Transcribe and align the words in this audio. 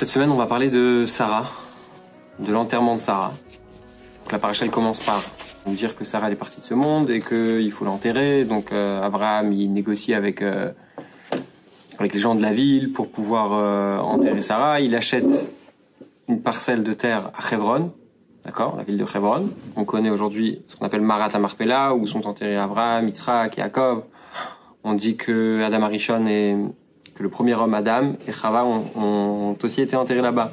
Cette 0.00 0.08
semaine, 0.08 0.30
on 0.30 0.36
va 0.36 0.46
parler 0.46 0.70
de 0.70 1.04
Sarah, 1.04 1.44
de 2.38 2.50
l'enterrement 2.50 2.94
de 2.96 3.02
Sarah. 3.02 3.34
Donc, 4.22 4.32
la 4.32 4.38
paracha 4.38 4.64
elle 4.64 4.70
commence 4.70 4.98
par 4.98 5.22
nous 5.66 5.74
dire 5.74 5.94
que 5.94 6.06
Sarah 6.06 6.30
est 6.30 6.36
partie 6.36 6.58
de 6.58 6.64
ce 6.64 6.72
monde 6.72 7.10
et 7.10 7.20
qu'il 7.20 7.70
faut 7.70 7.84
l'enterrer. 7.84 8.46
Donc 8.46 8.72
euh, 8.72 9.02
Abraham 9.02 9.52
il 9.52 9.70
négocie 9.70 10.14
avec 10.14 10.40
euh, 10.40 10.70
avec 11.98 12.14
les 12.14 12.18
gens 12.18 12.34
de 12.34 12.40
la 12.40 12.54
ville 12.54 12.94
pour 12.94 13.10
pouvoir 13.10 13.50
euh, 13.52 13.98
enterrer 13.98 14.40
Sarah. 14.40 14.80
Il 14.80 14.96
achète 14.96 15.50
une 16.28 16.40
parcelle 16.40 16.82
de 16.82 16.94
terre 16.94 17.30
à 17.36 17.54
Hebron, 17.54 17.92
d'accord, 18.46 18.76
la 18.78 18.84
ville 18.84 18.96
de 18.96 19.04
Hebron. 19.04 19.50
On 19.76 19.84
connaît 19.84 20.08
aujourd'hui 20.08 20.62
ce 20.68 20.76
qu'on 20.76 20.86
appelle 20.86 21.02
Marat 21.02 21.38
Marpella, 21.38 21.94
où 21.94 22.06
sont 22.06 22.26
enterrés 22.26 22.56
Abraham, 22.56 23.08
Yitzhak, 23.08 23.58
Yaakov. 23.58 24.04
On 24.82 24.94
dit 24.94 25.16
que 25.16 25.62
Adam 25.62 25.82
Arishon 25.82 26.26
est 26.26 26.56
le 27.20 27.28
premier 27.28 27.54
homme 27.54 27.74
Adam 27.74 28.14
et 28.26 28.32
Chava 28.32 28.64
ont, 28.64 29.56
aussi 29.62 29.82
été 29.82 29.96
enterrés 29.96 30.22
là-bas. 30.22 30.52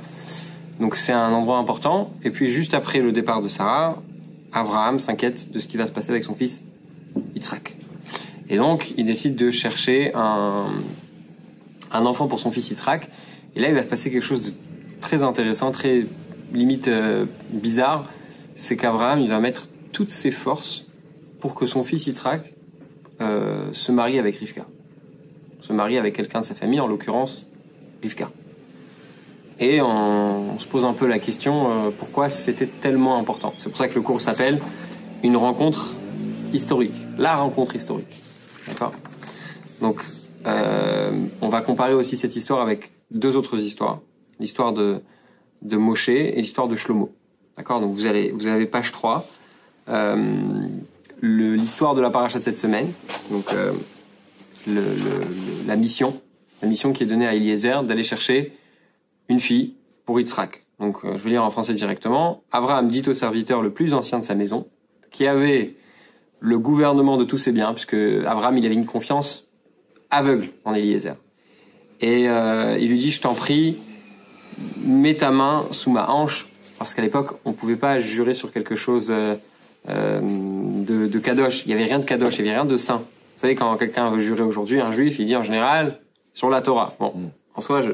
Donc 0.79 0.95
c'est 0.95 1.13
un 1.13 1.31
endroit 1.31 1.57
important. 1.57 2.11
Et 2.23 2.29
puis 2.29 2.49
juste 2.49 2.73
après 2.73 2.99
le 2.99 3.11
départ 3.11 3.41
de 3.41 3.47
Sarah, 3.47 4.01
Abraham 4.51 4.99
s'inquiète 4.99 5.51
de 5.51 5.59
ce 5.59 5.67
qui 5.67 5.77
va 5.77 5.87
se 5.87 5.91
passer 5.91 6.11
avec 6.11 6.23
son 6.23 6.35
fils 6.35 6.63
Yitzhak. 7.35 7.75
Et 8.49 8.57
donc 8.57 8.93
il 8.97 9.05
décide 9.05 9.35
de 9.35 9.49
chercher 9.49 10.13
un, 10.13 10.65
un 11.91 12.05
enfant 12.05 12.27
pour 12.27 12.39
son 12.39 12.51
fils 12.51 12.69
Yitzhak. 12.69 13.09
Et 13.55 13.59
là 13.59 13.69
il 13.69 13.75
va 13.75 13.83
se 13.83 13.87
passer 13.87 14.11
quelque 14.11 14.25
chose 14.25 14.41
de 14.41 14.51
très 14.99 15.23
intéressant, 15.23 15.71
très 15.71 16.05
limite 16.53 16.87
euh, 16.87 17.25
bizarre. 17.51 18.09
C'est 18.55 18.77
qu'Abraham 18.77 19.19
il 19.21 19.29
va 19.29 19.39
mettre 19.39 19.69
toutes 19.93 20.11
ses 20.11 20.31
forces 20.31 20.85
pour 21.39 21.55
que 21.55 21.65
son 21.65 21.83
fils 21.83 22.05
Yitzhak 22.07 22.53
euh, 23.21 23.69
se 23.71 23.91
marie 23.91 24.19
avec 24.19 24.35
Rivka 24.35 24.65
se 25.61 25.73
marie 25.73 25.97
avec 25.97 26.15
quelqu'un 26.15 26.41
de 26.41 26.45
sa 26.45 26.55
famille, 26.55 26.79
en 26.79 26.87
l'occurrence 26.87 27.45
Rivka. 28.01 28.29
Et 29.59 29.81
on, 29.81 30.59
se 30.59 30.67
pose 30.67 30.85
un 30.85 30.93
peu 30.93 31.07
la 31.07 31.19
question 31.19 31.71
euh, 31.71 31.89
pourquoi 31.97 32.29
c'était 32.29 32.67
tellement 32.67 33.17
important. 33.17 33.53
C'est 33.57 33.69
pour 33.69 33.77
ça 33.77 33.87
que 33.87 33.95
le 33.95 34.01
cours 34.01 34.21
s'appelle 34.21 34.59
une 35.23 35.35
rencontre 35.35 35.93
historique, 36.53 36.95
la 37.17 37.35
rencontre 37.35 37.75
historique. 37.75 38.21
D'accord? 38.67 38.91
Donc, 39.81 40.01
euh, 40.45 41.11
on 41.41 41.49
va 41.49 41.61
comparer 41.61 41.93
aussi 41.93 42.17
cette 42.17 42.35
histoire 42.35 42.61
avec 42.61 42.91
deux 43.11 43.35
autres 43.35 43.59
histoires, 43.59 43.99
l'histoire 44.39 44.73
de 44.73 45.01
de 45.63 45.77
Moshe 45.77 46.09
et 46.09 46.35
l'histoire 46.35 46.67
de 46.67 46.75
Shlomo. 46.75 47.11
D'accord? 47.57 47.81
Donc 47.81 47.93
vous 47.93 48.05
allez 48.05 48.31
vous 48.31 48.45
avez 48.47 48.67
page 48.67 48.91
3, 48.91 49.27
euh, 49.89 50.67
l'histoire 51.21 51.95
de 51.95 52.01
la 52.01 52.11
paracha 52.11 52.39
de 52.39 52.43
cette 52.43 52.59
semaine. 52.59 52.91
Donc 53.31 53.51
la 54.67 55.75
mission, 55.75 56.21
la 56.61 56.67
mission 56.67 56.93
qui 56.93 57.03
est 57.03 57.05
donnée 57.07 57.27
à 57.27 57.33
Eliezer 57.33 57.83
d'aller 57.83 58.03
chercher 58.03 58.53
une 59.29 59.39
fille 59.39 59.75
pour 60.05 60.19
Yitzhak. 60.19 60.63
Donc, 60.79 60.97
euh, 61.03 61.17
je 61.17 61.23
vais 61.23 61.31
lire 61.31 61.43
en 61.43 61.49
français 61.49 61.73
directement. 61.73 62.43
Abraham 62.51 62.89
dit 62.89 63.03
au 63.07 63.13
serviteur 63.13 63.61
le 63.61 63.71
plus 63.71 63.93
ancien 63.93 64.19
de 64.19 64.25
sa 64.25 64.35
maison, 64.35 64.67
qui 65.11 65.27
avait 65.27 65.75
le 66.39 66.59
gouvernement 66.59 67.17
de 67.17 67.23
tous 67.23 67.37
ses 67.37 67.51
biens, 67.51 67.73
puisque 67.73 67.95
Abraham, 67.95 68.57
il 68.57 68.65
avait 68.65 68.75
une 68.75 68.85
confiance 68.85 69.47
aveugle 70.11 70.49
en 70.65 70.73
Eliezer. 70.73 71.15
Et 71.99 72.29
euh, 72.29 72.77
il 72.79 72.89
lui 72.89 72.99
dit, 72.99 73.09
je 73.09 73.21
t'en 73.21 73.33
prie, 73.33 73.77
mets 74.77 75.15
ta 75.15 75.31
main 75.31 75.65
sous 75.71 75.91
ma 75.91 76.09
hanche, 76.09 76.47
parce 76.77 76.93
qu'à 76.93 77.01
l'époque, 77.01 77.39
on 77.43 77.49
ne 77.49 77.55
pouvait 77.55 77.75
pas 77.75 77.99
jurer 77.99 78.35
sur 78.35 78.51
quelque 78.51 78.75
chose 78.75 79.11
euh, 79.11 80.19
de, 80.21 81.07
de 81.07 81.19
kadosh. 81.19 81.65
Il 81.65 81.69
n'y 81.69 81.73
avait 81.73 81.85
rien 81.85 81.97
de 81.97 82.05
kadosh, 82.05 82.37
il 82.37 82.43
n'y 82.43 82.49
avait 82.49 82.59
rien 82.59 82.69
de 82.69 82.77
saint. 82.77 83.03
Vous 83.37 83.41
savez, 83.41 83.53
quand 83.53 83.77
quelqu'un 83.77 84.09
veut 84.09 84.19
jurer 84.19 84.41
aujourd'hui, 84.41 84.81
un 84.81 84.91
juif, 84.91 85.19
il 85.19 85.25
dit 85.27 85.35
en 85.35 85.43
général 85.43 85.99
sur 86.33 86.49
la 86.49 86.59
Torah. 86.59 86.95
Bon, 86.99 87.13
mm. 87.13 87.29
en 87.53 87.61
soi, 87.61 87.81
je 87.81 87.91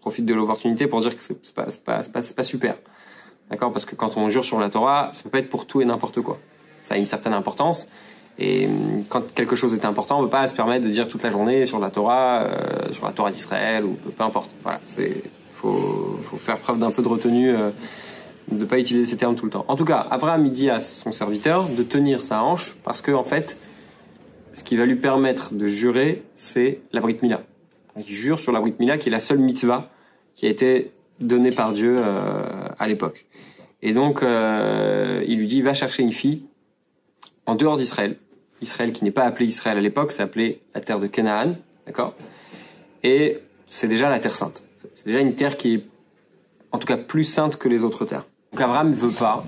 profite 0.00 0.24
de 0.24 0.32
l'opportunité 0.32 0.86
pour 0.86 1.02
dire 1.02 1.14
que 1.14 1.22
c'est 1.22 1.52
pas, 1.52 1.66
pas, 1.84 2.00
pas, 2.10 2.22
pas 2.22 2.42
super. 2.42 2.76
D'accord? 3.50 3.74
Parce 3.74 3.84
que 3.84 3.94
quand 3.94 4.16
on 4.16 4.30
jure 4.30 4.42
sur 4.42 4.58
la 4.58 4.70
Torah, 4.70 5.10
ça 5.12 5.24
peut 5.24 5.28
pas 5.28 5.40
être 5.40 5.50
pour 5.50 5.66
tout 5.66 5.82
et 5.82 5.84
n'importe 5.84 6.22
quoi. 6.22 6.38
Ça 6.80 6.94
a 6.94 6.96
une 6.96 7.04
certaine 7.04 7.34
importance. 7.34 7.88
Et 8.38 8.66
mm, 8.66 9.04
quand 9.10 9.34
quelque 9.34 9.54
chose 9.54 9.74
est 9.74 9.84
important, 9.84 10.16
on 10.16 10.22
ne 10.22 10.26
peut 10.28 10.30
pas 10.30 10.48
se 10.48 10.54
permettre 10.54 10.86
de 10.86 10.90
dire 10.90 11.08
toute 11.08 11.22
la 11.22 11.30
journée 11.30 11.66
sur 11.66 11.78
la 11.78 11.90
Torah, 11.90 12.44
euh, 12.44 12.90
sur 12.92 13.04
la 13.04 13.12
Torah 13.12 13.32
d'Israël 13.32 13.84
ou 13.84 13.98
peu, 14.16 14.24
importe. 14.24 14.48
Voilà, 14.62 14.80
c'est 14.86 15.24
faut, 15.52 16.18
faut 16.22 16.38
faire 16.38 16.56
preuve 16.56 16.78
d'un 16.78 16.90
peu 16.90 17.02
de 17.02 17.08
retenue, 17.08 17.54
euh, 17.54 17.68
de 18.50 18.60
ne 18.60 18.64
pas 18.64 18.78
utiliser 18.78 19.04
ces 19.04 19.18
termes 19.18 19.34
tout 19.34 19.44
le 19.44 19.50
temps. 19.50 19.66
En 19.68 19.76
tout 19.76 19.84
cas, 19.84 20.06
Abraham 20.10 20.46
il 20.46 20.52
dit 20.52 20.70
à 20.70 20.80
son 20.80 21.12
serviteur 21.12 21.66
de 21.68 21.82
tenir 21.82 22.22
sa 22.22 22.42
hanche 22.42 22.74
parce 22.82 23.02
que 23.02 23.12
en 23.12 23.24
fait, 23.24 23.58
ce 24.54 24.62
qui 24.62 24.76
va 24.76 24.86
lui 24.86 24.94
permettre 24.94 25.52
de 25.52 25.66
jurer, 25.66 26.22
c'est 26.36 26.80
la 26.92 27.00
Brit 27.00 27.18
Mila. 27.22 27.42
Il 27.96 28.08
jure 28.08 28.38
sur 28.38 28.52
la 28.52 28.60
Brit 28.60 28.76
Mila, 28.78 28.98
qui 28.98 29.08
est 29.08 29.12
la 29.12 29.20
seule 29.20 29.40
mitzvah 29.40 29.90
qui 30.36 30.46
a 30.46 30.48
été 30.48 30.92
donnée 31.20 31.50
par 31.50 31.72
Dieu 31.72 31.96
euh, 31.98 32.40
à 32.78 32.86
l'époque. 32.86 33.26
Et 33.82 33.92
donc, 33.92 34.22
euh, 34.22 35.24
il 35.26 35.38
lui 35.38 35.48
dit, 35.48 35.60
va 35.60 35.74
chercher 35.74 36.04
une 36.04 36.12
fille 36.12 36.44
en 37.46 37.56
dehors 37.56 37.76
d'Israël. 37.76 38.16
Israël 38.62 38.92
qui 38.92 39.04
n'est 39.04 39.10
pas 39.10 39.24
appelé 39.24 39.46
Israël 39.46 39.76
à 39.76 39.80
l'époque, 39.80 40.12
c'est 40.12 40.22
appelé 40.22 40.62
la 40.72 40.80
terre 40.80 41.00
de 41.00 41.08
Canaan, 41.08 41.56
d'accord? 41.84 42.14
Et 43.02 43.38
c'est 43.68 43.88
déjà 43.88 44.08
la 44.08 44.20
terre 44.20 44.36
sainte. 44.36 44.62
C'est 44.94 45.06
déjà 45.06 45.18
une 45.18 45.34
terre 45.34 45.56
qui 45.56 45.74
est, 45.74 45.84
en 46.70 46.78
tout 46.78 46.86
cas, 46.86 46.96
plus 46.96 47.24
sainte 47.24 47.56
que 47.56 47.68
les 47.68 47.82
autres 47.82 48.04
terres. 48.04 48.24
Donc 48.52 48.60
Abraham 48.60 48.90
ne 48.90 48.94
veut 48.94 49.10
pas 49.10 49.44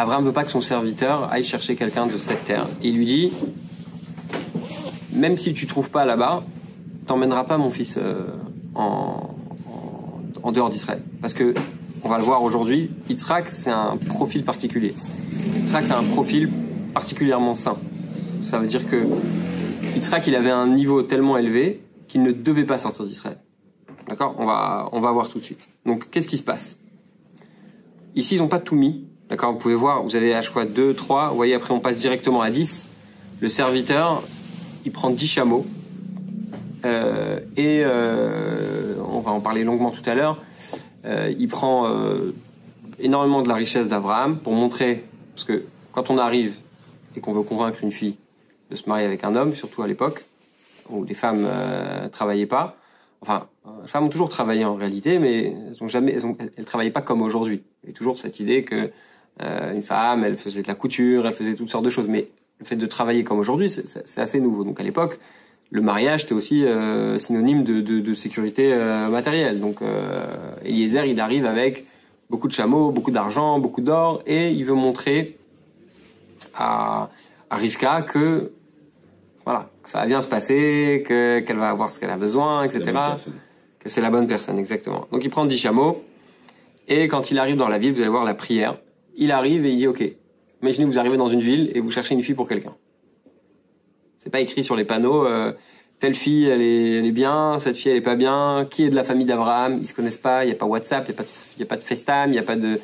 Abraham 0.00 0.24
veut 0.24 0.32
pas 0.32 0.44
que 0.44 0.50
son 0.52 0.60
serviteur 0.60 1.28
aille 1.32 1.42
chercher 1.42 1.74
quelqu'un 1.74 2.06
de 2.06 2.16
cette 2.16 2.44
terre. 2.44 2.68
Il 2.84 2.96
lui 2.96 3.04
dit, 3.04 3.32
même 5.12 5.36
si 5.36 5.54
tu 5.54 5.66
trouves 5.66 5.90
pas 5.90 6.04
là-bas, 6.04 6.44
t'emmèneras 7.06 7.42
pas 7.42 7.58
mon 7.58 7.70
fils 7.70 7.96
euh, 7.98 8.28
en, 8.76 9.34
en, 10.40 10.52
dehors 10.52 10.70
d'Israël. 10.70 11.02
Parce 11.20 11.34
que, 11.34 11.52
on 12.04 12.08
va 12.08 12.18
le 12.18 12.22
voir 12.22 12.44
aujourd'hui, 12.44 12.92
Yitzhak, 13.08 13.50
c'est 13.50 13.72
un 13.72 13.96
profil 13.96 14.44
particulier. 14.44 14.94
Yitzhak, 15.62 15.86
c'est 15.86 15.94
un 15.94 16.04
profil 16.04 16.48
particulièrement 16.94 17.56
sain. 17.56 17.76
Ça 18.48 18.60
veut 18.60 18.68
dire 18.68 18.88
que 18.88 19.04
Yitzhak, 19.96 20.28
il 20.28 20.36
avait 20.36 20.52
un 20.52 20.68
niveau 20.68 21.02
tellement 21.02 21.36
élevé 21.38 21.82
qu'il 22.06 22.22
ne 22.22 22.30
devait 22.30 22.66
pas 22.66 22.78
sortir 22.78 23.04
d'Israël. 23.04 23.38
D'accord? 24.08 24.36
On 24.38 24.46
va, 24.46 24.88
on 24.92 25.00
va 25.00 25.10
voir 25.10 25.28
tout 25.28 25.40
de 25.40 25.44
suite. 25.44 25.68
Donc, 25.84 26.08
qu'est-ce 26.08 26.28
qui 26.28 26.36
se 26.36 26.44
passe? 26.44 26.78
Ici, 28.14 28.36
ils 28.36 28.38
n'ont 28.38 28.46
pas 28.46 28.60
tout 28.60 28.76
mis. 28.76 29.08
D'accord 29.28 29.52
Vous 29.52 29.58
pouvez 29.58 29.74
voir, 29.74 30.02
vous 30.02 30.16
avez 30.16 30.34
à 30.34 30.40
chaque 30.40 30.52
fois 30.52 30.64
2, 30.64 30.94
3. 30.94 31.28
Vous 31.28 31.36
voyez, 31.36 31.52
après, 31.52 31.74
on 31.74 31.80
passe 31.80 31.98
directement 31.98 32.40
à 32.40 32.50
10. 32.50 32.86
Le 33.40 33.48
serviteur, 33.50 34.22
il 34.86 34.92
prend 34.92 35.10
10 35.10 35.26
chameaux. 35.26 35.66
Euh, 36.86 37.40
et 37.56 37.82
euh, 37.84 38.94
on 39.06 39.20
va 39.20 39.32
en 39.32 39.40
parler 39.40 39.64
longuement 39.64 39.90
tout 39.90 40.08
à 40.08 40.14
l'heure. 40.14 40.40
Euh, 41.04 41.32
il 41.38 41.48
prend 41.48 41.86
euh, 41.88 42.32
énormément 42.98 43.42
de 43.42 43.48
la 43.48 43.54
richesse 43.54 43.88
d'Abraham 43.88 44.38
pour 44.38 44.54
montrer, 44.54 45.04
parce 45.34 45.44
que 45.44 45.64
quand 45.92 46.08
on 46.08 46.16
arrive 46.16 46.56
et 47.14 47.20
qu'on 47.20 47.32
veut 47.32 47.42
convaincre 47.42 47.78
une 47.82 47.92
fille 47.92 48.16
de 48.70 48.76
se 48.76 48.88
marier 48.88 49.04
avec 49.04 49.24
un 49.24 49.36
homme, 49.36 49.54
surtout 49.54 49.82
à 49.82 49.86
l'époque 49.86 50.24
où 50.88 51.04
les 51.04 51.14
femmes 51.14 51.44
euh, 51.46 52.08
travaillaient 52.08 52.46
pas, 52.46 52.76
enfin, 53.20 53.46
les 53.82 53.88
femmes 53.88 54.04
ont 54.04 54.08
toujours 54.08 54.30
travaillé 54.30 54.64
en 54.64 54.74
réalité, 54.74 55.18
mais 55.18 55.54
elles 55.68 55.76
ont 55.82 55.88
jamais, 55.88 56.12
elles, 56.12 56.22
elles 56.56 56.64
travaillaient 56.64 56.90
pas 56.90 57.02
comme 57.02 57.20
aujourd'hui. 57.20 57.62
Il 57.84 57.90
y 57.90 57.92
a 57.92 57.94
toujours 57.94 58.18
cette 58.18 58.40
idée 58.40 58.64
que 58.64 58.90
euh, 59.42 59.74
une 59.74 59.82
femme, 59.82 60.24
elle 60.24 60.36
faisait 60.36 60.62
de 60.62 60.68
la 60.68 60.74
couture, 60.74 61.26
elle 61.26 61.32
faisait 61.32 61.54
toutes 61.54 61.70
sortes 61.70 61.84
de 61.84 61.90
choses. 61.90 62.08
Mais 62.08 62.28
le 62.58 62.64
fait 62.64 62.76
de 62.76 62.86
travailler 62.86 63.24
comme 63.24 63.38
aujourd'hui, 63.38 63.68
c'est 63.68 64.20
assez 64.20 64.40
nouveau. 64.40 64.64
Donc 64.64 64.80
à 64.80 64.82
l'époque, 64.82 65.18
le 65.70 65.82
mariage 65.82 66.24
était 66.24 66.32
aussi 66.32 66.64
euh, 66.64 67.18
synonyme 67.18 67.62
de, 67.62 67.80
de, 67.80 68.00
de 68.00 68.14
sécurité 68.14 68.72
euh, 68.72 69.08
matérielle. 69.08 69.60
Donc 69.60 69.82
euh, 69.82 70.54
Eliezer, 70.64 71.04
il 71.04 71.20
arrive 71.20 71.46
avec 71.46 71.86
beaucoup 72.30 72.48
de 72.48 72.52
chameaux, 72.52 72.90
beaucoup 72.90 73.10
d'argent, 73.10 73.58
beaucoup 73.58 73.80
d'or, 73.80 74.22
et 74.26 74.50
il 74.50 74.64
veut 74.64 74.74
montrer 74.74 75.36
à, 76.54 77.10
à 77.50 77.56
Rivka 77.56 78.02
que 78.02 78.52
voilà, 79.44 79.70
que 79.82 79.90
ça 79.90 80.00
va 80.00 80.06
bien 80.06 80.20
se 80.20 80.28
passer, 80.28 81.04
que 81.06 81.40
qu'elle 81.40 81.56
va 81.56 81.70
avoir 81.70 81.90
ce 81.90 82.00
qu'elle 82.00 82.10
a 82.10 82.16
besoin, 82.16 82.64
etc. 82.64 82.92
Que 83.78 83.88
c'est 83.88 84.02
la 84.02 84.10
bonne 84.10 84.26
personne, 84.26 84.58
exactement. 84.58 85.06
Donc 85.10 85.24
il 85.24 85.30
prend 85.30 85.46
10 85.46 85.56
chameaux, 85.56 86.02
et 86.88 87.08
quand 87.08 87.30
il 87.30 87.38
arrive 87.38 87.56
dans 87.56 87.68
la 87.68 87.78
ville, 87.78 87.92
vous 87.92 88.00
allez 88.00 88.10
voir 88.10 88.24
la 88.24 88.34
prière 88.34 88.76
il 89.18 89.30
arrive 89.32 89.66
et 89.66 89.72
il 89.72 89.76
dit 89.76 89.86
OK. 89.86 90.02
Imaginez 90.62 90.86
vous 90.86 90.98
arrivez 90.98 91.16
dans 91.16 91.28
une 91.28 91.40
ville 91.40 91.70
et 91.74 91.80
vous 91.80 91.90
cherchez 91.90 92.14
une 92.14 92.22
fille 92.22 92.34
pour 92.34 92.48
quelqu'un. 92.48 92.74
C'est 94.18 94.30
pas 94.30 94.40
écrit 94.40 94.64
sur 94.64 94.74
les 94.74 94.84
panneaux 94.84 95.24
euh, 95.26 95.52
telle 96.00 96.14
fille 96.14 96.46
elle 96.46 96.62
est, 96.62 97.12
bien, 97.12 97.58
cette 97.58 97.76
fille 97.76 97.90
elle 97.90 97.98
est 97.98 98.02
pas 98.02 98.16
bien, 98.16 98.66
qui 98.70 98.84
est 98.84 98.90
de 98.90 98.94
la 98.94 99.04
famille 99.04 99.26
d'Abraham, 99.26 99.78
ils 99.80 99.86
se 99.86 99.94
connaissent 99.94 100.18
pas, 100.18 100.44
il 100.44 100.48
y 100.48 100.52
a 100.52 100.54
pas 100.54 100.66
WhatsApp, 100.66 101.08
il 101.08 101.10
y 101.10 101.14
a 101.14 101.16
pas 101.16 101.24
de, 101.24 101.28
y 101.28 102.30
il 102.30 102.34
y 102.34 102.38
a 102.38 102.42
pas 102.42 102.56
de 102.56 102.80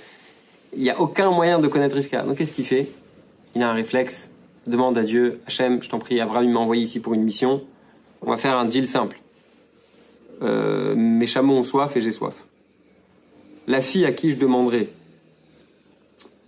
il 0.76 0.82
y 0.82 0.90
a 0.90 1.00
aucun 1.00 1.30
moyen 1.30 1.60
de 1.60 1.68
connaître 1.68 1.94
Rivka. 1.94 2.22
Donc 2.22 2.38
qu'est-ce 2.38 2.52
qu'il 2.52 2.64
fait? 2.64 2.88
Il 3.54 3.62
a 3.62 3.70
un 3.70 3.74
réflexe, 3.74 4.32
demande 4.66 4.98
à 4.98 5.04
Dieu, 5.04 5.40
Hachem, 5.46 5.80
je 5.82 5.88
t'en 5.88 6.00
prie, 6.00 6.20
Abraham 6.20 6.50
m'a 6.50 6.58
envoyé 6.58 6.82
ici 6.82 6.98
pour 6.98 7.14
une 7.14 7.22
mission. 7.22 7.62
On 8.22 8.30
va 8.30 8.36
faire 8.36 8.56
un 8.58 8.64
deal 8.64 8.88
simple. 8.88 9.20
Euh, 10.42 10.94
mes 10.96 11.26
chameaux 11.26 11.54
ont 11.54 11.62
soif 11.62 11.96
et 11.96 12.00
j'ai 12.00 12.10
soif. 12.10 12.34
La 13.68 13.80
fille 13.80 14.04
à 14.04 14.12
qui 14.12 14.30
je 14.30 14.36
demanderai 14.36 14.90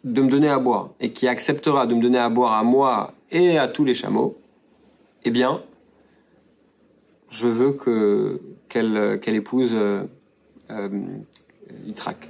de 0.06 0.22
me 0.22 0.30
donner 0.30 0.48
à 0.48 0.58
boire 0.58 0.90
et 1.00 1.10
qui 1.10 1.26
acceptera 1.26 1.86
de 1.86 1.94
me 1.94 2.00
donner 2.00 2.18
à 2.18 2.28
boire 2.28 2.52
à 2.52 2.62
moi 2.62 3.12
et 3.32 3.58
à 3.58 3.66
tous 3.66 3.84
les 3.84 3.92
chameaux, 3.92 4.38
eh 5.24 5.30
bien, 5.30 5.62
je 7.28 7.48
veux 7.48 7.72
que 7.72 8.40
qu'elle 8.68 9.34
épouse 9.34 9.72
euh, 9.74 10.04
euh, 10.70 10.88
Yitzhak. 11.86 12.28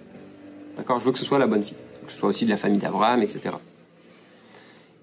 D'accord? 0.76 1.00
Je 1.00 1.04
veux 1.04 1.12
que 1.12 1.18
ce 1.18 1.24
soit 1.24 1.38
la 1.38 1.46
bonne 1.46 1.62
fille, 1.62 1.76
que 2.06 2.12
ce 2.12 2.18
soit 2.18 2.28
aussi 2.28 2.44
de 2.46 2.50
la 2.50 2.56
famille 2.56 2.78
d'Abraham, 2.78 3.22
etc. 3.22 3.56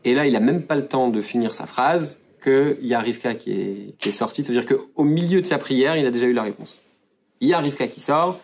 Et 0.04 0.16
là, 0.16 0.25
il 0.25 0.36
a 0.36 0.40
même 0.40 0.64
pas 0.64 0.75
le 0.75 0.88
temps 0.88 1.10
de 1.10 1.22
finir 1.22 1.54
sa 1.54 1.66
phrase 1.66 2.20
qu'il 2.42 2.78
y 2.81 2.94
a 2.94 3.00
Rivka 3.00 3.36
qui 3.36 3.52
est, 3.52 3.96
qui 4.00 4.10
est 4.10 4.14
sortie. 4.14 4.44
C'est-à-dire 4.44 4.66
qu'au 4.66 5.04
milieu 5.04 5.42
de 5.42 5.46
sa 5.46 5.58
prière, 5.58 5.96
il 5.98 6.06
a 6.06 6.12
déjà 6.12 6.25
eu 6.25 6.34
la 6.34 6.44
réponse. 6.44 6.78
Il 7.40 7.50
y 7.50 7.54
a 7.54 7.60
Rivka 7.60 7.88
qui 7.88 8.00
sort, 8.00 8.40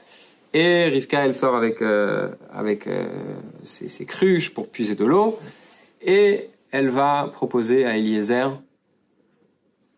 et 0.54 0.86
Rivka, 0.86 1.26
elle 1.26 1.36
sort 1.36 1.56
avec, 1.56 1.82
euh, 1.82 2.30
avec 2.52 2.88
euh, 2.88 3.08
ses, 3.64 4.06
cruches 4.06 4.54
pour 4.54 4.70
puiser 4.70 4.96
de 4.96 5.06
l'eau, 5.06 5.38
et 6.02 6.50
elle 6.72 6.90
va 6.90 7.30
proposer 7.32 7.86
à 7.86 7.98
Eliezer 7.98 8.60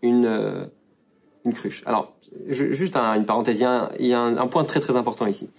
une, 0.01 0.25
euh, 0.25 0.65
une 1.45 1.53
cruche. 1.53 1.83
Alors, 1.85 2.13
juste 2.49 2.95
un, 2.95 3.15
une 3.15 3.25
parenthèse, 3.25 3.59
il 3.99 4.07
y 4.07 4.13
a, 4.13 4.19
un, 4.19 4.37
un, 4.37 4.47
point 4.47 4.65
très 4.65 4.79
très 4.79 4.97
important 4.97 5.25
ici. 5.25 5.49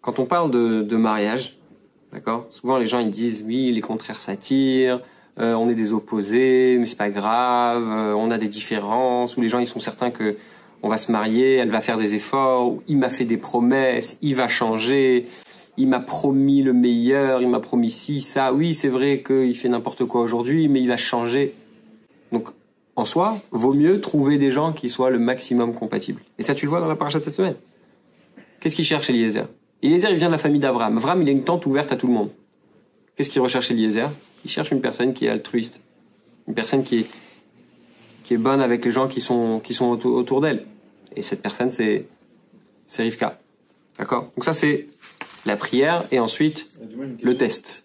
Quand 0.00 0.18
on 0.18 0.26
parle 0.26 0.50
de, 0.50 0.82
de 0.82 0.96
mariage, 0.96 1.56
d'accord, 2.12 2.46
souvent 2.50 2.78
les 2.78 2.86
gens 2.86 2.98
ils 2.98 3.10
disent 3.10 3.44
oui, 3.46 3.72
les 3.72 3.80
contraires 3.80 4.20
s'attirent, 4.20 5.00
on 5.38 5.68
est 5.68 5.74
des 5.74 5.92
opposés, 5.92 6.76
mais 6.78 6.86
c'est 6.86 6.96
pas 6.96 7.10
grave, 7.10 7.82
on 8.16 8.30
a 8.30 8.38
des 8.38 8.48
différences, 8.48 9.36
ou 9.36 9.42
les 9.42 9.50
gens 9.50 9.58
ils 9.58 9.66
sont 9.66 9.80
certains 9.80 10.10
que 10.10 10.36
on 10.86 10.88
va 10.88 10.98
se 10.98 11.10
marier, 11.10 11.56
elle 11.56 11.70
va 11.70 11.80
faire 11.80 11.98
des 11.98 12.14
efforts, 12.14 12.76
il 12.86 12.96
m'a 12.96 13.10
fait 13.10 13.24
des 13.24 13.36
promesses, 13.36 14.18
il 14.22 14.36
va 14.36 14.46
changer, 14.46 15.26
il 15.76 15.88
m'a 15.88 15.98
promis 15.98 16.62
le 16.62 16.72
meilleur, 16.72 17.42
il 17.42 17.48
m'a 17.48 17.58
promis 17.58 17.90
ci, 17.90 18.20
ça. 18.20 18.52
Oui, 18.52 18.72
c'est 18.72 18.88
vrai 18.88 19.20
qu'il 19.26 19.56
fait 19.56 19.68
n'importe 19.68 20.04
quoi 20.04 20.20
aujourd'hui, 20.20 20.68
mais 20.68 20.80
il 20.80 20.86
va 20.86 20.96
changer. 20.96 21.54
Donc, 22.30 22.48
en 22.94 23.04
soi, 23.04 23.38
vaut 23.50 23.74
mieux 23.74 24.00
trouver 24.00 24.38
des 24.38 24.52
gens 24.52 24.72
qui 24.72 24.88
soient 24.88 25.10
le 25.10 25.18
maximum 25.18 25.74
compatibles. 25.74 26.22
Et 26.38 26.44
ça, 26.44 26.54
tu 26.54 26.66
le 26.66 26.70
vois 26.70 26.80
dans 26.80 26.86
la 26.86 26.94
paracha 26.94 27.18
de 27.18 27.24
cette 27.24 27.34
semaine. 27.34 27.56
Qu'est-ce 28.60 28.76
qu'il 28.76 28.84
cherche 28.84 29.10
Eliezer? 29.10 29.48
Eliezer, 29.82 30.12
il 30.12 30.18
vient 30.18 30.28
de 30.28 30.32
la 30.32 30.38
famille 30.38 30.60
d'Abraham. 30.60 30.98
Abraham, 30.98 31.22
il 31.22 31.28
a 31.28 31.32
une 31.32 31.42
tente 31.42 31.66
ouverte 31.66 31.90
à 31.90 31.96
tout 31.96 32.06
le 32.06 32.12
monde. 32.12 32.30
Qu'est-ce 33.16 33.28
qu'il 33.28 33.42
recherche 33.42 33.72
Eliezer? 33.72 34.08
Il 34.44 34.50
cherche 34.50 34.70
une 34.70 34.80
personne 34.80 35.14
qui 35.14 35.26
est 35.26 35.30
altruiste, 35.30 35.80
une 36.46 36.54
personne 36.54 36.84
qui 36.84 37.00
est 37.00 37.06
qui 38.22 38.34
est 38.34 38.38
bonne 38.38 38.60
avec 38.60 38.84
les 38.84 38.90
gens 38.90 39.06
qui 39.06 39.20
sont 39.20 39.60
qui 39.60 39.72
sont 39.74 40.04
autour 40.04 40.40
d'elle. 40.40 40.64
Et 41.14 41.22
cette 41.22 41.42
personne, 41.42 41.70
c'est 41.70 42.06
c'est 42.86 43.02
Rivka. 43.02 43.38
D'accord? 43.98 44.30
Donc 44.36 44.44
ça, 44.44 44.52
c'est 44.52 44.86
la 45.44 45.56
prière 45.56 46.04
et 46.10 46.18
ensuite 46.18 46.70
le 47.22 47.36
test. 47.36 47.84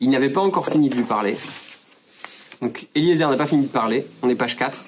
Il 0.00 0.10
n'avait 0.10 0.30
pas 0.30 0.40
encore 0.40 0.68
fini 0.68 0.88
de 0.88 0.94
lui 0.94 1.04
parler. 1.04 1.36
Donc 2.60 2.88
Eliezer 2.94 3.28
n'a 3.28 3.36
pas 3.36 3.46
fini 3.46 3.64
de 3.64 3.68
parler. 3.68 4.06
On 4.22 4.28
est 4.28 4.34
page 4.34 4.56
4. 4.56 4.84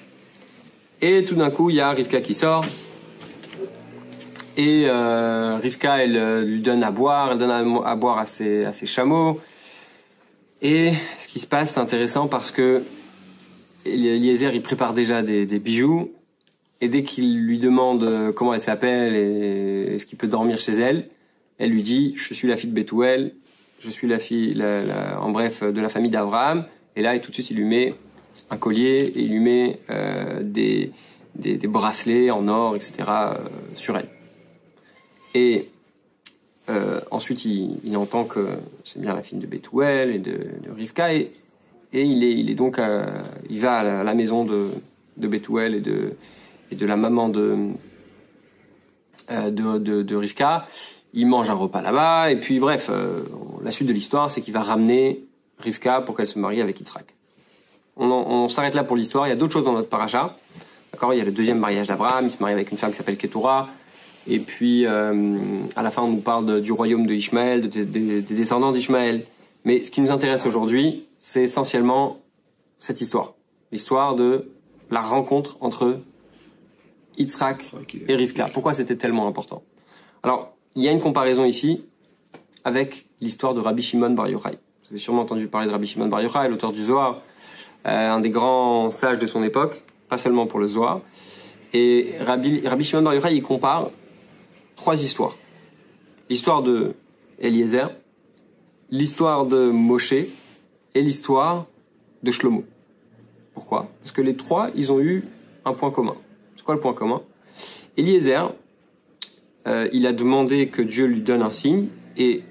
Et 1.01 1.25
tout 1.25 1.35
d'un 1.35 1.49
coup, 1.49 1.69
il 1.69 1.77
y 1.77 1.81
a 1.81 1.91
Rivka 1.91 2.21
qui 2.21 2.33
sort. 2.33 2.65
Et 4.57 4.83
euh, 4.87 5.57
Rivka, 5.57 6.03
elle 6.03 6.17
euh, 6.17 6.43
lui 6.43 6.59
donne 6.59 6.83
à 6.83 6.91
boire, 6.91 7.31
elle 7.31 7.37
donne 7.37 7.51
à, 7.51 7.89
à 7.89 7.95
boire 7.95 8.19
à 8.19 8.25
ses, 8.25 8.65
à 8.65 8.73
ses 8.73 8.85
chameaux. 8.85 9.39
Et 10.61 10.93
ce 11.17 11.27
qui 11.27 11.39
se 11.39 11.47
passe, 11.47 11.73
c'est 11.73 11.79
intéressant 11.79 12.27
parce 12.27 12.51
que 12.51 12.83
Eliezer, 13.85 14.53
il 14.53 14.61
prépare 14.61 14.93
déjà 14.93 15.23
des, 15.23 15.45
des 15.45 15.59
bijoux. 15.59 16.11
Et 16.81 16.87
dès 16.87 17.03
qu'il 17.03 17.39
lui 17.45 17.59
demande 17.59 18.03
euh, 18.03 18.31
comment 18.31 18.55
elle 18.55 18.61
s'appelle 18.61 19.15
et 19.15 19.95
est-ce 19.95 20.07
qu'il 20.07 20.17
peut 20.17 20.27
dormir 20.27 20.59
chez 20.59 20.73
elle, 20.73 21.07
elle 21.59 21.69
lui 21.69 21.83
dit 21.83 22.15
Je 22.17 22.33
suis 22.33 22.47
la 22.47 22.57
fille 22.57 22.71
de 22.71 22.75
Bethuel, 22.75 23.35
je 23.79 23.89
suis 23.89 24.07
la 24.07 24.17
fille, 24.17 24.61
en 25.19 25.29
bref, 25.29 25.63
de 25.63 25.79
la 25.81 25.89
famille 25.89 26.09
d'Abraham. 26.09 26.65
Et 26.95 27.01
là, 27.01 27.15
et 27.15 27.21
tout 27.21 27.29
de 27.29 27.35
suite, 27.35 27.51
il 27.51 27.57
lui 27.57 27.65
met 27.65 27.93
un 28.49 28.57
collier 28.57 29.11
et 29.15 29.21
il 29.21 29.29
lui 29.29 29.39
met 29.39 29.79
euh, 29.89 30.41
des, 30.41 30.91
des, 31.35 31.57
bracelets 31.67 32.31
en 32.31 32.47
or, 32.47 32.75
etc. 32.75 32.93
Euh, 33.09 33.33
sur 33.75 33.97
elle. 33.97 34.09
Et 35.33 35.67
ensuite, 37.11 37.43
il, 37.43 37.97
entend 37.97 38.23
que 38.23 38.47
c'est 38.85 39.01
bien 39.01 39.13
la 39.13 39.21
fille 39.21 39.39
de 39.39 39.45
Bethuel 39.45 40.15
et 40.15 40.19
de, 40.19 40.31
de 40.31 40.71
Rivka. 40.75 41.13
Et, 41.13 41.31
et 41.91 42.03
il, 42.03 42.23
est, 42.23 42.31
il 42.31 42.49
est 42.49 42.55
donc, 42.55 42.79
il 43.49 43.59
va 43.59 43.79
à 43.79 43.83
la, 43.83 43.99
à 43.99 44.03
la 44.03 44.13
maison 44.13 44.45
de, 44.45 44.69
de 45.17 45.27
Bethuel 45.27 45.75
et 45.75 45.81
de, 45.81 46.13
et 46.71 46.75
de 46.75 46.85
la 46.85 46.95
maman 46.95 47.29
de, 47.29 47.57
de, 49.29 49.77
de, 49.77 50.01
de 50.01 50.15
Rivka. 50.15 50.67
Il 51.13 51.27
mange 51.27 51.49
un 51.49 51.55
repas 51.55 51.81
là-bas. 51.81 52.31
Et 52.31 52.37
puis, 52.37 52.59
bref, 52.59 52.89
la 53.63 53.71
suite 53.71 53.87
de 53.87 53.93
l'histoire, 53.93 54.31
c'est 54.31 54.41
qu'il 54.41 54.53
va 54.53 54.61
ramener 54.61 55.25
Rivka 55.59 56.01
pour 56.01 56.15
qu'elle 56.15 56.27
se 56.27 56.39
marie 56.39 56.61
avec 56.61 56.79
Yitzhak. 56.79 57.05
On, 57.97 58.47
s'arrête 58.47 58.73
là 58.73 58.83
pour 58.83 58.95
l'histoire. 58.95 59.27
Il 59.27 59.29
y 59.29 59.33
a 59.33 59.35
d'autres 59.35 59.53
choses 59.53 59.65
dans 59.65 59.73
notre 59.73 59.89
paracha. 59.89 60.37
D'accord? 60.91 61.13
Il 61.13 61.17
y 61.17 61.21
a 61.21 61.25
le 61.25 61.31
deuxième 61.31 61.59
mariage 61.59 61.87
d'Abraham. 61.87 62.25
Il 62.25 62.31
se 62.31 62.41
marie 62.41 62.53
avec 62.53 62.71
une 62.71 62.77
femme 62.77 62.91
qui 62.91 62.97
s'appelle 62.97 63.17
Ketura. 63.17 63.69
Et 64.27 64.39
puis, 64.39 64.85
euh, 64.85 65.63
à 65.75 65.81
la 65.81 65.91
fin, 65.91 66.03
on 66.03 66.09
nous 66.09 66.21
parle 66.21 66.61
du 66.61 66.71
royaume 66.71 67.05
de 67.05 67.13
Ishmaël, 67.13 67.61
de, 67.61 67.67
de, 67.67 67.83
des 67.83 68.21
descendants 68.21 68.71
d'Ishmaël. 68.71 69.25
Mais 69.65 69.83
ce 69.83 69.91
qui 69.91 70.01
nous 70.01 70.11
intéresse 70.11 70.45
aujourd'hui, 70.45 71.05
c'est 71.19 71.43
essentiellement 71.43 72.19
cette 72.79 73.01
histoire. 73.01 73.33
L'histoire 73.71 74.15
de 74.15 74.51
la 74.89 75.01
rencontre 75.01 75.57
entre 75.61 75.99
Yitzhak 77.17 77.71
et 78.07 78.15
Rivka. 78.15 78.49
Pourquoi 78.53 78.73
c'était 78.73 78.95
tellement 78.95 79.27
important 79.27 79.63
Alors, 80.23 80.53
il 80.75 80.83
y 80.83 80.87
a 80.87 80.91
une 80.91 81.01
comparaison 81.01 81.45
ici 81.45 81.83
avec 82.63 83.07
l'histoire 83.19 83.53
de 83.53 83.59
Rabbi 83.59 83.81
Shimon 83.81 84.11
Bar 84.11 84.29
Yochai. 84.29 84.51
Vous 84.51 84.89
avez 84.91 84.97
sûrement 84.97 85.21
entendu 85.21 85.47
parler 85.47 85.67
de 85.67 85.71
Rabbi 85.71 85.87
Shimon 85.87 86.07
Bar 86.07 86.21
Yochai, 86.21 86.47
l'auteur 86.49 86.71
du 86.71 86.83
Zohar, 86.83 87.21
euh, 87.85 88.11
un 88.11 88.19
des 88.19 88.29
grands 88.29 88.89
sages 88.89 89.19
de 89.19 89.27
son 89.27 89.43
époque, 89.43 89.81
pas 90.09 90.17
seulement 90.17 90.47
pour 90.47 90.59
le 90.59 90.67
Zohar. 90.67 91.01
Et 91.73 92.13
Rabbi, 92.19 92.67
Rabbi 92.67 92.83
Shimon 92.83 93.01
Bar 93.01 93.15
Yochai, 93.15 93.35
il 93.35 93.43
compare 93.43 93.89
trois 94.75 95.01
histoires. 95.01 95.35
L'histoire 96.29 96.63
de 96.63 96.93
Eliezer, 97.39 97.89
l'histoire 98.89 99.45
de 99.45 99.69
Moshe 99.69 100.13
et 100.13 101.01
l'histoire 101.01 101.65
de 102.23 102.31
Shlomo. 102.31 102.63
Pourquoi? 103.53 103.89
Parce 104.01 104.11
que 104.11 104.21
les 104.21 104.35
trois, 104.35 104.69
ils 104.75 104.91
ont 104.91 104.99
eu 104.99 105.25
un 105.65 105.73
point 105.73 105.91
commun. 105.91 106.15
C'est 106.61 106.65
quoi 106.65 106.75
le 106.75 106.79
point 106.79 106.93
commun? 106.93 107.23
Eliezer, 107.97 108.53
euh, 109.65 109.89
il 109.93 110.05
a 110.05 110.13
demandé 110.13 110.67
que 110.67 110.83
Dieu 110.83 111.05
lui 111.05 111.21
donne 111.21 111.41
un 111.41 111.51
signe, 111.51 111.87
et 112.17 112.43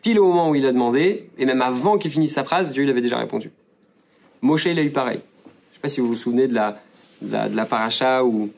pile 0.00 0.18
au 0.18 0.24
moment 0.24 0.48
où 0.48 0.54
il 0.54 0.64
a 0.64 0.72
demandé, 0.72 1.28
et 1.36 1.44
même 1.44 1.60
avant 1.60 1.98
qu'il 1.98 2.10
finisse 2.10 2.32
sa 2.32 2.44
phrase, 2.44 2.72
Dieu 2.72 2.84
il 2.84 2.88
avait 2.88 3.02
déjà 3.02 3.18
répondu. 3.18 3.50
Moshe, 4.40 4.64
il 4.64 4.78
a 4.78 4.82
eu 4.82 4.88
pareil. 4.88 5.20
Je 5.70 5.74
sais 5.74 5.80
pas 5.82 5.90
si 5.90 6.00
vous 6.00 6.08
vous 6.08 6.16
souvenez 6.16 6.48
de 6.48 6.54
la, 6.54 6.80
de 7.20 7.54
la, 7.54 7.66
paracha 7.66 8.24
où, 8.24 8.48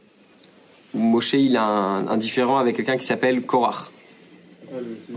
où 0.94 0.98
Moshe, 1.00 1.32
il 1.32 1.56
a 1.56 1.64
un, 1.64 2.06
un 2.06 2.16
différent 2.16 2.58
avec 2.58 2.76
quelqu'un 2.76 2.96
qui 2.96 3.04
s'appelle 3.04 3.42
Korach. 3.42 3.90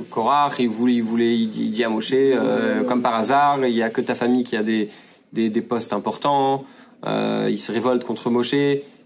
Korach, 0.09 0.57
il 0.57 0.69
voulait, 0.69 1.45
dit 1.45 1.83
à 1.83 1.89
Moshe, 1.89 2.13
euh, 2.13 2.83
comme 2.83 3.03
par 3.03 3.13
hasard, 3.13 3.63
il 3.63 3.75
y 3.75 3.83
a 3.83 3.91
que 3.91 4.01
ta 4.01 4.15
famille 4.15 4.43
qui 4.43 4.57
a 4.57 4.63
des, 4.63 4.89
des, 5.33 5.51
des 5.51 5.61
postes 5.61 5.93
importants, 5.93 6.65
euh, 7.05 7.47
il 7.51 7.59
se 7.59 7.71
révolte 7.71 8.03
contre 8.03 8.31
Moshe, 8.31 8.55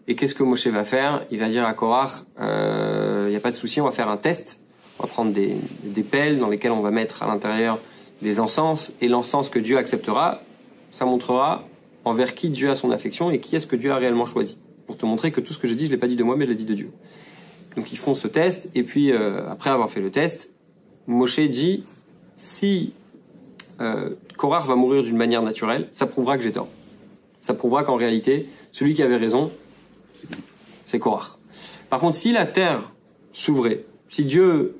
et 0.07 0.15
qu'est-ce 0.15 0.33
que 0.33 0.43
Moshe 0.43 0.67
va 0.67 0.85
faire? 0.85 1.25
Il 1.31 1.39
va 1.39 1.49
dire 1.49 1.65
à 1.65 1.73
Korach, 1.73 2.23
euh, 2.39 3.25
il 3.27 3.31
n'y 3.31 3.35
a 3.35 3.39
pas 3.39 3.51
de 3.51 3.55
souci, 3.57 3.81
on 3.81 3.85
va 3.85 3.91
faire 3.91 4.09
un 4.09 4.17
test, 4.17 4.59
on 4.99 5.03
va 5.03 5.09
prendre 5.09 5.31
des, 5.31 5.57
pelles 6.03 6.39
dans 6.39 6.47
lesquelles 6.47 6.71
on 6.71 6.81
va 6.81 6.91
mettre 6.91 7.23
à 7.23 7.27
l'intérieur 7.27 7.79
des 8.21 8.39
encens, 8.39 8.93
et 9.01 9.09
l'encens 9.09 9.49
que 9.49 9.59
Dieu 9.59 9.77
acceptera, 9.77 10.41
ça 10.91 11.05
montrera 11.05 11.67
envers 12.05 12.35
qui 12.35 12.49
Dieu 12.49 12.69
a 12.69 12.75
son 12.75 12.91
affection 12.91 13.29
et 13.29 13.39
qui 13.39 13.55
est-ce 13.55 13.67
que 13.67 13.75
Dieu 13.75 13.91
a 13.91 13.97
réellement 13.97 14.25
choisi. 14.25 14.57
Pour 14.87 14.97
te 14.97 15.05
montrer 15.05 15.31
que 15.31 15.41
tout 15.41 15.53
ce 15.53 15.59
que 15.59 15.67
j'ai 15.67 15.75
dit, 15.75 15.85
je 15.85 15.91
l'ai 15.91 15.97
pas 15.97 16.07
dit 16.07 16.15
de 16.15 16.23
moi, 16.23 16.37
mais 16.37 16.45
je 16.45 16.51
l'ai 16.51 16.55
dit 16.55 16.65
de 16.65 16.73
Dieu. 16.73 16.89
Donc 17.75 17.91
ils 17.91 17.97
font 17.97 18.15
ce 18.15 18.27
test, 18.27 18.69
et 18.73 18.83
puis 18.83 19.11
euh, 19.11 19.47
après 19.49 19.69
avoir 19.69 19.89
fait 19.89 20.01
le 20.01 20.09
test, 20.09 20.49
Moshe 21.05 21.39
dit, 21.39 21.83
si 22.37 22.93
euh, 23.81 24.15
va 24.41 24.75
mourir 24.75 25.03
d'une 25.03 25.17
manière 25.17 25.41
naturelle, 25.41 25.89
ça 25.91 26.07
prouvera 26.07 26.37
que 26.37 26.43
j'ai 26.43 26.51
tort. 26.53 26.69
Ça 27.41 27.53
prouvera 27.53 27.83
qu'en 27.83 27.95
réalité, 27.95 28.47
celui 28.71 28.93
qui 28.93 29.03
avait 29.03 29.17
raison, 29.17 29.51
c'est 30.85 30.99
Korach. 30.99 31.37
Par 31.89 31.99
contre, 31.99 32.17
si 32.17 32.31
la 32.31 32.45
terre 32.45 32.91
s'ouvrait, 33.31 33.85
si 34.09 34.25
Dieu 34.25 34.77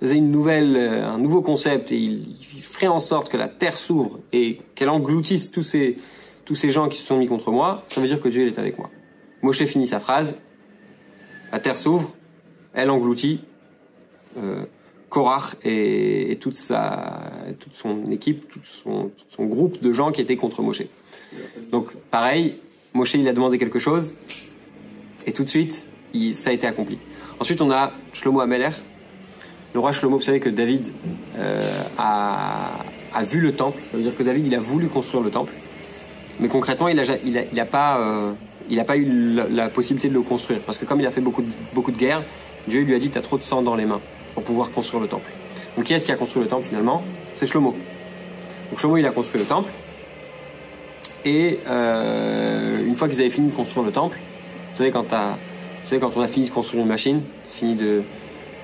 faisait 0.00 0.16
une 0.16 0.30
nouvelle, 0.30 0.76
un 0.76 1.18
nouveau 1.18 1.42
concept 1.42 1.92
et 1.92 1.96
il, 1.96 2.36
ferait 2.62 2.86
en 2.86 3.00
sorte 3.00 3.28
que 3.28 3.36
la 3.36 3.48
terre 3.48 3.76
s'ouvre 3.76 4.20
et 4.32 4.60
qu'elle 4.76 4.88
engloutisse 4.88 5.50
tous 5.50 5.64
ces, 5.64 5.98
tous 6.44 6.54
ces 6.54 6.70
gens 6.70 6.88
qui 6.88 6.98
se 6.98 7.06
sont 7.06 7.18
mis 7.18 7.26
contre 7.26 7.50
moi, 7.50 7.84
ça 7.90 8.00
veut 8.00 8.06
dire 8.06 8.20
que 8.20 8.28
Dieu 8.28 8.46
est 8.46 8.58
avec 8.58 8.78
moi. 8.78 8.88
Moshe 9.42 9.64
finit 9.64 9.88
sa 9.88 9.98
phrase, 9.98 10.36
la 11.50 11.58
terre 11.58 11.76
s'ouvre, 11.76 12.14
elle 12.72 12.88
engloutit 12.88 13.40
euh, 14.38 14.64
Korach 15.08 15.56
et, 15.64 16.32
et, 16.32 16.36
toute 16.36 16.56
sa, 16.56 17.30
toute 17.58 17.74
son 17.74 18.10
équipe, 18.12 18.48
tout 18.48 18.60
son, 18.82 19.10
tout 19.16 19.26
son, 19.28 19.44
groupe 19.44 19.82
de 19.82 19.92
gens 19.92 20.12
qui 20.12 20.20
étaient 20.20 20.36
contre 20.36 20.62
Moshe. 20.62 20.84
Donc 21.70 21.94
pareil, 22.10 22.54
Moshe 22.94 23.14
il 23.14 23.28
a 23.28 23.32
demandé 23.32 23.58
quelque 23.58 23.80
chose 23.80 24.14
et 25.26 25.32
tout 25.32 25.44
de 25.44 25.48
suite 25.48 25.86
ça 26.32 26.50
a 26.50 26.52
été 26.52 26.66
accompli. 26.66 26.98
Ensuite 27.40 27.60
on 27.62 27.70
a 27.70 27.92
Shlomo 28.12 28.40
Ameler. 28.40 28.70
Le 29.74 29.80
roi 29.80 29.92
Shlomo, 29.92 30.16
vous 30.16 30.22
savez 30.22 30.40
que 30.40 30.50
David 30.50 30.92
euh, 31.38 31.60
a, 31.98 32.84
vu 33.24 33.40
le 33.40 33.52
temple. 33.52 33.78
Ça 33.90 33.96
veut 33.96 34.02
dire 34.02 34.14
que 34.14 34.22
David 34.22 34.46
il 34.46 34.54
a 34.54 34.60
voulu 34.60 34.88
construire 34.88 35.22
le 35.22 35.30
temple, 35.30 35.52
mais 36.40 36.48
concrètement 36.48 36.88
il 36.88 37.00
a, 37.00 37.02
il 37.24 37.38
a, 37.38 37.42
il 37.50 37.60
a 37.60 37.64
pas, 37.64 38.00
euh, 38.00 38.32
n'a 38.70 38.84
pas 38.84 38.96
eu 38.96 39.06
la, 39.50 39.68
possibilité 39.68 40.08
de 40.08 40.14
le 40.14 40.20
construire. 40.20 40.60
Parce 40.60 40.76
que 40.76 40.84
comme 40.84 41.00
il 41.00 41.06
a 41.06 41.10
fait 41.10 41.22
beaucoup 41.22 41.42
de, 41.42 41.50
beaucoup 41.74 41.90
de 41.90 41.96
guerres, 41.96 42.22
Dieu 42.68 42.82
lui 42.82 42.94
a 42.94 42.98
dit, 42.98 43.10
tu 43.10 43.18
as 43.18 43.22
trop 43.22 43.38
de 43.38 43.42
sang 43.42 43.62
dans 43.62 43.74
les 43.74 43.86
mains 43.86 44.00
pour 44.34 44.44
pouvoir 44.44 44.70
construire 44.70 45.02
le 45.02 45.08
temple. 45.08 45.30
Donc 45.76 45.86
qui 45.86 45.94
est-ce 45.94 46.04
qui 46.04 46.12
a 46.12 46.16
construit 46.16 46.42
le 46.42 46.48
temple 46.48 46.66
finalement? 46.66 47.02
C'est 47.36 47.46
Shlomo. 47.46 47.74
Donc 48.70 48.78
Shlomo, 48.78 48.98
il 48.98 49.06
a 49.06 49.10
construit 49.10 49.40
le 49.40 49.46
temple. 49.46 49.70
Et 51.24 51.60
euh, 51.66 52.84
une 52.84 52.96
fois 52.96 53.08
qu'ils 53.08 53.20
avaient 53.20 53.30
fini 53.30 53.48
de 53.48 53.54
construire 53.54 53.86
le 53.86 53.92
temple, 53.92 54.18
vous 54.72 54.78
savez 54.78 54.90
quand, 54.90 56.16
on 56.16 56.20
a 56.22 56.28
fini 56.28 56.46
de 56.46 56.50
construire 56.50 56.82
une 56.82 56.88
machine, 56.88 57.20
fini 57.50 57.74
de, 57.74 58.02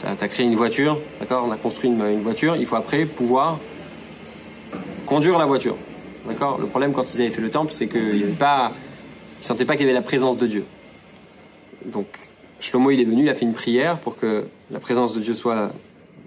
t'as 0.01 0.13
as 0.13 0.29
créé 0.29 0.47
une 0.47 0.55
voiture, 0.55 0.99
d'accord 1.21 1.45
On 1.47 1.51
a 1.51 1.57
construit 1.57 1.91
une, 1.91 2.01
une 2.01 2.23
voiture, 2.23 2.57
il 2.57 2.65
faut 2.65 2.77
après 2.77 3.05
pouvoir 3.05 3.59
conduire 5.05 5.39
la 5.39 5.45
voiture. 5.47 5.77
D'accord 6.27 6.59
Le 6.59 6.67
problème 6.67 6.93
quand 6.93 7.05
ils 7.15 7.21
avaient 7.21 7.31
fait 7.31 7.43
le 7.43 7.51
temple, 7.51 7.73
c'est 7.73 7.89
qu'ils 7.89 8.27
ne 8.27 8.71
sentaient 9.41 9.65
pas 9.65 9.77
qu'il 9.77 9.87
y 9.87 9.89
avait 9.89 9.99
la 9.99 10.03
présence 10.03 10.39
de 10.39 10.47
Dieu. 10.47 10.65
Donc, 11.85 12.07
Shlomo, 12.61 12.91
il 12.91 13.01
est 13.01 13.05
venu, 13.05 13.23
il 13.23 13.29
a 13.29 13.35
fait 13.35 13.45
une 13.45 13.53
prière 13.53 13.99
pour 13.99 14.17
que 14.17 14.47
la 14.71 14.81
présence 14.81 15.15
de 15.15 15.21
Dieu 15.21 15.35
soit 15.35 15.73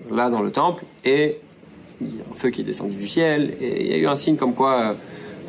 là 0.10 0.30
dans 0.30 0.42
le 0.42 0.52
temple, 0.52 0.84
et 1.06 1.38
il 2.02 2.16
y 2.16 2.20
a 2.20 2.24
un 2.32 2.36
feu 2.36 2.50
qui 2.50 2.62
est 2.62 2.64
descendu 2.64 2.96
du 2.96 3.08
ciel, 3.08 3.56
et 3.60 3.86
il 3.86 3.92
y 3.92 3.94
a 3.94 3.98
eu 3.98 4.08
un 4.08 4.16
signe 4.16 4.36
comme 4.36 4.54
quoi 4.54 4.80
euh, 4.80 4.94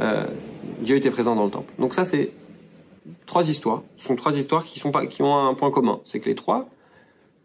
euh, 0.01 0.25
Dieu 0.81 0.97
était 0.97 1.11
présent 1.11 1.35
dans 1.35 1.45
le 1.45 1.51
temple. 1.51 1.73
Donc 1.79 1.95
ça, 1.95 2.05
c'est 2.05 2.31
trois 3.26 3.49
histoires. 3.49 3.82
Ce 3.99 4.06
sont 4.06 4.16
trois 4.16 4.37
histoires 4.37 4.64
qui, 4.64 4.78
sont 4.78 4.90
pas, 4.90 5.06
qui 5.06 5.23
ont 5.23 5.37
un 5.37 5.54
point 5.54 5.71
commun. 5.71 6.00
C'est 6.04 6.21
que 6.21 6.28
les 6.28 6.35
trois, 6.35 6.68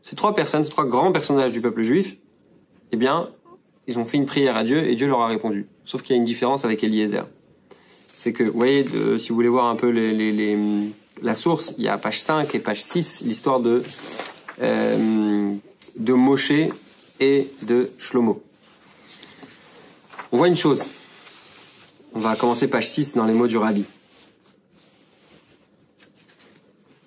ces 0.03 0.15
trois 0.15 0.35
personnes, 0.35 0.63
ces 0.63 0.69
trois 0.69 0.85
grands 0.85 1.11
personnages 1.11 1.51
du 1.51 1.61
peuple 1.61 1.83
juif, 1.83 2.17
eh 2.91 2.97
bien, 2.97 3.29
ils 3.87 3.97
ont 3.99 4.05
fait 4.05 4.17
une 4.17 4.25
prière 4.25 4.55
à 4.55 4.63
Dieu 4.63 4.87
et 4.87 4.95
Dieu 4.95 5.07
leur 5.07 5.21
a 5.21 5.27
répondu. 5.27 5.67
Sauf 5.85 6.01
qu'il 6.01 6.15
y 6.15 6.17
a 6.17 6.19
une 6.19 6.25
différence 6.25 6.65
avec 6.65 6.83
Eliezer. 6.83 7.27
C'est 8.13 8.33
que, 8.33 8.43
vous 8.43 8.57
voyez, 8.57 8.85
si 9.19 9.29
vous 9.29 9.35
voulez 9.35 9.47
voir 9.47 9.67
un 9.67 9.75
peu 9.75 9.89
les, 9.89 10.13
les, 10.13 10.31
les, 10.31 10.57
la 11.21 11.35
source, 11.35 11.73
il 11.77 11.83
y 11.83 11.87
a 11.87 11.97
page 11.97 12.19
5 12.19 12.53
et 12.55 12.59
page 12.59 12.81
6, 12.81 13.21
l'histoire 13.21 13.59
de, 13.59 13.83
euh, 14.61 15.53
de 15.95 16.13
Moshe 16.13 16.51
et 17.19 17.47
de 17.63 17.91
Shlomo. 17.97 18.41
On 20.31 20.37
voit 20.37 20.47
une 20.47 20.57
chose. 20.57 20.81
On 22.13 22.19
va 22.19 22.35
commencer 22.35 22.67
page 22.67 22.89
6 22.89 23.13
dans 23.13 23.25
les 23.25 23.33
mots 23.33 23.47
du 23.47 23.57
rabbi. 23.57 23.85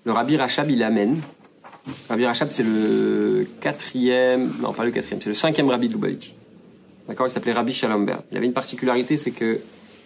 Le 0.05 0.13
rabbi 0.13 0.37
Rachab, 0.37 0.71
il 0.71 0.83
amène. 0.83 1.21
Rabbi 2.09 2.25
Rachab, 2.25 2.49
c'est 2.51 2.63
le 2.63 3.47
quatrième, 3.61 4.53
non 4.61 4.73
pas 4.73 4.85
le 4.85 4.91
quatrième, 4.91 5.21
c'est 5.21 5.29
le 5.29 5.35
cinquième 5.35 5.69
rabbi 5.69 5.89
de 5.89 5.95
Lubavitch. 5.95 6.35
D'accord 7.09 7.27
Il 7.27 7.31
s'appelait 7.31 7.53
Rabbi 7.53 7.73
Shalomber. 7.73 8.17
Il 8.31 8.37
avait 8.37 8.47
une 8.47 8.53
particularité, 8.53 9.17
c'est 9.17 9.33
que 9.33 9.61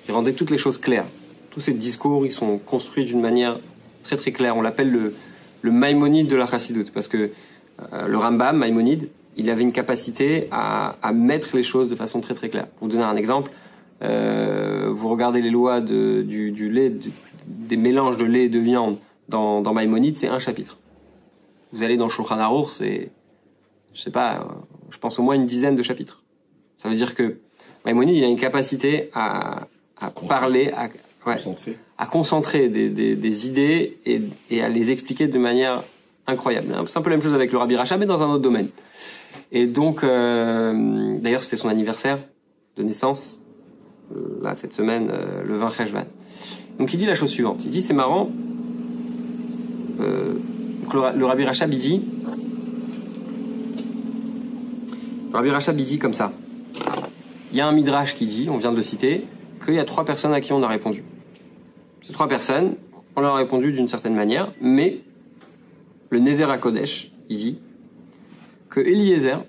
il 0.08 0.14
rendait 0.14 0.32
toutes 0.32 0.50
les 0.50 0.58
choses 0.58 0.78
claires. 0.78 1.04
Tous 1.50 1.60
ses 1.60 1.72
discours, 1.72 2.26
ils 2.26 2.32
sont 2.32 2.58
construits 2.58 3.04
d'une 3.04 3.20
manière 3.20 3.58
très 4.02 4.16
très 4.16 4.32
claire. 4.32 4.56
On 4.56 4.62
l'appelle 4.62 4.90
le, 4.90 5.14
le 5.62 5.70
Maïmonide 5.70 6.28
de 6.28 6.36
la 6.36 6.46
Chassidoute, 6.46 6.92
parce 6.92 7.08
que 7.08 7.30
euh, 7.92 8.06
le 8.06 8.18
Rambam, 8.18 8.56
Maïmonide, 8.56 9.08
il 9.36 9.50
avait 9.50 9.62
une 9.62 9.72
capacité 9.72 10.48
à, 10.50 10.96
à, 11.02 11.12
mettre 11.12 11.56
les 11.56 11.62
choses 11.62 11.88
de 11.88 11.94
façon 11.94 12.20
très 12.20 12.34
très 12.34 12.48
claire. 12.48 12.66
Pour 12.66 12.88
vous 12.88 12.92
donner 12.92 13.04
un 13.04 13.16
exemple, 13.16 13.50
euh, 14.02 14.88
vous 14.90 15.08
regardez 15.08 15.40
les 15.40 15.50
lois 15.50 15.80
de, 15.80 16.22
du, 16.22 16.50
du, 16.52 16.70
lait, 16.70 16.92
des 17.46 17.76
mélanges 17.76 18.16
de 18.16 18.24
lait 18.24 18.44
et 18.44 18.48
de 18.48 18.58
viande 18.58 18.98
dans, 19.28 19.62
dans 19.62 19.72
Maïmonide, 19.72 20.16
c'est 20.16 20.28
un 20.28 20.38
chapitre. 20.38 20.78
Vous 21.72 21.82
allez 21.82 21.96
dans 21.96 22.08
Shulchan 22.08 22.38
Aruch, 22.38 22.70
c'est, 22.70 23.10
je 23.92 24.00
sais 24.00 24.10
pas, 24.10 24.46
je 24.90 24.98
pense 24.98 25.18
au 25.18 25.22
moins 25.22 25.34
une 25.34 25.46
dizaine 25.46 25.76
de 25.76 25.82
chapitres. 25.82 26.22
Ça 26.76 26.88
veut 26.88 26.96
dire 26.96 27.14
que 27.14 27.38
Maïmonide, 27.84 28.16
il 28.16 28.24
a 28.24 28.28
une 28.28 28.38
capacité 28.38 29.10
à, 29.14 29.66
à 30.00 30.10
parler, 30.10 30.70
à, 30.70 30.88
ouais, 31.26 31.34
concentrer, 31.34 31.78
à 31.98 32.06
concentrer 32.06 32.68
des, 32.68 32.90
des, 32.90 33.16
des 33.16 33.46
idées 33.46 33.98
et, 34.06 34.22
et, 34.50 34.62
à 34.62 34.68
les 34.68 34.90
expliquer 34.90 35.28
de 35.28 35.38
manière 35.38 35.82
incroyable. 36.26 36.68
C'est 36.88 36.98
un 36.98 37.02
peu 37.02 37.10
la 37.10 37.16
même 37.16 37.22
chose 37.22 37.34
avec 37.34 37.52
le 37.52 37.58
Rabbi 37.58 37.76
Racha, 37.76 37.96
mais 37.96 38.06
dans 38.06 38.22
un 38.22 38.30
autre 38.30 38.42
domaine. 38.42 38.68
Et 39.52 39.66
donc, 39.66 40.02
euh, 40.02 41.18
d'ailleurs, 41.18 41.42
c'était 41.42 41.56
son 41.56 41.68
anniversaire 41.68 42.18
de 42.76 42.82
naissance, 42.82 43.38
euh, 44.14 44.40
là, 44.42 44.54
cette 44.54 44.72
semaine, 44.72 45.10
euh, 45.10 45.42
le 45.44 45.56
20 45.56 45.70
Cheshvan. 45.70 46.04
Donc, 46.78 46.92
il 46.92 46.96
dit 46.96 47.06
la 47.06 47.14
chose 47.14 47.30
suivante. 47.30 47.64
Il 47.64 47.70
dit, 47.70 47.82
c'est 47.82 47.94
marrant, 47.94 48.30
euh, 48.30 48.53
le, 49.98 50.40
le 51.16 51.24
Rabbi 51.24 51.44
Rachab, 51.44 51.72
il 51.72 51.78
dit, 51.78 52.02
le 55.30 55.36
Rabbi 55.36 55.50
Rachab, 55.50 55.78
il 55.78 55.84
dit 55.84 55.98
comme 55.98 56.14
ça. 56.14 56.32
Il 57.52 57.58
y 57.58 57.60
a 57.60 57.66
un 57.66 57.72
midrash 57.72 58.16
qui 58.16 58.26
dit, 58.26 58.48
on 58.50 58.56
vient 58.56 58.72
de 58.72 58.76
le 58.76 58.82
citer, 58.82 59.24
qu'il 59.64 59.74
y 59.74 59.78
a 59.78 59.84
trois 59.84 60.04
personnes 60.04 60.32
à 60.32 60.40
qui 60.40 60.52
on 60.52 60.62
a 60.62 60.68
répondu. 60.68 61.04
Ces 62.02 62.12
trois 62.12 62.28
personnes, 62.28 62.74
on 63.16 63.20
leur 63.20 63.34
a 63.34 63.36
répondu 63.36 63.72
d'une 63.72 63.88
certaine 63.88 64.14
manière, 64.14 64.52
mais 64.60 65.00
le 66.10 66.18
Nézer 66.18 66.50
à 66.50 66.58
Kodesh, 66.58 67.12
il 67.28 67.36
dit 67.36 67.58
que 68.68 68.80
Eliezer, 68.80 69.44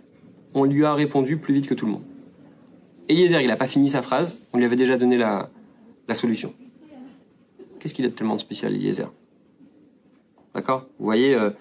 on 0.53 0.63
lui 0.63 0.85
a 0.85 0.93
répondu 0.93 1.37
plus 1.37 1.53
vite 1.53 1.67
que 1.67 1.73
tout 1.73 1.85
le 1.85 1.93
monde. 1.93 2.03
Eliezer, 3.09 3.41
il 3.41 3.47
n'a 3.47 3.57
pas 3.57 3.67
fini 3.67 3.89
sa 3.89 4.01
phrase, 4.01 4.37
on 4.53 4.57
lui 4.57 4.65
avait 4.65 4.75
déjà 4.75 4.97
donné 4.97 5.17
la, 5.17 5.49
la 6.07 6.15
solution. 6.15 6.53
Qu'est-ce 7.79 7.93
qu'il 7.93 8.05
a 8.05 8.09
de 8.09 8.13
tellement 8.13 8.35
de 8.35 8.41
spécial, 8.41 8.73
Eliezer? 8.73 9.11
D'accord? 10.55 10.85
Vous 10.97 11.05
voyez, 11.05 11.35
euh, 11.35 11.51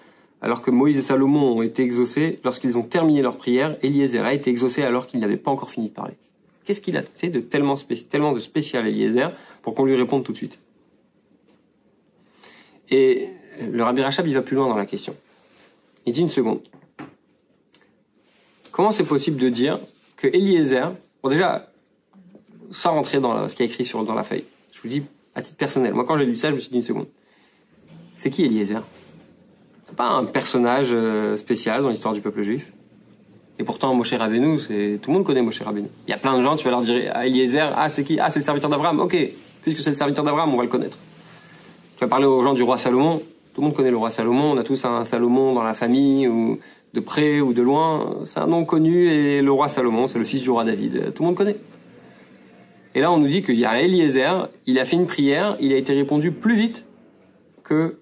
alors 0.41 0.61
que 0.61 0.71
Moïse 0.71 0.97
et 0.97 1.01
Salomon 1.01 1.57
ont 1.57 1.61
été 1.61 1.83
exaucés, 1.83 2.39
lorsqu'ils 2.45 2.77
ont 2.77 2.83
terminé 2.83 3.21
leur 3.21 3.37
prière, 3.37 3.77
Eliezer 3.83 4.23
a 4.23 4.33
été 4.33 4.49
exaucé 4.49 4.83
alors 4.83 5.05
qu'il 5.05 5.19
n'avait 5.19 5.37
pas 5.37 5.51
encore 5.51 5.69
fini 5.69 5.89
de 5.89 5.93
parler. 5.93 6.15
Qu'est-ce 6.63 6.81
qu'il 6.81 6.97
a 6.97 7.03
fait 7.03 7.29
de 7.29 7.41
tellement, 7.41 7.75
de 7.75 8.39
spécial 8.39 8.87
Eliezer 8.87 9.33
pour 9.61 9.75
qu'on 9.75 9.85
lui 9.85 9.95
réponde 9.95 10.23
tout 10.23 10.31
de 10.31 10.37
suite? 10.37 10.57
Et 12.89 13.27
le 13.61 13.83
Rabbi 13.83 14.01
Rachab, 14.01 14.25
il 14.27 14.33
va 14.33 14.41
plus 14.41 14.55
loin 14.55 14.69
dans 14.69 14.77
la 14.77 14.85
question. 14.85 15.15
Il 16.05 16.13
dit 16.13 16.21
une 16.21 16.29
seconde. 16.29 16.61
Comment 18.71 18.91
c'est 18.91 19.03
possible 19.03 19.37
de 19.37 19.49
dire 19.49 19.79
que 20.15 20.27
Eliezer, 20.27 20.93
bon 21.21 21.29
déjà, 21.29 21.69
sans 22.71 22.93
rentrer 22.93 23.19
dans 23.19 23.47
ce 23.47 23.55
qui 23.55 23.63
est 23.63 23.65
écrit 23.65 23.85
sur, 23.85 24.03
dans 24.03 24.15
la 24.15 24.23
feuille, 24.23 24.45
je 24.71 24.81
vous 24.81 24.87
dis 24.87 25.03
à 25.33 25.41
titre 25.41 25.57
personnel, 25.57 25.93
moi 25.93 26.05
quand 26.05 26.17
j'ai 26.17 26.25
lu 26.25 26.35
ça, 26.35 26.49
je 26.49 26.55
me 26.55 26.59
suis 26.59 26.69
dit 26.69 26.77
une 26.77 26.83
seconde. 26.83 27.07
C'est 28.15 28.29
qui 28.29 28.45
Eliezer? 28.45 28.81
C'est 29.83 29.95
pas 29.95 30.07
un 30.07 30.25
personnage 30.25 30.89
euh, 30.91 31.37
spécial 31.37 31.83
dans 31.83 31.89
l'histoire 31.89 32.13
du 32.13 32.21
peuple 32.21 32.43
juif? 32.43 32.71
Et 33.57 33.63
pourtant, 33.63 33.93
Moshe 33.93 34.13
Rabbeinu, 34.13 34.59
c'est 34.59 34.99
tout 35.01 35.11
le 35.11 35.17
monde 35.17 35.25
connaît 35.25 35.41
Moshe 35.41 35.61
Rabbeinu. 35.61 35.87
Il 36.07 36.11
y 36.11 36.13
a 36.13 36.17
plein 36.17 36.37
de 36.37 36.43
gens, 36.43 36.55
tu 36.55 36.65
vas 36.65 36.71
leur 36.71 36.81
dire 36.81 37.11
à 37.11 37.19
ah, 37.19 37.27
Eliezer, 37.27 37.73
ah 37.75 37.89
c'est 37.89 38.03
qui? 38.03 38.19
Ah 38.19 38.29
c'est 38.29 38.39
le 38.39 38.45
serviteur 38.45 38.69
d'Abraham. 38.69 38.99
Ok, 38.99 39.15
puisque 39.61 39.79
c'est 39.79 39.91
le 39.91 39.95
serviteur 39.95 40.25
d'Abraham, 40.25 40.53
on 40.53 40.57
va 40.57 40.63
le 40.63 40.69
connaître. 40.69 40.97
Tu 41.97 42.01
vas 42.01 42.09
parler 42.09 42.25
aux 42.25 42.41
gens 42.43 42.53
du 42.53 42.63
roi 42.63 42.77
Salomon. 42.77 43.21
Tout 43.53 43.61
le 43.61 43.67
monde 43.67 43.75
connaît 43.75 43.91
le 43.91 43.97
roi 43.97 44.11
Salomon. 44.11 44.51
On 44.51 44.57
a 44.57 44.63
tous 44.63 44.83
un 44.83 45.05
Salomon 45.05 45.53
dans 45.53 45.63
la 45.63 45.73
famille 45.73 46.27
ou 46.27 46.59
de 46.93 46.99
près 46.99 47.39
ou 47.39 47.53
de 47.53 47.61
loin. 47.61 48.17
C'est 48.25 48.39
un 48.39 48.47
nom 48.47 48.65
connu 48.65 49.09
et 49.09 49.41
le 49.41 49.51
roi 49.51 49.69
Salomon, 49.69 50.07
c'est 50.07 50.19
le 50.19 50.25
fils 50.25 50.41
du 50.41 50.49
roi 50.49 50.65
David. 50.65 51.13
Tout 51.13 51.23
le 51.23 51.27
monde 51.27 51.37
connaît. 51.37 51.57
Et 52.95 53.01
là, 53.01 53.11
on 53.11 53.17
nous 53.17 53.27
dit 53.27 53.41
qu'il 53.43 53.59
y 53.59 53.65
a 53.65 53.79
Eliezer, 53.79 54.49
il 54.65 54.79
a 54.79 54.85
fait 54.85 54.95
une 54.95 55.05
prière, 55.05 55.55
il 55.59 55.71
a 55.73 55.77
été 55.77 55.93
répondu 55.93 56.31
plus 56.31 56.55
vite 56.55 56.85
que 57.63 57.97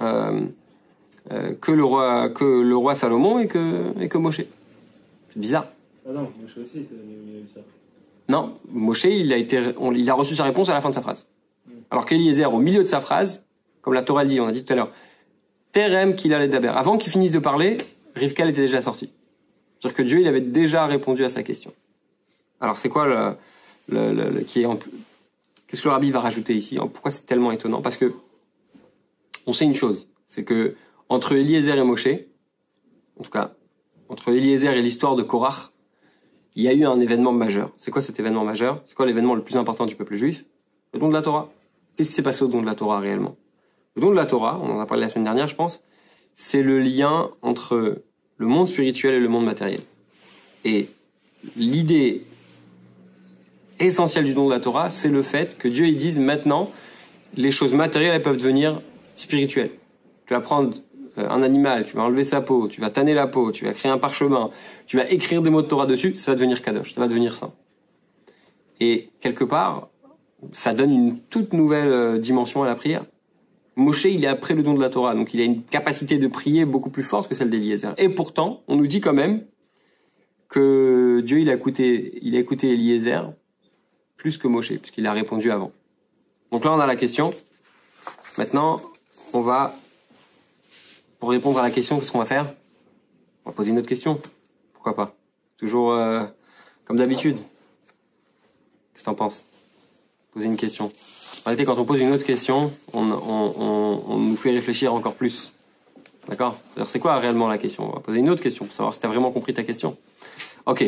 que 0.00 1.72
le 1.72 1.84
roi 1.84 2.30
que 2.30 2.44
le 2.44 2.76
roi 2.76 2.94
Salomon 2.94 3.38
et 3.38 3.46
que 3.46 3.92
et 4.00 4.08
que 4.08 4.18
Moshe. 4.18 4.42
C'est 5.32 5.38
bizarre. 5.38 5.68
Ah 6.08 6.12
non, 6.12 6.32
Moshe 6.40 6.56
aussi, 6.56 6.86
c'est 6.88 7.54
ça. 7.54 7.60
Non, 8.28 8.54
Moshe, 8.68 9.04
il 9.04 9.32
a 9.32 9.36
été, 9.36 9.60
on, 9.78 9.92
il 9.92 10.08
a 10.08 10.14
reçu 10.14 10.34
sa 10.34 10.44
réponse 10.44 10.68
à 10.68 10.74
la 10.74 10.80
fin 10.80 10.88
de 10.88 10.94
sa 10.94 11.02
phrase. 11.02 11.26
Mm. 11.66 11.72
Alors 11.90 12.06
qu'Eliezer, 12.06 12.52
au 12.52 12.58
milieu 12.58 12.82
de 12.82 12.88
sa 12.88 13.00
phrase, 13.00 13.44
comme 13.82 13.94
la 13.94 14.02
Torah 14.02 14.24
dit, 14.24 14.40
on 14.40 14.46
a 14.46 14.52
dit 14.52 14.64
tout 14.64 14.72
à 14.72 14.76
l'heure, 14.76 14.90
Terem 15.72 16.16
qu'il 16.16 16.32
allait 16.34 16.48
d'abord. 16.48 16.76
Avant 16.76 16.96
qu'il 16.96 17.12
finisse 17.12 17.32
de 17.32 17.38
parler, 17.38 17.78
Rivka 18.16 18.44
était 18.46 18.62
déjà 18.62 18.80
sorti. 18.80 19.10
C'est-à-dire 19.78 19.96
que 19.96 20.02
Dieu, 20.02 20.20
il 20.20 20.28
avait 20.28 20.40
déjà 20.40 20.86
répondu 20.86 21.24
à 21.24 21.28
sa 21.28 21.42
question. 21.42 21.72
Alors 22.60 22.76
c'est 22.76 22.88
quoi 22.88 23.06
le, 23.06 23.34
le, 23.88 24.12
le, 24.12 24.30
le 24.30 24.40
qui 24.40 24.62
est 24.62 24.66
en, 24.66 24.78
qu'est-ce 25.66 25.82
que 25.82 25.88
le 25.88 25.92
rabbi 25.92 26.10
va 26.10 26.20
rajouter 26.20 26.54
ici? 26.54 26.76
Pourquoi 26.76 27.10
c'est 27.10 27.26
tellement 27.26 27.52
étonnant? 27.52 27.82
Parce 27.82 27.96
que 27.96 28.12
on 29.50 29.52
sait 29.52 29.64
une 29.64 29.74
chose, 29.74 30.08
c'est 30.28 30.44
que 30.44 30.76
entre 31.08 31.32
Eliezer 31.32 31.76
et 31.76 31.82
Moshe, 31.82 32.06
en 33.18 33.24
tout 33.24 33.30
cas 33.30 33.54
entre 34.08 34.28
Eliezer 34.30 34.72
et 34.74 34.80
l'histoire 34.80 35.16
de 35.16 35.24
Korach, 35.24 35.72
il 36.54 36.62
y 36.62 36.68
a 36.68 36.72
eu 36.72 36.84
un 36.84 37.00
événement 37.00 37.32
majeur. 37.32 37.72
C'est 37.78 37.90
quoi 37.90 38.00
cet 38.00 38.20
événement 38.20 38.44
majeur? 38.44 38.80
C'est 38.86 38.94
quoi 38.94 39.06
l'événement 39.06 39.34
le 39.34 39.42
plus 39.42 39.56
important 39.56 39.86
du 39.86 39.96
peuple 39.96 40.14
juif? 40.14 40.44
Le 40.94 41.00
don 41.00 41.08
de 41.08 41.14
la 41.14 41.22
Torah. 41.22 41.50
Qu'est-ce 41.96 42.10
qui 42.10 42.14
s'est 42.14 42.22
passé 42.22 42.44
au 42.44 42.48
don 42.48 42.60
de 42.60 42.66
la 42.66 42.76
Torah 42.76 43.00
réellement? 43.00 43.36
Le 43.96 44.02
don 44.02 44.10
de 44.10 44.14
la 44.14 44.26
Torah, 44.26 44.60
on 44.62 44.70
en 44.70 44.78
a 44.78 44.86
parlé 44.86 45.02
la 45.02 45.08
semaine 45.08 45.24
dernière, 45.24 45.48
je 45.48 45.56
pense, 45.56 45.82
c'est 46.36 46.62
le 46.62 46.78
lien 46.78 47.30
entre 47.42 48.02
le 48.36 48.46
monde 48.46 48.68
spirituel 48.68 49.14
et 49.14 49.20
le 49.20 49.28
monde 49.28 49.44
matériel. 49.44 49.80
Et 50.64 50.88
l'idée 51.56 52.22
essentielle 53.80 54.26
du 54.26 54.34
don 54.34 54.46
de 54.46 54.52
la 54.52 54.60
Torah, 54.60 54.90
c'est 54.90 55.08
le 55.08 55.22
fait 55.22 55.58
que 55.58 55.66
Dieu 55.66 55.86
il 55.86 55.96
dise 55.96 56.20
maintenant, 56.20 56.70
les 57.36 57.50
choses 57.50 57.74
matérielles 57.74 58.14
elles 58.14 58.22
peuvent 58.22 58.36
devenir 58.36 58.80
spirituelles. 59.20 59.70
Tu 60.26 60.34
vas 60.34 60.40
prendre 60.40 60.74
euh, 61.18 61.28
un 61.28 61.42
animal, 61.42 61.84
tu 61.86 61.96
vas 61.96 62.02
enlever 62.02 62.24
sa 62.24 62.40
peau, 62.40 62.68
tu 62.68 62.80
vas 62.80 62.90
tanner 62.90 63.14
la 63.14 63.26
peau, 63.26 63.52
tu 63.52 63.64
vas 63.64 63.72
créer 63.72 63.90
un 63.90 63.98
parchemin, 63.98 64.50
tu 64.86 64.96
vas 64.96 65.10
écrire 65.10 65.42
des 65.42 65.50
mots 65.50 65.62
de 65.62 65.66
Torah 65.66 65.86
dessus, 65.86 66.16
ça 66.16 66.32
va 66.32 66.34
devenir 66.36 66.62
kadosh, 66.62 66.94
ça 66.94 67.00
va 67.00 67.08
devenir 67.08 67.36
saint. 67.36 67.52
Et 68.80 69.10
quelque 69.20 69.44
part, 69.44 69.88
ça 70.52 70.72
donne 70.72 70.92
une 70.92 71.18
toute 71.18 71.52
nouvelle 71.52 71.92
euh, 71.92 72.18
dimension 72.18 72.62
à 72.62 72.66
la 72.66 72.74
prière. 72.74 73.04
Moshe, 73.76 74.04
il 74.04 74.24
est 74.24 74.28
après 74.28 74.54
le 74.54 74.62
don 74.62 74.74
de 74.74 74.80
la 74.80 74.90
Torah, 74.90 75.14
donc 75.14 75.32
il 75.34 75.40
a 75.40 75.44
une 75.44 75.62
capacité 75.62 76.18
de 76.18 76.26
prier 76.26 76.64
beaucoup 76.64 76.90
plus 76.90 77.02
forte 77.02 77.28
que 77.28 77.34
celle 77.34 77.50
d'Eliezer. 77.50 77.94
Et 77.98 78.08
pourtant, 78.08 78.62
on 78.68 78.76
nous 78.76 78.86
dit 78.86 79.00
quand 79.00 79.12
même 79.12 79.44
que 80.48 81.20
Dieu, 81.24 81.38
il 81.40 81.48
a 81.48 81.54
écouté, 81.54 82.18
il 82.22 82.36
a 82.36 82.40
Eliezer 82.40 83.32
plus 84.16 84.36
que 84.36 84.48
Moshe, 84.48 84.74
puisqu'il 84.74 85.06
a 85.06 85.12
répondu 85.12 85.50
avant. 85.50 85.72
Donc 86.52 86.64
là, 86.64 86.72
on 86.72 86.80
a 86.80 86.86
la 86.86 86.96
question. 86.96 87.30
Maintenant, 88.36 88.80
on 89.32 89.40
va, 89.40 89.74
pour 91.18 91.30
répondre 91.30 91.58
à 91.58 91.62
la 91.62 91.70
question, 91.70 91.98
qu'est-ce 91.98 92.12
qu'on 92.12 92.18
va 92.18 92.26
faire? 92.26 92.52
On 93.44 93.50
va 93.50 93.54
poser 93.54 93.70
une 93.70 93.78
autre 93.78 93.88
question. 93.88 94.20
Pourquoi 94.72 94.94
pas? 94.94 95.14
Toujours 95.56 95.92
euh, 95.92 96.24
comme 96.84 96.96
d'habitude. 96.96 97.36
Qu'est-ce 97.36 99.02
que 99.02 99.10
t'en 99.10 99.14
penses? 99.14 99.44
Poser 100.32 100.46
une 100.46 100.56
question. 100.56 100.86
En 100.86 101.46
réalité, 101.46 101.64
quand 101.64 101.78
on 101.78 101.84
pose 101.84 102.00
une 102.00 102.12
autre 102.12 102.24
question, 102.24 102.72
on, 102.92 104.18
nous 104.18 104.36
fait 104.36 104.50
réfléchir 104.50 104.92
encore 104.94 105.14
plus. 105.14 105.52
D'accord? 106.28 106.58
C'est-à-dire, 106.68 106.90
c'est 106.90 107.00
quoi 107.00 107.18
réellement 107.18 107.48
la 107.48 107.58
question? 107.58 107.88
On 107.88 107.92
va 107.94 108.00
poser 108.00 108.18
une 108.18 108.28
autre 108.28 108.42
question 108.42 108.66
pour 108.66 108.74
savoir 108.74 108.94
si 108.94 109.00
tu 109.00 109.06
as 109.06 109.08
vraiment 109.08 109.30
compris 109.30 109.54
ta 109.54 109.62
question. 109.62 109.96
Ok. 110.66 110.84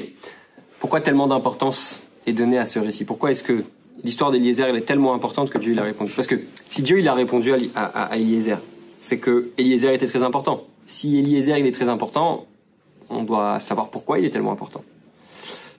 Pourquoi 0.78 1.00
tellement 1.00 1.26
d'importance 1.26 2.02
est 2.26 2.32
donnée 2.32 2.58
à 2.58 2.66
ce 2.66 2.78
récit? 2.78 3.04
Pourquoi 3.04 3.30
est-ce 3.30 3.42
que 3.42 3.64
l'histoire 4.04 4.30
d'Eliezer 4.30 4.74
est 4.74 4.82
tellement 4.82 5.14
importante 5.14 5.50
que 5.50 5.58
Dieu 5.58 5.72
il 5.72 5.78
a 5.78 5.82
répondu 5.82 6.12
Parce 6.14 6.28
que 6.28 6.36
si 6.68 6.82
Dieu 6.82 6.98
il 6.98 7.08
a 7.08 7.14
répondu 7.14 7.52
à, 7.74 7.84
à, 7.84 8.16
Eliezer, 8.16 8.58
c'est 8.98 9.18
que 9.18 9.50
Eliezer 9.58 9.92
était 9.92 10.06
très 10.06 10.22
important. 10.22 10.64
Si 10.86 11.18
Eliezer 11.18 11.58
il 11.58 11.66
est 11.66 11.72
très 11.72 11.88
important, 11.88 12.46
on 13.08 13.22
doit 13.22 13.60
savoir 13.60 13.88
pourquoi 13.90 14.18
il 14.18 14.24
est 14.24 14.30
tellement 14.30 14.52
important. 14.52 14.82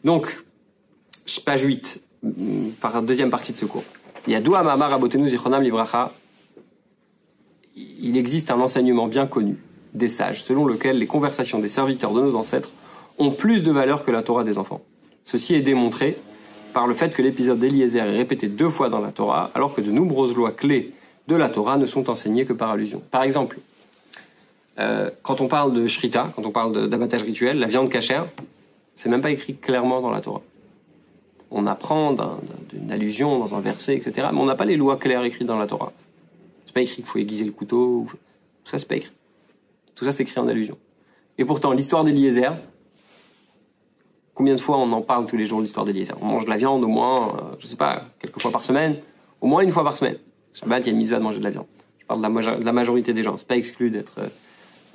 Donc, 0.04 0.44
page 1.46 1.64
8, 1.64 2.02
par 2.82 3.02
deuxième 3.02 3.30
partie 3.30 3.54
de 3.54 3.58
ce 3.58 3.66
cours. 3.66 3.84
Il 7.76 8.18
existe 8.18 8.52
un 8.52 8.60
enseignement 8.60 9.08
bien 9.08 9.28
connu 9.28 9.58
des 9.94 10.08
sages, 10.08 10.44
selon 10.44 10.66
lequel 10.66 10.98
les 10.98 11.08
conversations 11.08 11.60
des 11.60 11.70
serviteurs 11.70 12.14
de 12.14 12.22
nos 12.22 12.36
ancêtres 12.36 12.72
ont 13.18 13.32
plus 13.32 13.64
de 13.64 13.72
valeur 13.72 14.04
que 14.04 14.12
la 14.12 14.24
Torah 14.24 14.44
des 14.44 14.58
enfants. 14.58 14.82
Ceci 15.26 15.56
est 15.56 15.62
démontré 15.62 16.18
par 16.74 16.88
le 16.88 16.94
fait 16.94 17.14
que 17.14 17.22
l'épisode 17.22 17.60
d'Eliezer 17.60 18.06
est 18.06 18.18
répété 18.18 18.48
deux 18.48 18.70
fois 18.70 18.90
dans 18.90 19.00
la 19.00 19.12
Torah, 19.12 19.52
alors 19.56 19.74
que 19.74 19.82
de 19.82 19.92
nombreuses 19.92 20.36
lois 20.36 20.52
clés 20.52 20.92
de 21.28 21.36
la 21.36 21.50
Torah 21.50 21.78
ne 21.78 21.86
sont 21.86 22.10
enseignées 22.10 22.46
que 22.46 22.54
par 22.54 22.72
allusion. 22.72 23.02
Par 23.12 23.24
exemple, 23.24 23.60
euh, 24.80 25.10
quand 25.22 25.42
on 25.42 25.48
parle 25.48 25.74
de 25.74 25.88
shrita, 25.88 26.32
quand 26.36 26.46
on 26.46 26.52
parle 26.52 26.90
d'abattage 26.90 27.24
rituel, 27.24 27.60
la 27.60 27.68
viande 27.68 27.90
cachère, 27.90 28.28
c'est 28.96 29.10
même 29.10 29.22
pas 29.22 29.32
écrit 29.32 29.56
clairement 29.56 30.02
dans 30.02 30.10
la 30.10 30.22
Torah. 30.22 30.42
On 31.52 31.68
apprend 31.68 32.14
d'une 32.70 32.92
allusion 32.92 33.38
dans 33.38 33.54
un 33.54 33.62
verset, 33.62 33.96
etc. 33.96 34.28
Mais 34.34 34.40
on 34.40 34.46
n'a 34.46 34.56
pas 34.56 34.66
les 34.66 34.76
lois 34.76 34.98
claires 34.98 35.24
écrites 35.24 35.48
dans 35.48 35.58
la 35.58 35.68
Torah. 35.68 35.94
C'est 36.66 36.74
pas 36.74 36.82
écrit 36.82 36.96
qu'il 36.96 37.06
faut 37.06 37.20
aiguiser 37.20 37.46
le 37.46 37.52
couteau. 37.52 38.08
Tout 38.10 38.72
ça, 38.72 38.80
c'est 38.80 38.88
pas 38.88 38.96
écrit. 38.96 39.14
Tout 39.94 40.06
ça, 40.06 40.12
c'est 40.12 40.24
écrit 40.24 40.40
en 40.40 40.48
allusion. 40.48 40.78
Et 41.38 41.46
pourtant, 41.46 41.72
l'histoire 41.72 42.04
d'Eliezer, 42.04 42.58
combien 44.34 44.56
de 44.56 44.62
fois 44.62 44.78
on 44.78 44.90
en 44.92 45.02
parle 45.02 45.26
tous 45.26 45.38
les 45.38 45.46
jours 45.46 45.60
de 45.60 45.64
l'histoire 45.64 45.86
d'Eliezer 45.86 46.18
On 46.22 46.26
mange 46.26 46.46
de 46.46 46.50
la 46.50 46.58
viande 46.58 46.84
au 46.84 46.88
moins, 46.88 47.30
euh, 47.30 47.56
je 47.60 47.68
sais 47.68 47.76
pas, 47.76 48.04
quelques 48.20 48.40
fois 48.40 48.52
par 48.52 48.64
semaine, 48.64 48.98
au 49.42 49.48
moins 49.48 49.62
une 49.62 49.72
fois 49.72 49.84
par 49.84 49.96
semaine. 49.96 50.18
Shabbat, 50.54 50.84
il 50.84 50.88
y 50.88 50.90
a 50.90 50.94
une 50.94 51.00
mise 51.00 51.14
à 51.14 51.20
de 51.20 51.24
manger 51.24 51.40
de 51.40 51.44
la 51.44 51.50
viande. 51.50 51.66
Je 52.00 52.06
parle 52.06 52.22
de 52.22 52.40
la, 52.40 52.56
de 52.56 52.72
majorité 52.72 53.14
des 53.14 53.24
gens. 53.24 53.38
C'est 53.38 53.48
pas 53.48 53.58
exclu 53.58 53.90
d'être 53.90 54.20
euh, 54.20 54.28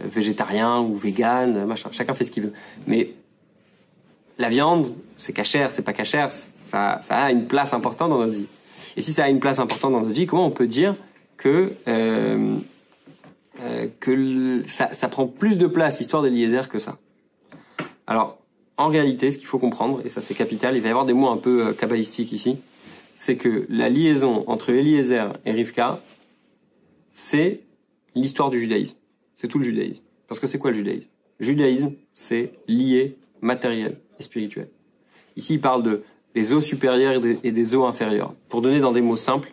végétarien 0.01 0.81
ou 0.81 0.97
vegan, 0.97 1.65
machin. 1.67 1.91
Chacun 1.93 2.15
fait 2.15 2.25
ce 2.25 2.31
qu'il 2.31 2.45
veut. 2.45 2.53
Mais 2.87 3.11
la 4.39 4.49
viande, 4.49 4.95
c'est 5.17 5.33
cachère, 5.33 5.71
c'est 5.71 5.83
pas 5.83 5.93
cachère, 5.93 6.31
ça, 6.33 6.99
ça 7.03 7.17
a 7.17 7.31
une 7.31 7.47
place 7.47 7.75
importante 7.75 8.11
dans 8.11 8.19
notre 8.19 8.35
vie. 8.35 8.47
Et 8.97 9.01
si 9.01 9.13
ça 9.13 9.25
a 9.25 9.29
une 9.29 9.41
place 9.41 9.59
importante 9.59 9.93
dans 9.93 10.01
notre 10.01 10.15
vie, 10.15 10.27
comment 10.27 10.47
on 10.47 10.51
peut 10.51 10.67
dire 10.67 10.95
que 11.37 11.73
euh, 11.87 12.57
euh, 13.61 13.89
que 14.01 14.63
ça, 14.67 14.93
ça, 14.93 15.09
prend 15.09 15.27
plus 15.27 15.59
de 15.59 15.67
place 15.67 15.99
l'histoire 15.99 16.23
d'Eliezer 16.23 16.69
que 16.69 16.79
ça? 16.79 16.97
Alors, 18.07 18.38
en 18.79 18.89
réalité, 18.89 19.33
ce 19.33 19.39
qu'il 19.39 19.49
faut 19.49 19.59
comprendre, 19.59 20.01
et 20.05 20.09
ça 20.09 20.21
c'est 20.21 20.35
capital, 20.35 20.77
il 20.77 20.81
va 20.81 20.89
y 20.89 20.91
avoir 20.91 21.05
des 21.05 21.13
mots 21.13 21.29
un 21.29 21.37
peu 21.37 21.67
euh, 21.67 21.73
kabbalistiques 21.73 22.33
ici, 22.33 22.59
c'est 23.17 23.37
que 23.37 23.67
la 23.69 23.89
liaison 23.89 24.45
entre 24.47 24.71
Eliezer 24.71 25.37
et 25.45 25.51
Rivka, 25.51 26.01
c'est 27.11 27.61
l'histoire 28.15 28.49
du 28.49 28.61
judaïsme. 28.61 28.97
C'est 29.35 29.49
tout 29.49 29.59
le 29.59 29.65
judaïsme. 29.65 30.03
Parce 30.29 30.39
que 30.39 30.47
c'est 30.47 30.59
quoi 30.59 30.71
le 30.71 30.77
judaïsme? 30.77 31.09
Judaïsme, 31.41 31.93
c'est 32.15 32.53
lié, 32.69 33.17
matériel 33.41 33.99
et 34.21 34.23
spirituel. 34.23 34.69
Ici, 35.37 35.55
il 35.55 35.61
parle 35.61 35.83
de, 35.83 36.05
des 36.35 36.53
eaux 36.53 36.61
supérieures 36.61 37.21
et 37.43 37.53
des, 37.53 37.75
eaux 37.75 37.85
inférieures. 37.85 38.35
Pour 38.49 38.63
donner 38.63 38.79
dans 38.79 38.93
des 38.93 39.01
mots 39.01 39.17
simples, 39.17 39.53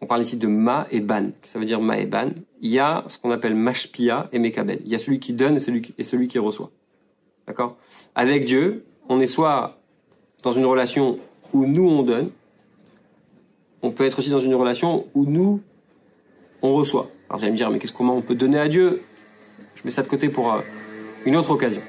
on 0.00 0.06
parle 0.06 0.22
ici 0.22 0.38
de 0.38 0.46
ma 0.46 0.86
et 0.90 1.00
ban, 1.00 1.30
ça 1.42 1.58
veut 1.58 1.66
dire 1.66 1.80
ma 1.82 1.98
et 1.98 2.06
ban. 2.06 2.30
Il 2.62 2.70
y 2.70 2.78
a 2.78 3.04
ce 3.08 3.18
qu'on 3.18 3.30
appelle 3.30 3.54
mashpia 3.54 4.30
et 4.32 4.38
mekabel. 4.38 4.80
Il 4.86 4.90
y 4.90 4.94
a 4.94 4.98
celui 4.98 5.20
qui 5.20 5.34
donne 5.34 5.56
et 5.56 5.60
celui 5.60 5.94
et 5.98 6.04
celui 6.04 6.28
qui 6.28 6.38
reçoit. 6.38 6.70
D'accord? 7.50 7.76
Avec 8.14 8.44
Dieu, 8.44 8.84
on 9.08 9.20
est 9.20 9.26
soit 9.26 9.80
dans 10.44 10.52
une 10.52 10.66
relation 10.66 11.18
où 11.52 11.66
nous 11.66 11.82
on 11.82 12.04
donne, 12.04 12.30
on 13.82 13.90
peut 13.90 14.04
être 14.04 14.20
aussi 14.20 14.30
dans 14.30 14.38
une 14.38 14.54
relation 14.54 15.06
où 15.14 15.24
nous 15.26 15.60
on 16.62 16.72
reçoit. 16.74 17.08
Alors 17.28 17.40
vous 17.40 17.46
me 17.46 17.56
dire, 17.56 17.68
mais 17.72 17.80
qu'est-ce 17.80 17.92
comment 17.92 18.14
on 18.14 18.22
peut 18.22 18.36
donner 18.36 18.60
à 18.60 18.68
Dieu? 18.68 19.02
Je 19.74 19.82
mets 19.84 19.90
ça 19.90 20.02
de 20.02 20.06
côté 20.06 20.28
pour 20.28 20.52
euh, 20.52 20.60
une 21.26 21.34
autre 21.34 21.50
occasion. 21.50 21.82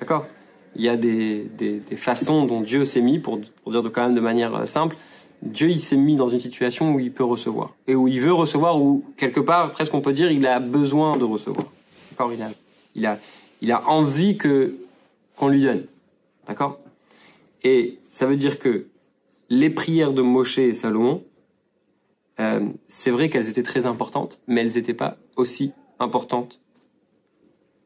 D'accord? 0.00 0.26
Il 0.74 0.82
y 0.82 0.88
a 0.88 0.96
des, 0.96 1.46
des, 1.56 1.80
façons 1.94 2.44
dont 2.46 2.60
Dieu 2.60 2.84
s'est 2.84 3.00
mis, 3.00 3.20
pour, 3.20 3.38
pour 3.62 3.70
dire 3.70 3.84
de, 3.84 3.88
quand 3.88 4.02
même 4.02 4.16
de 4.16 4.20
manière 4.20 4.52
euh, 4.56 4.66
simple, 4.66 4.96
Dieu 5.40 5.70
il 5.70 5.78
s'est 5.78 5.96
mis 5.96 6.16
dans 6.16 6.28
une 6.28 6.40
situation 6.40 6.94
où 6.94 6.98
il 6.98 7.12
peut 7.12 7.22
recevoir. 7.22 7.76
Et 7.86 7.94
où 7.94 8.08
il 8.08 8.20
veut 8.20 8.32
recevoir, 8.32 8.76
où 8.82 9.04
quelque 9.16 9.38
part, 9.38 9.70
presque 9.70 9.94
on 9.94 10.00
peut 10.00 10.12
dire, 10.12 10.32
il 10.32 10.44
a 10.48 10.58
besoin 10.58 11.16
de 11.16 11.24
recevoir. 11.24 11.66
D'accord? 12.10 12.32
Il, 12.96 13.06
a, 13.06 13.20
il 13.60 13.72
a 13.72 13.88
envie 13.88 14.36
que 14.36 14.76
qu'on 15.36 15.48
lui 15.48 15.62
donne. 15.62 15.84
D'accord? 16.46 16.78
Et 17.62 17.98
ça 18.10 18.26
veut 18.26 18.36
dire 18.36 18.58
que 18.58 18.86
les 19.48 19.70
prières 19.70 20.12
de 20.12 20.22
Moshe 20.22 20.58
et 20.58 20.74
Salomon, 20.74 21.24
euh, 22.38 22.60
c'est 22.88 23.10
vrai 23.10 23.28
qu'elles 23.28 23.48
étaient 23.48 23.62
très 23.62 23.86
importantes, 23.86 24.38
mais 24.46 24.60
elles 24.62 24.74
n'étaient 24.74 24.94
pas 24.94 25.16
aussi 25.36 25.72
importantes 25.98 26.60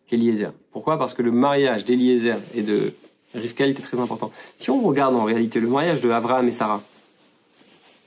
qu'Eliezer. 0.06 0.52
Pourquoi? 0.72 0.98
Parce 0.98 1.14
que 1.14 1.22
le 1.22 1.32
mariage 1.32 1.84
d'Eliezer 1.84 2.38
et 2.54 2.62
de 2.62 2.94
Rivka 3.34 3.66
était 3.66 3.82
très 3.82 3.98
important. 3.98 4.30
Si 4.58 4.70
on 4.70 4.80
regarde 4.80 5.16
en 5.16 5.24
réalité 5.24 5.60
le 5.60 5.68
mariage 5.68 6.00
de 6.00 6.10
Abraham 6.10 6.46
et 6.48 6.52
Sarah, 6.52 6.82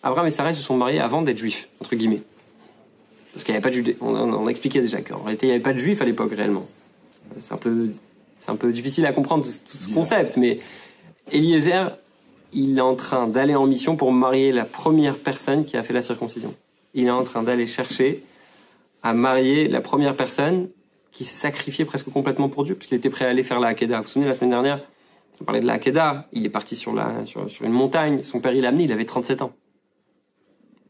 Abraham 0.03 0.27
et 0.27 0.32
Sarah 0.32 0.53
se 0.53 0.62
sont 0.62 0.77
mariés 0.77 0.99
avant 0.99 1.21
d'être 1.21 1.38
juifs, 1.38 1.67
entre 1.82 1.95
guillemets. 1.95 2.21
Parce 3.34 3.43
qu'il 3.43 3.53
n'y 3.53 3.58
avait 3.58 3.63
pas 3.63 3.69
de 3.69 3.75
juifs. 3.75 3.97
On, 3.99 4.15
on, 4.15 4.47
a 4.47 4.49
expliqué 4.49 4.80
déjà 4.80 5.01
qu'en 5.01 5.21
réalité, 5.21 5.47
il 5.47 5.49
n'y 5.49 5.56
avait 5.56 5.63
pas 5.63 5.73
de 5.73 5.80
juifs 5.80 6.01
à 6.01 6.06
l'époque 6.06 6.32
réellement. 6.34 6.65
C'est 7.40 7.54
un 7.54 7.58
peu, 7.58 7.92
c'est 8.40 8.52
un 8.52 8.56
peu 8.56 8.72
difficile 8.72 9.06
à 9.06 9.13
comprendre 9.13 9.46
tout 9.46 9.78
ce 9.78 9.94
concept, 9.94 10.38
mais 10.38 10.60
Eliezer, 11.32 11.98
il 12.54 12.78
est 12.78 12.82
en 12.82 12.96
train 12.96 13.28
d'aller 13.28 13.56
en 13.56 13.68
mission 13.68 13.96
pour 13.96 14.12
marier 14.12 14.52
la 14.52 14.66
première 14.66 15.18
personne 15.18 15.66
qui 15.66 15.78
a 15.78 15.84
fait 15.84 15.94
la 15.94 16.02
circoncision. 16.02 16.56
Il 16.94 17.06
est 17.06 17.12
en 17.12 17.24
train 17.24 17.44
d'aller 17.44 17.68
chercher 17.68 18.24
à 19.04 19.13
marier 19.13 19.68
la 19.68 19.82
première 19.82 20.16
personne 20.16 20.70
qui 21.12 21.26
s'est 21.26 21.38
sacrifiée 21.38 21.86
presque 21.86 22.10
complètement 22.10 22.50
pour 22.50 22.63
Dieu, 22.63 22.76
puisqu'il 22.76 22.96
était 22.96 23.10
prêt 23.10 23.26
à 23.26 23.30
aller 23.30 23.44
faire 23.44 23.60
la 23.60 23.70
Hakeda. 23.70 23.98
Vous 23.98 24.04
vous 24.04 24.10
souvenez, 24.10 24.28
la 24.28 24.34
semaine 24.34 24.52
dernière, 24.52 24.80
on 25.42 25.44
parlait 25.44 25.62
de 25.62 25.66
la 25.66 25.74
Hakeda. 25.74 26.28
Il 26.32 26.46
est 26.46 26.50
parti 26.50 26.76
sur, 26.76 26.94
la, 26.94 27.26
sur, 27.26 27.48
une 27.62 27.72
montagne. 27.72 28.22
Son 28.24 28.40
père, 28.40 28.54
il 28.54 28.62
l'a 28.62 28.70
amené, 28.70 28.86
il 28.86 28.92
avait 28.92 29.06
37 29.06 29.42
ans. 29.42 29.52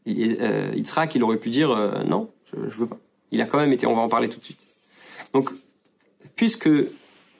Il, 0.06 0.38
euh, 0.40 0.72
il 1.14 1.22
aurait 1.22 1.36
pu 1.36 1.50
dire 1.50 1.70
euh, 1.70 2.02
non, 2.04 2.30
je, 2.46 2.68
je 2.68 2.76
veux 2.76 2.86
pas. 2.86 2.98
Il 3.30 3.42
a 3.42 3.46
quand 3.46 3.58
même 3.58 3.72
été, 3.72 3.86
on 3.86 3.94
va 3.94 4.02
en 4.02 4.08
parler 4.08 4.28
tout 4.28 4.38
de 4.38 4.44
suite. 4.44 4.60
Donc, 5.34 5.50
puisque 6.38 6.70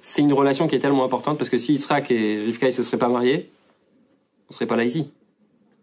c'est 0.00 0.22
une 0.22 0.32
relation 0.32 0.68
qui 0.68 0.74
est 0.74 0.80
tellement 0.80 1.04
importante, 1.04 1.38
parce 1.38 1.48
que 1.48 1.56
si 1.56 1.72
Yitzhak 1.72 2.10
et 2.10 2.42
Rivka 2.44 2.66
ne 2.66 2.72
se 2.72 2.82
seraient 2.82 2.98
pas 2.98 3.08
mariés, 3.08 3.50
on 4.50 4.52
serait 4.52 4.66
pas 4.66 4.76
là 4.76 4.84
ici. 4.84 5.10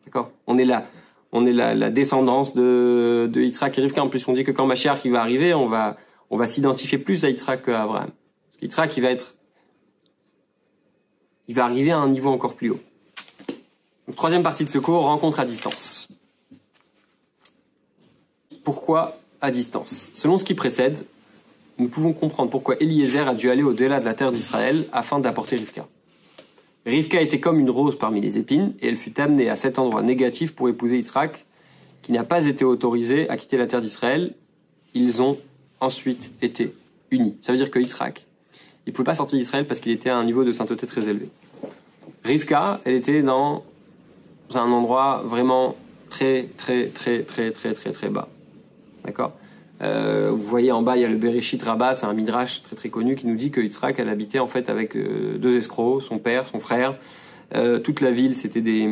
D'accord? 0.05 0.31
On 0.45 0.57
est 0.57 0.65
là. 0.65 0.87
On 1.31 1.45
est 1.45 1.53
la, 1.53 1.73
la 1.73 1.89
descendance 1.89 2.53
de, 2.53 3.29
de 3.31 3.41
et 3.41 3.81
Rivka. 3.81 4.03
En 4.03 4.09
plus, 4.09 4.27
on 4.27 4.33
dit 4.33 4.43
que 4.43 4.51
quand 4.51 4.65
Mashiach 4.65 5.01
qui 5.01 5.09
va 5.09 5.21
arriver, 5.21 5.53
on 5.53 5.67
va, 5.67 5.97
on 6.29 6.37
va 6.37 6.45
s'identifier 6.45 6.97
plus 6.97 7.23
à 7.23 7.29
Yitzhak 7.29 7.65
qu'à 7.65 7.83
Abraham. 7.83 8.09
Parce 8.09 8.57
qu'Yitzhak, 8.59 8.97
il 8.97 9.01
va 9.01 9.11
être, 9.11 9.35
il 11.47 11.55
va 11.55 11.65
arriver 11.65 11.91
à 11.91 11.97
un 11.97 12.09
niveau 12.09 12.29
encore 12.29 12.55
plus 12.55 12.69
haut. 12.71 12.81
Troisième 14.15 14.43
partie 14.43 14.65
de 14.65 14.69
ce 14.69 14.77
cours, 14.77 15.03
rencontre 15.03 15.39
à 15.39 15.45
distance. 15.45 16.09
Pourquoi 18.63 19.17
à 19.39 19.51
distance? 19.51 20.09
Selon 20.13 20.37
ce 20.37 20.43
qui 20.43 20.53
précède, 20.53 21.05
nous 21.77 21.87
pouvons 21.87 22.13
comprendre 22.13 22.49
pourquoi 22.49 22.75
Eliezer 22.79 23.27
a 23.27 23.35
dû 23.35 23.49
aller 23.49 23.63
au-delà 23.63 23.99
de 23.99 24.05
la 24.05 24.13
terre 24.13 24.31
d'Israël 24.31 24.85
afin 24.93 25.19
d'apporter 25.19 25.57
Rivka. 25.57 25.87
Rivka 26.85 27.19
était 27.21 27.39
comme 27.39 27.59
une 27.59 27.69
rose 27.69 27.97
parmi 27.97 28.21
les 28.21 28.37
épines, 28.37 28.73
et 28.81 28.87
elle 28.87 28.97
fut 28.97 29.19
amenée 29.19 29.49
à 29.49 29.55
cet 29.55 29.79
endroit 29.79 30.03
négatif 30.03 30.53
pour 30.53 30.69
épouser 30.69 30.97
Yitzhak, 30.97 31.45
qui 32.01 32.11
n'a 32.11 32.23
pas 32.23 32.45
été 32.45 32.63
autorisé 32.63 33.29
à 33.29 33.37
quitter 33.37 33.57
la 33.57 33.65
terre 33.65 33.81
d'Israël. 33.81 34.35
Ils 34.93 35.21
ont 35.21 35.37
ensuite 35.79 36.31
été 36.41 36.73
unis. 37.11 37.35
Ça 37.41 37.51
veut 37.51 37.57
dire 37.57 37.71
que 37.71 37.79
Yitzhak, 37.79 38.25
il 38.85 38.91
ne 38.91 38.95
pouvait 38.95 39.05
pas 39.05 39.15
sortir 39.15 39.39
d'Israël 39.39 39.65
parce 39.65 39.79
qu'il 39.79 39.91
était 39.91 40.11
à 40.11 40.17
un 40.17 40.23
niveau 40.23 40.43
de 40.43 40.51
sainteté 40.51 40.85
très 40.85 41.09
élevé. 41.09 41.29
Rivka, 42.23 42.81
elle 42.85 42.95
était 42.95 43.23
dans 43.23 43.63
un 44.53 44.71
endroit 44.71 45.23
vraiment 45.25 45.75
très, 46.09 46.49
très, 46.57 46.87
très, 46.87 47.23
très, 47.23 47.51
très, 47.51 47.73
très, 47.73 47.91
très 47.91 48.09
bas. 48.09 48.27
D'accord? 49.03 49.33
Euh, 49.81 50.31
Vous 50.31 50.43
voyez 50.43 50.71
en 50.71 50.81
bas, 50.81 50.97
il 50.97 51.01
y 51.01 51.05
a 51.05 51.09
le 51.09 51.17
Bereshit 51.17 51.61
Rabbah, 51.61 51.95
c'est 51.95 52.05
un 52.05 52.13
midrash 52.13 52.63
très, 52.63 52.75
très 52.75 52.89
connu 52.89 53.15
qui 53.15 53.27
nous 53.27 53.35
dit 53.35 53.51
que 53.51 53.61
Yitzhak, 53.61 53.99
elle 53.99 54.09
habitait 54.09 54.39
en 54.39 54.47
fait 54.47 54.69
avec 54.69 54.95
euh, 54.95 55.37
deux 55.37 55.55
escrocs, 55.57 56.01
son 56.01 56.19
père, 56.19 56.47
son 56.47 56.59
frère. 56.59 56.97
Euh, 57.53 57.79
toute 57.79 58.01
la 58.01 58.11
ville, 58.11 58.35
c'était 58.35 58.61
des, 58.61 58.89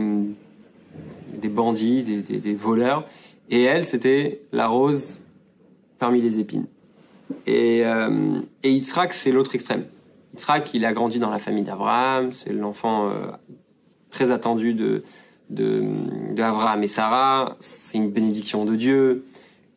des 1.36 1.50
bandits, 1.50 2.04
des, 2.04 2.22
des, 2.22 2.39
des 2.39 2.54
voleurs. 2.54 3.06
Et 3.50 3.63
elle, 3.63 3.86
c'était 3.86 4.41
la 4.52 4.67
rose 4.67 5.17
parmi 6.00 6.22
les 6.22 6.39
épines. 6.39 6.65
Et, 7.46 7.86
euh, 7.86 8.39
et 8.63 8.72
Yitzhak, 8.72 9.13
c'est 9.13 9.32
l'autre 9.32 9.56
extrême. 9.56 9.86
Yitzhak, 10.34 10.74
il 10.74 10.86
a 10.86 10.93
grandi 10.93 11.19
dans 11.19 11.30
la 11.30 11.39
famille 11.39 11.63
d'Abraham, 11.63 12.34
c'est 12.34 12.54
l'enfant 12.54 13.10
euh, 13.10 13.32
très 14.10 14.32
attendu 14.32 14.74
de, 14.74 15.04
de, 15.50 15.84
d'Abraham 16.32 16.84
et 16.84 16.88
Sarah, 16.88 17.56
c'est 17.60 17.98
une 17.98 18.10
bénédiction 18.10 18.65
de 18.65 18.76
Dieu. 18.76 19.26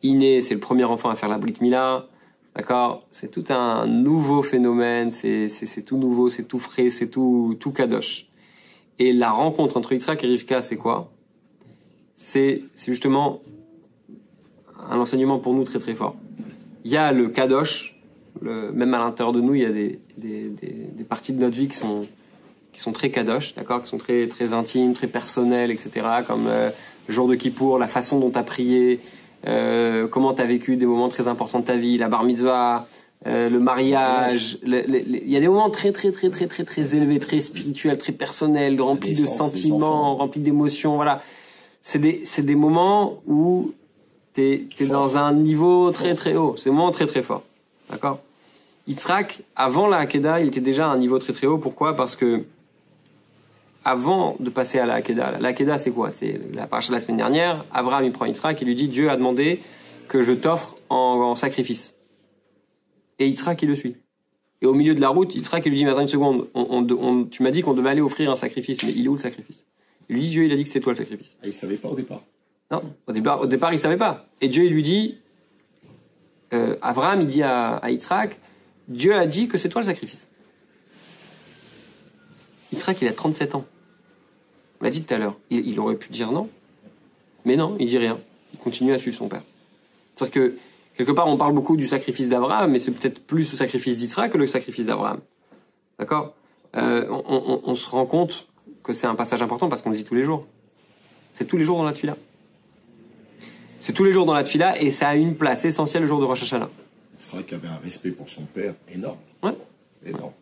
Iné, 0.03 0.41
c'est 0.41 0.53
le 0.53 0.59
premier 0.59 0.83
enfant 0.83 1.09
à 1.09 1.15
faire 1.15 1.29
la 1.29 1.37
Brit 1.37 1.55
Mila. 1.61 2.07
D'accord? 2.55 3.05
C'est 3.11 3.29
tout 3.29 3.45
un 3.49 3.85
nouveau 3.85 4.41
phénomène, 4.41 5.11
c'est, 5.11 5.47
tout 5.85 5.97
nouveau, 5.97 6.29
c'est 6.29 6.43
tout 6.43 6.59
frais, 6.59 6.89
c'est 6.89 7.09
tout, 7.09 7.55
tout 7.59 7.71
kadosh. 7.71 8.27
Et 8.99 9.13
la 9.13 9.29
rencontre 9.29 9.77
entre 9.77 9.93
Yitzhak 9.93 10.23
et 10.23 10.27
Rivka, 10.27 10.61
c'est 10.63 10.77
quoi? 10.77 11.11
C'est, 12.15 12.63
c'est 12.73 12.91
justement 12.91 13.41
un 14.89 14.97
enseignement 14.97 15.37
pour 15.37 15.53
nous 15.53 15.65
très 15.65 15.77
très 15.77 15.93
fort. 15.93 16.15
Il 16.83 16.89
y 16.89 16.97
a 16.97 17.11
le 17.11 17.29
kadosh, 17.29 17.99
même 18.41 18.93
à 18.93 18.99
l'intérieur 18.99 19.33
de 19.33 19.41
nous, 19.41 19.53
il 19.53 19.61
y 19.61 19.65
a 19.65 19.71
des, 19.71 19.99
des 20.17 21.03
parties 21.03 21.33
de 21.33 21.39
notre 21.39 21.55
vie 21.55 21.67
qui 21.67 21.75
sont, 21.75 22.07
qui 22.77 22.83
sont 22.83 22.91
très 22.91 23.09
kadosh, 23.09 23.55
d'accord, 23.55 23.81
qui 23.81 23.89
sont 23.89 23.97
très, 23.97 24.27
très 24.27 24.53
intimes, 24.53 24.93
très 24.93 25.07
personnelles, 25.07 25.71
etc. 25.71 26.05
Comme 26.27 26.45
euh, 26.47 26.69
le 27.07 27.13
jour 27.13 27.27
de 27.27 27.33
Kippour, 27.33 27.79
la 27.79 27.87
façon 27.87 28.19
dont 28.19 28.29
tu 28.29 28.37
as 28.37 28.43
prié, 28.43 28.99
euh, 29.45 30.07
comment 30.07 30.33
tu 30.33 30.41
as 30.41 30.45
vécu 30.45 30.77
des 30.77 30.85
moments 30.85 31.09
très 31.09 31.27
importants 31.27 31.59
de 31.59 31.65
ta 31.65 31.75
vie, 31.75 31.97
la 31.97 32.07
bar 32.07 32.23
mitzvah, 32.23 32.87
euh, 33.25 33.49
le 33.49 33.59
mariage. 33.59 34.57
Il 34.63 35.29
y 35.29 35.37
a 35.37 35.39
des 35.39 35.47
moments 35.47 35.69
très, 35.69 35.91
très, 35.91 36.11
très, 36.11 36.29
très, 36.29 36.47
très, 36.47 36.63
très 36.63 36.95
élevés, 36.95 37.19
très 37.19 37.41
spirituels, 37.41 37.97
très 37.97 38.13
personnels, 38.13 38.79
remplis 38.81 39.15
de 39.15 39.25
sentiments, 39.25 40.15
remplis 40.15 40.41
d'émotions. 40.41 40.95
Voilà. 40.95 41.21
C'est 41.81 41.99
des, 41.99 42.23
des 42.37 42.55
moments 42.55 43.15
où 43.27 43.73
tu 44.33 44.67
es, 44.79 44.85
dans 44.85 45.17
un 45.17 45.33
niveau 45.33 45.91
très, 45.91 46.15
très 46.15 46.35
haut. 46.35 46.55
C'est 46.57 46.69
des 46.69 46.75
moments 46.75 46.91
très, 46.91 47.05
très 47.05 47.23
forts. 47.23 47.43
D'accord? 47.89 48.19
Yitzhak, 48.87 49.41
avant 49.55 49.87
la 49.87 49.97
Hakeda, 49.97 50.39
il 50.39 50.47
était 50.47 50.61
déjà 50.61 50.87
à 50.87 50.91
un 50.91 50.97
niveau 50.97 51.19
très, 51.19 51.33
très 51.33 51.47
haut. 51.47 51.57
Pourquoi? 51.57 51.95
Parce 51.95 52.15
que 52.15 52.43
avant 53.87 54.35
de 54.41 54.49
passer 54.49 54.79
à 54.79 54.85
la 54.85 54.95
Hakeda, 54.95 55.37
la 55.39 55.47
Hakeda, 55.49 55.77
c'est 55.77 55.91
quoi? 55.91 56.11
C'est 56.11 56.41
la 56.53 56.67
paracha 56.67 56.89
de 56.89 56.93
la 56.95 56.99
semaine 56.99 57.15
dernière. 57.17 57.63
Abraham, 57.73 58.03
il 58.03 58.11
prend 58.11 58.25
Yitzhak 58.25 58.61
et 58.61 58.65
lui 58.65 58.75
dit 58.75 58.89
Dieu 58.89 59.09
a 59.09 59.15
demandé 59.15 59.61
que 60.09 60.21
je 60.21 60.33
t'offre 60.33 60.75
en, 60.89 60.95
en 61.21 61.35
sacrifice. 61.35 61.95
Et 63.19 63.27
Yitzhak, 63.29 63.61
il 63.61 63.69
le 63.69 63.75
suit. 63.75 63.95
Et 64.61 64.65
au 64.65 64.73
milieu 64.73 64.93
de 64.93 64.99
la 64.99 65.07
route, 65.07 65.33
Yitzhak, 65.35 65.65
il 65.65 65.69
lui 65.69 65.77
dit 65.77 65.85
Mais 65.85 65.91
attends 65.91 66.01
une 66.01 66.07
seconde, 66.09 66.47
on, 66.53 66.67
on- 66.69 66.97
on- 67.01 67.23
tu 67.25 67.43
m'as 67.43 67.51
dit 67.51 67.61
qu'on 67.61 67.73
devait 67.73 67.89
aller 67.89 68.01
offrir 68.01 68.29
un 68.29 68.35
sacrifice, 68.35 68.83
mais 68.83 68.91
il 68.91 69.05
est 69.05 69.07
où 69.07 69.15
le 69.15 69.21
sacrifice? 69.21 69.65
Il 70.09 70.15
lui 70.15 70.21
dit 70.23 70.29
Dieu, 70.31 70.43
il 70.43 70.51
a 70.51 70.55
dit 70.57 70.63
que 70.65 70.69
c'est 70.69 70.81
toi 70.81 70.91
le 70.91 70.97
sacrifice. 70.97 71.35
Ah, 71.41 71.47
il 71.47 71.53
savait 71.53 71.75
pas 71.77 71.87
au 71.87 71.95
départ. 71.95 72.21
Non, 72.69 72.83
au 73.07 73.13
départ, 73.13 73.39
au 73.41 73.45
départ, 73.45 73.71
il 73.71 73.79
savait 73.79 73.95
pas. 73.97 74.25
Et 74.41 74.49
Dieu, 74.49 74.65
il 74.65 74.73
lui 74.73 74.83
dit, 74.83 75.15
euh, 76.53 76.75
Abraham, 76.81 77.21
il 77.21 77.27
dit 77.27 77.41
à, 77.43 77.77
à 77.77 77.89
Yitzhak, 77.89 78.37
Dieu 78.89 79.15
a 79.15 79.25
dit 79.25 79.47
que 79.47 79.57
c'est 79.57 79.69
toi 79.69 79.81
le 79.81 79.87
sacrifice. 79.87 80.27
Yitzhak, 82.73 83.01
il 83.01 83.07
a 83.07 83.13
37 83.13 83.55
ans. 83.55 83.65
On 84.79 84.83
l'a 84.85 84.89
dit 84.91 85.03
tout 85.03 85.13
à 85.13 85.17
l'heure. 85.17 85.35
Il, 85.49 85.67
il 85.67 85.79
aurait 85.79 85.95
pu 85.95 86.09
dire 86.11 86.31
non. 86.31 86.49
Mais 87.45 87.55
non, 87.55 87.75
il 87.79 87.87
dit 87.87 87.97
rien. 87.97 88.19
Il 88.53 88.59
continue 88.59 88.93
à 88.93 88.99
suivre 88.99 89.17
son 89.17 89.27
père. 89.27 89.41
C'est-à-dire 90.15 90.33
que, 90.33 90.55
quelque 90.97 91.11
part, 91.11 91.27
on 91.27 91.37
parle 91.37 91.53
beaucoup 91.53 91.77
du 91.77 91.87
sacrifice 91.87 92.29
d'Abraham, 92.29 92.71
mais 92.71 92.79
c'est 92.79 92.91
peut-être 92.91 93.19
plus 93.25 93.51
le 93.51 93.57
sacrifice 93.57 93.97
d'Yitzhak 93.97 94.31
que 94.31 94.37
le 94.37 94.47
sacrifice 94.47 94.85
d'Abraham. 94.87 95.19
D'accord? 95.99 96.33
Euh, 96.75 97.07
on, 97.09 97.23
on- 97.27 97.61
on 97.63 97.75
se 97.75 97.89
rend 97.89 98.05
compte 98.05 98.47
que 98.83 98.93
c'est 98.93 99.07
un 99.07 99.15
passage 99.15 99.41
important 99.41 99.69
parce 99.69 99.81
qu'on 99.81 99.89
le 99.89 99.95
dit 99.97 100.03
tous 100.03 100.15
les 100.15 100.23
jours. 100.23 100.45
C'est 101.33 101.45
tous 101.45 101.57
les 101.57 101.63
jours 101.63 101.77
dans 101.77 101.83
la 101.85 101.93
tuila. 101.93 102.15
C'est 103.79 103.93
tous 103.93 104.03
les 104.03 104.11
jours 104.13 104.25
dans 104.25 104.33
la 104.33 104.43
tuila 104.43 104.79
et 104.81 104.91
ça 104.91 105.09
a 105.09 105.15
une 105.15 105.35
place 105.35 105.63
essentielle 105.65 106.01
le 106.03 106.07
jour 106.07 106.19
de 106.19 106.25
Rosh 106.25 106.43
Hashanah. 106.43 106.69
C'est 107.17 107.31
vrai 107.31 107.43
qu'il 107.43 107.55
avait 107.55 107.67
un 107.67 107.77
respect 107.83 108.11
pour 108.11 108.29
son 108.29 108.41
père 108.43 108.73
énorme. 108.93 109.17
Ouais. 109.43 109.53
Énorme. 110.05 110.33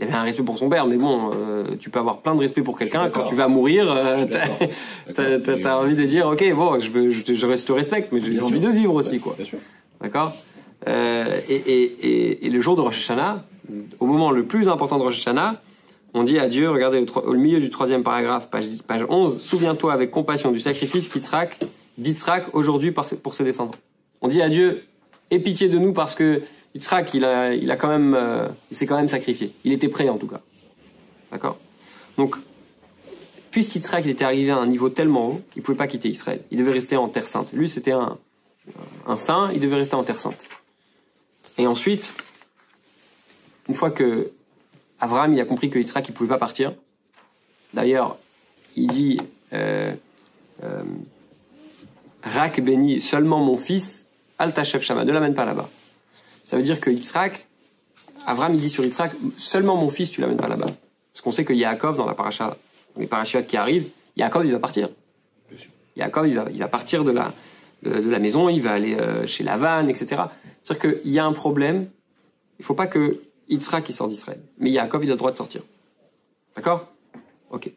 Il 0.00 0.04
avait 0.06 0.14
un 0.14 0.22
respect 0.22 0.42
pour 0.42 0.56
son 0.56 0.70
père, 0.70 0.86
mais 0.86 0.96
bon, 0.96 1.30
euh, 1.34 1.64
tu 1.78 1.90
peux 1.90 1.98
avoir 1.98 2.18
plein 2.22 2.34
de 2.34 2.40
respect 2.40 2.62
pour 2.62 2.78
quelqu'un. 2.78 3.10
Quand 3.10 3.24
tu 3.24 3.34
vas 3.34 3.48
mourir, 3.48 3.84
euh, 3.92 4.24
t'as- 5.14 5.78
envie 5.78 5.94
de 5.94 6.04
dire, 6.04 6.26
ok, 6.28 6.42
bon, 6.54 6.78
je, 6.80 6.90
veux, 6.90 7.10
je, 7.10 7.34
je 7.34 7.46
reste- 7.46 7.68
te 7.68 7.72
respecte, 7.72 8.10
mais 8.10 8.20
j'ai 8.20 8.40
envie 8.40 8.60
de 8.60 8.70
vivre 8.70 8.94
aussi, 8.94 9.20
quoi. 9.20 9.34
Bien 9.36 9.44
sûr. 9.44 9.58
D'accord? 10.00 10.32
Euh, 10.88 11.38
et, 11.50 11.54
et, 11.54 11.82
et, 11.82 12.46
et 12.46 12.50
le 12.50 12.60
jour 12.62 12.76
de 12.76 12.80
Rosh 12.80 12.98
Hashanah, 12.98 13.44
au 13.98 14.06
moment 14.06 14.30
le 14.30 14.46
plus 14.46 14.68
important 14.68 14.96
de 14.96 15.02
Rosh 15.02 15.18
Hashanah, 15.18 15.60
on 16.14 16.24
dit 16.24 16.38
à 16.38 16.48
Dieu, 16.48 16.70
regardez 16.70 17.04
au, 17.22 17.32
milieu 17.34 17.60
du 17.60 17.68
troisième 17.68 18.02
paragraphe, 18.02 18.48
page, 18.48 18.68
10 18.68 18.82
page 18.82 19.04
11, 19.06 19.38
souviens-toi 19.38 19.92
avec 19.92 20.10
compassion 20.10 20.50
du 20.50 20.60
sacrifice 20.60 21.08
qu'Yitzhak, 21.08 21.60
d'Yitzhak 21.98 22.46
aujourd'hui 22.54 22.90
pour 22.90 23.34
ses 23.34 23.44
descendants. 23.44 23.76
On 24.22 24.28
dit 24.28 24.40
à 24.40 24.48
Dieu, 24.48 24.82
aie 25.30 25.38
pitié 25.38 25.68
de 25.68 25.78
nous 25.78 25.92
parce 25.92 26.14
que 26.14 26.40
Yitzhak, 26.74 27.14
il 27.14 27.24
a, 27.24 27.52
il 27.54 27.70
a 27.70 27.76
quand 27.76 27.88
même, 27.88 28.14
euh, 28.14 28.48
il 28.70 28.76
s'est 28.76 28.86
quand 28.86 28.96
même 28.96 29.08
sacrifié. 29.08 29.52
Il 29.64 29.72
était 29.72 29.88
prêt 29.88 30.08
en 30.08 30.18
tout 30.18 30.28
cas. 30.28 30.40
D'accord? 31.32 31.58
Donc, 32.16 32.36
puisqu'Yitzhak 33.50 34.04
il 34.04 34.10
était 34.10 34.24
arrivé 34.24 34.50
à 34.50 34.56
un 34.56 34.66
niveau 34.66 34.88
tellement 34.88 35.28
haut 35.28 35.40
qu'il 35.52 35.62
pouvait 35.62 35.76
pas 35.76 35.86
quitter 35.86 36.08
Israël, 36.08 36.42
il 36.50 36.58
devait 36.58 36.72
rester 36.72 36.96
en 36.96 37.08
terre 37.08 37.26
sainte. 37.26 37.52
Lui, 37.52 37.68
c'était 37.68 37.92
un, 37.92 38.18
saint, 39.16 39.50
il 39.52 39.60
devait 39.60 39.76
rester 39.76 39.96
en 39.96 40.04
terre 40.04 40.20
sainte. 40.20 40.44
Et 41.58 41.66
ensuite, 41.66 42.14
une 43.68 43.74
fois 43.74 43.90
que 43.90 44.30
Abraham 45.00 45.32
il 45.32 45.40
a 45.40 45.44
compris 45.44 45.70
que 45.70 45.78
Yitzhak 45.78 46.08
il 46.08 46.12
pouvait 46.12 46.28
pas 46.28 46.38
partir, 46.38 46.74
d'ailleurs, 47.74 48.16
il 48.76 48.86
dit 48.88 49.18
euh, 49.52 49.92
euh, 50.62 50.82
Rak 52.22 52.60
béni, 52.60 53.00
seulement 53.00 53.40
mon 53.40 53.56
fils, 53.56 54.06
Al 54.38 54.54
Tachef 54.54 54.82
Shama, 54.82 55.04
ne 55.04 55.12
l'amène 55.12 55.34
pas 55.34 55.44
là-bas. 55.44 55.68
Ça 56.50 56.56
veut 56.56 56.64
dire 56.64 56.80
que 56.80 56.90
Yitzhak, 56.90 57.46
Abraham 58.26 58.54
il 58.54 58.60
dit 58.60 58.70
sur 58.70 58.84
Yitzhak, 58.84 59.12
seulement 59.36 59.76
mon 59.76 59.88
fils, 59.88 60.10
tu 60.10 60.20
l'amènes 60.20 60.36
pas 60.36 60.48
là-bas. 60.48 60.66
Parce 61.12 61.20
qu'on 61.22 61.30
sait 61.30 61.44
que 61.44 61.52
Yaakov, 61.52 61.96
dans 61.96 62.06
la 62.06 62.14
paracha, 62.14 62.56
les 62.96 63.06
parachutes 63.06 63.46
qui 63.46 63.56
arrivent, 63.56 63.88
Yaakov 64.16 64.44
il 64.44 64.50
va 64.50 64.58
partir. 64.58 64.88
Bien 65.48 65.58
sûr. 65.58 65.70
Yaakov, 65.94 66.26
il 66.26 66.34
va, 66.34 66.46
il 66.50 66.58
va 66.58 66.66
partir 66.66 67.04
de 67.04 67.12
la, 67.12 67.32
de, 67.84 68.00
de 68.00 68.10
la 68.10 68.18
maison, 68.18 68.48
il 68.48 68.60
va 68.62 68.72
aller 68.72 68.96
euh, 68.96 69.28
chez 69.28 69.44
Lavan, 69.44 69.86
etc. 69.86 70.22
C'est-à-dire 70.64 71.00
qu'il 71.00 71.12
y 71.12 71.20
a 71.20 71.24
un 71.24 71.32
problème. 71.32 71.88
Il 72.58 72.64
faut 72.64 72.74
pas 72.74 72.88
que 72.88 73.22
Yitzhak 73.48 73.88
il 73.88 73.92
sort 73.92 74.08
d'Israël. 74.08 74.40
Mais 74.58 74.72
Yaakov, 74.72 75.04
il 75.04 75.10
a 75.10 75.12
le 75.12 75.18
droit 75.18 75.30
de 75.30 75.36
sortir. 75.36 75.62
D'accord? 76.56 76.88
Ok. 77.52 77.70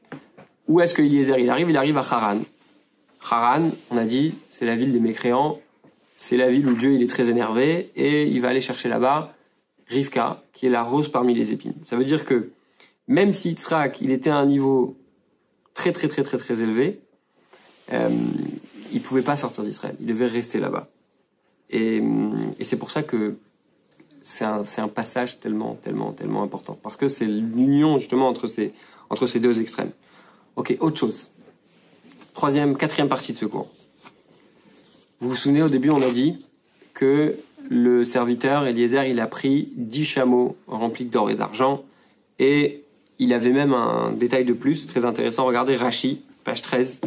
Où 0.68 0.82
est-ce 0.82 0.96
que 0.96 1.04
Eliezer 1.04 1.38
il 1.38 1.52
arrive? 1.52 1.70
Il 1.70 1.78
arrive 1.78 2.00
à 2.00 2.02
Haran. 2.10 2.40
Haran, 3.30 3.70
on 3.92 3.98
a 3.98 4.06
dit, 4.06 4.34
c'est 4.50 4.66
la 4.66 4.76
ville 4.76 4.92
des 4.92 5.00
mécréants. 5.00 5.60
C'est 6.26 6.38
la 6.38 6.50
ville 6.50 6.66
où 6.70 6.74
Dieu 6.74 6.94
il 6.94 7.04
est 7.04 7.10
très 7.10 7.30
énervé 7.30 7.92
et 7.98 8.26
il 8.26 8.40
va 8.40 8.48
aller 8.48 8.62
chercher 8.62 8.88
là-bas 8.88 9.36
Rivka, 9.88 10.42
qui 10.54 10.68
est 10.68 10.70
la 10.70 10.82
rose 10.82 11.10
parmi 11.10 11.34
les 11.34 11.52
épines. 11.52 11.76
Ça 11.84 11.98
veut 11.98 12.06
dire 12.06 12.24
que 12.24 12.52
même 13.10 13.34
si 13.34 13.50
Yitzhak 13.50 14.00
il 14.00 14.10
était 14.10 14.30
à 14.30 14.38
un 14.38 14.46
niveau 14.46 14.96
très 15.74 15.92
très 15.92 16.08
très 16.08 16.24
très 16.24 16.38
très 16.38 16.64
élevé, 16.64 17.02
euh, 17.92 18.08
il 18.94 19.02
pouvait 19.02 19.22
pas 19.22 19.36
sortir 19.36 19.66
d'Israël. 19.66 19.98
Il 20.00 20.06
devait 20.06 20.28
rester 20.28 20.62
là-bas. 20.62 20.88
Et, 21.70 22.02
et 22.58 22.64
c'est 22.64 22.78
pour 22.78 22.90
ça 22.90 23.04
que 23.04 23.36
c'est 24.22 24.46
un, 24.46 24.64
c'est 24.64 24.80
un 24.80 24.88
passage 24.88 25.42
tellement, 25.42 25.76
tellement, 25.76 26.14
tellement 26.14 26.42
important. 26.42 26.80
Parce 26.82 26.96
que 26.96 27.10
c'est 27.10 27.26
l'union 27.26 28.00
justement 28.00 28.30
entre 28.30 28.48
ces, 28.48 28.72
entre 29.10 29.28
ces 29.28 29.42
deux 29.42 29.60
extrêmes. 29.60 29.92
Ok, 30.56 30.74
autre 30.80 30.98
chose. 30.98 31.32
Troisième, 32.34 32.78
quatrième 32.78 33.10
partie 33.10 33.34
de 33.34 33.38
ce 33.38 33.46
cours. 33.46 33.68
Vous 35.24 35.30
vous 35.30 35.36
souvenez, 35.38 35.62
au 35.62 35.70
début, 35.70 35.90
on 35.90 36.02
a 36.02 36.10
dit 36.12 36.36
que 36.94 37.38
le 37.70 38.04
serviteur, 38.04 38.68
Eliezer, 38.68 39.06
il 39.06 39.22
a 39.22 39.28
pris 39.28 39.70
dix 39.78 40.04
chameaux 40.04 40.58
remplis 40.68 41.06
d'or 41.06 41.30
et 41.30 41.36
d'argent. 41.36 41.86
Et 42.40 42.84
il 43.20 43.32
avait 43.32 43.54
même 43.54 43.72
un 43.72 44.12
détail 44.12 44.44
de 44.44 44.52
plus, 44.52 44.86
très 44.86 45.06
intéressant. 45.06 45.46
Regardez 45.46 45.78
Rachi, 45.78 46.24
page 46.44 46.62
13. 46.62 47.00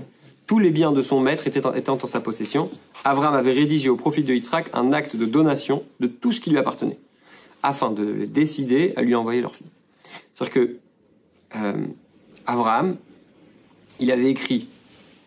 Tous 0.46 0.58
les 0.58 0.70
biens 0.70 0.92
de 0.92 1.02
son 1.02 1.20
maître 1.20 1.46
étant 1.46 1.98
en 2.02 2.06
sa 2.06 2.20
possession. 2.20 2.70
Avram 3.04 3.34
avait 3.34 3.52
rédigé 3.52 3.90
au 3.90 3.96
profit 3.96 4.22
de 4.22 4.32
Yitzhak 4.32 4.70
un 4.72 4.94
acte 4.94 5.14
de 5.14 5.26
donation 5.26 5.82
de 6.00 6.06
tout 6.06 6.32
ce 6.32 6.40
qui 6.40 6.48
lui 6.48 6.56
appartenait, 6.56 6.96
afin 7.62 7.90
de 7.90 8.02
les 8.02 8.26
décider 8.26 8.94
à 8.96 9.02
lui 9.02 9.14
envoyer 9.14 9.42
leur 9.42 9.54
fille. 9.54 9.66
C'est-à-dire 10.34 10.54
que 10.54 10.76
euh, 11.56 11.86
il 14.00 14.10
avait 14.10 14.30
écrit 14.30 14.68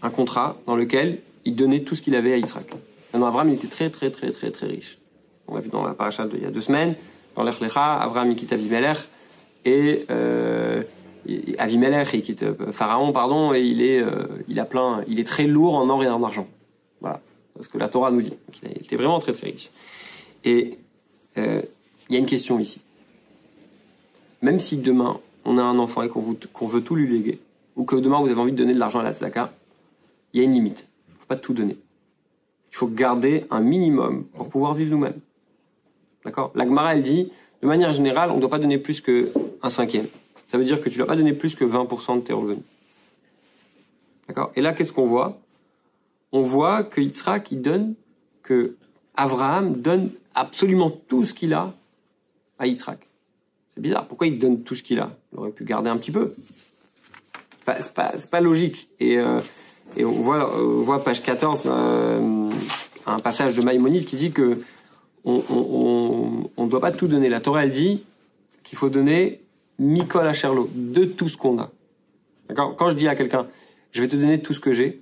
un 0.01 0.09
contrat 0.09 0.59
dans 0.65 0.75
lequel 0.75 1.19
il 1.45 1.55
donnait 1.55 1.81
tout 1.81 1.95
ce 1.95 2.01
qu'il 2.01 2.15
avait 2.15 2.33
à 2.33 2.37
Yitzhak. 2.37 2.73
Maintenant, 3.13 3.27
Abraham, 3.27 3.49
il 3.49 3.55
était 3.55 3.67
très, 3.67 3.89
très, 3.89 4.11
très, 4.11 4.31
très, 4.31 4.51
très 4.51 4.67
riche. 4.67 4.97
On 5.47 5.55
l'a 5.55 5.61
vu 5.61 5.69
dans 5.69 5.83
la 5.83 5.93
paracha 5.93 6.27
d'il 6.27 6.41
y 6.43 6.45
a 6.45 6.51
deux 6.51 6.61
semaines, 6.61 6.95
dans 7.35 7.43
l'Echlecha, 7.43 7.99
Abraham, 8.01 8.31
il 8.31 8.35
quitte 8.35 8.53
Abimelech, 8.53 8.97
et 9.65 10.05
euh, 10.09 10.83
Avimelech, 11.57 12.09
il 12.13 12.21
quitte 12.21 12.43
euh, 12.43 12.71
Pharaon, 12.71 13.11
pardon, 13.13 13.53
et 13.53 13.61
il 13.61 13.81
est, 13.81 14.01
euh, 14.01 14.27
il 14.47 14.59
a 14.59 14.65
plein, 14.65 15.03
il 15.07 15.19
est 15.19 15.23
très 15.27 15.47
lourd 15.47 15.75
en 15.75 15.89
or 15.89 16.03
et 16.03 16.09
en 16.09 16.21
argent. 16.23 16.47
Voilà, 17.01 17.21
parce 17.55 17.67
que 17.67 17.77
la 17.77 17.87
Torah 17.87 18.11
nous 18.11 18.21
dit. 18.21 18.29
Donc, 18.29 18.59
il 18.61 18.67
a- 18.67 18.71
il 18.75 18.83
était 18.83 18.95
vraiment 18.95 19.19
très 19.19 19.33
très 19.33 19.47
riche. 19.47 19.69
Et 20.43 20.77
euh, 21.37 21.61
il 22.09 22.13
y 22.13 22.15
a 22.15 22.19
une 22.19 22.25
question 22.25 22.59
ici. 22.59 22.81
Même 24.41 24.59
si 24.59 24.77
demain 24.77 25.19
on 25.45 25.57
a 25.57 25.63
un 25.63 25.79
enfant 25.79 26.01
et 26.01 26.09
qu'on 26.09 26.65
veut 26.67 26.81
tout 26.81 26.95
lui 26.95 27.07
léguer, 27.07 27.39
ou 27.75 27.85
que 27.85 27.95
demain 27.95 28.19
vous 28.19 28.29
avez 28.29 28.39
envie 28.39 28.51
de 28.51 28.57
donner 28.57 28.73
de 28.73 28.79
l'argent 28.79 28.99
à 28.99 29.03
la 29.03 29.13
tzedaka, 29.13 29.51
il 30.33 30.39
y 30.39 30.41
a 30.41 30.45
une 30.45 30.53
limite. 30.53 30.85
Pas 31.29 31.35
tout 31.35 31.53
donner. 31.53 31.77
Il 32.71 32.75
faut 32.75 32.87
garder 32.87 33.45
un 33.51 33.61
minimum 33.61 34.25
pour 34.25 34.49
pouvoir 34.49 34.73
vivre 34.73 34.91
nous-mêmes. 34.91 35.19
D'accord? 36.25 36.51
La 36.55 36.65
Gemara, 36.65 36.95
elle 36.95 37.03
dit, 37.03 37.31
de 37.61 37.67
manière 37.67 37.91
générale, 37.91 38.31
on 38.31 38.35
ne 38.35 38.39
doit 38.41 38.49
pas 38.49 38.59
donner 38.59 38.79
plus 38.79 38.99
qu'un 38.99 39.69
cinquième. 39.69 40.07
Ça 40.47 40.57
veut 40.57 40.63
dire 40.63 40.81
que 40.81 40.89
tu 40.89 40.97
ne 40.97 41.03
dois 41.03 41.07
pas 41.07 41.15
donner 41.15 41.33
plus 41.33 41.53
que 41.53 41.63
20% 41.63 42.15
de 42.15 42.21
tes 42.21 42.33
revenus. 42.33 42.63
D'accord? 44.27 44.51
Et 44.55 44.61
là, 44.61 44.73
qu'est-ce 44.73 44.91
qu'on 44.91 45.05
voit? 45.05 45.39
On 46.31 46.41
voit 46.41 46.83
que 46.83 46.99
Yitzhak, 46.99 47.51
il 47.51 47.61
donne, 47.61 47.93
que 48.41 48.75
Abraham 49.15 49.75
donne 49.75 50.11
absolument 50.33 50.89
tout 50.89 51.25
ce 51.25 51.35
qu'il 51.35 51.53
a 51.53 51.75
à 52.57 52.65
Yitzhak. 52.65 53.07
C'est 53.75 53.81
bizarre. 53.81 54.07
Pourquoi 54.07 54.25
il 54.25 54.39
donne 54.39 54.63
tout 54.63 54.73
ce 54.73 54.81
qu'il 54.81 54.99
a? 54.99 55.15
Il 55.31 55.39
aurait 55.39 55.51
pu 55.51 55.63
garder 55.63 55.91
un 55.91 55.97
petit 55.97 56.11
peu. 56.11 56.31
C'est 57.67 57.93
pas, 57.93 58.13
pas 58.31 58.41
logique. 58.41 58.89
Et, 58.99 59.19
euh, 59.19 59.41
et 59.97 60.05
on 60.05 60.11
voit, 60.11 60.57
on 60.57 60.81
voit 60.81 61.03
page 61.03 61.23
14, 61.23 61.63
euh, 61.65 62.49
un 63.05 63.19
passage 63.19 63.53
de 63.53 63.61
Maïmonide 63.61 64.05
qui 64.05 64.15
dit 64.15 64.31
que 64.31 64.59
on 65.25 65.43
on 66.59 66.67
doit 66.67 66.81
pas 66.81 66.91
tout 66.91 67.07
donner. 67.07 67.29
La 67.29 67.39
Torah, 67.39 67.65
elle 67.65 67.71
dit 67.71 68.03
qu'il 68.63 68.77
faut 68.77 68.89
donner 68.89 69.41
Mikol 69.79 70.27
à 70.27 70.33
Sherlo, 70.33 70.69
de 70.73 71.05
tout 71.05 71.27
ce 71.27 71.37
qu'on 71.37 71.59
a. 71.59 71.71
D'accord? 72.47 72.75
Quand 72.75 72.89
je 72.89 72.95
dis 72.95 73.07
à 73.07 73.15
quelqu'un, 73.15 73.47
je 73.91 74.01
vais 74.01 74.07
te 74.07 74.15
donner 74.15 74.41
tout 74.41 74.53
ce 74.53 74.59
que 74.59 74.73
j'ai, 74.73 75.01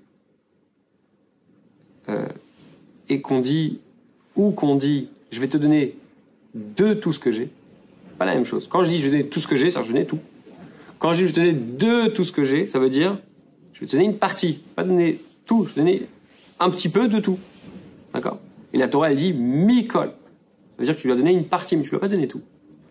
euh, 2.10 2.28
et 3.10 3.22
qu'on 3.22 3.40
dit, 3.40 3.80
ou 4.36 4.52
qu'on 4.52 4.76
dit, 4.76 5.10
je 5.32 5.40
vais 5.42 5.48
te 5.48 5.58
donner 5.58 5.98
de 6.54 6.94
tout 6.94 7.12
ce 7.12 7.20
que 7.20 7.32
j'ai, 7.32 7.50
pas 8.18 8.26
la 8.26 8.36
même 8.36 8.46
chose. 8.46 8.68
Quand 8.68 8.84
je 8.84 8.90
dis 8.90 8.98
je 8.98 9.04
vais 9.04 9.10
te 9.10 9.16
donner 9.18 9.30
tout 9.30 9.40
ce 9.40 9.48
que 9.48 9.56
j'ai, 9.56 9.70
ça 9.70 9.82
veut 9.82 9.86
dire 9.86 9.94
je 9.94 9.94
vais 9.94 10.06
donner 10.06 10.08
tout. 10.08 10.20
Quand 11.00 11.14
je 11.14 11.26
dis 11.26 11.30
je 11.30 11.34
vais 11.34 11.54
donner 11.54 11.54
de 11.54 12.08
tout 12.10 12.24
ce 12.24 12.32
que 12.32 12.44
j'ai, 12.44 12.68
ça 12.68 12.80
veut 12.80 12.90
dire 12.90 13.20
je 13.78 13.82
vais 13.82 13.86
te 13.86 13.92
donner 13.92 14.06
une 14.06 14.18
partie, 14.18 14.64
pas 14.76 14.84
donner 14.84 15.22
tout, 15.46 15.66
je 15.66 15.68
vais 15.70 15.74
te 15.76 15.80
donner 15.80 16.02
un 16.60 16.72
petit 16.72 16.90
peu 16.90 17.08
de 17.08 17.20
tout. 17.20 17.38
D'accord? 18.12 18.40
Et 18.74 18.80
la 18.80 18.88
Torah, 18.88 19.12
elle 19.12 19.18
dit 19.18 19.34
Mikol. 19.34 20.08
Ça 20.08 20.14
veut 20.80 20.86
dire 20.86 20.96
que 20.96 21.00
tu 21.02 21.06
lui 21.08 21.14
as 21.14 21.16
donné 21.16 21.32
une 21.32 21.46
partie, 21.46 21.78
mais 21.78 21.84
tu 21.84 21.92
lui 21.92 21.98
as 21.98 22.00
pas 22.00 22.08
donné 22.08 22.28
tout. 22.28 22.42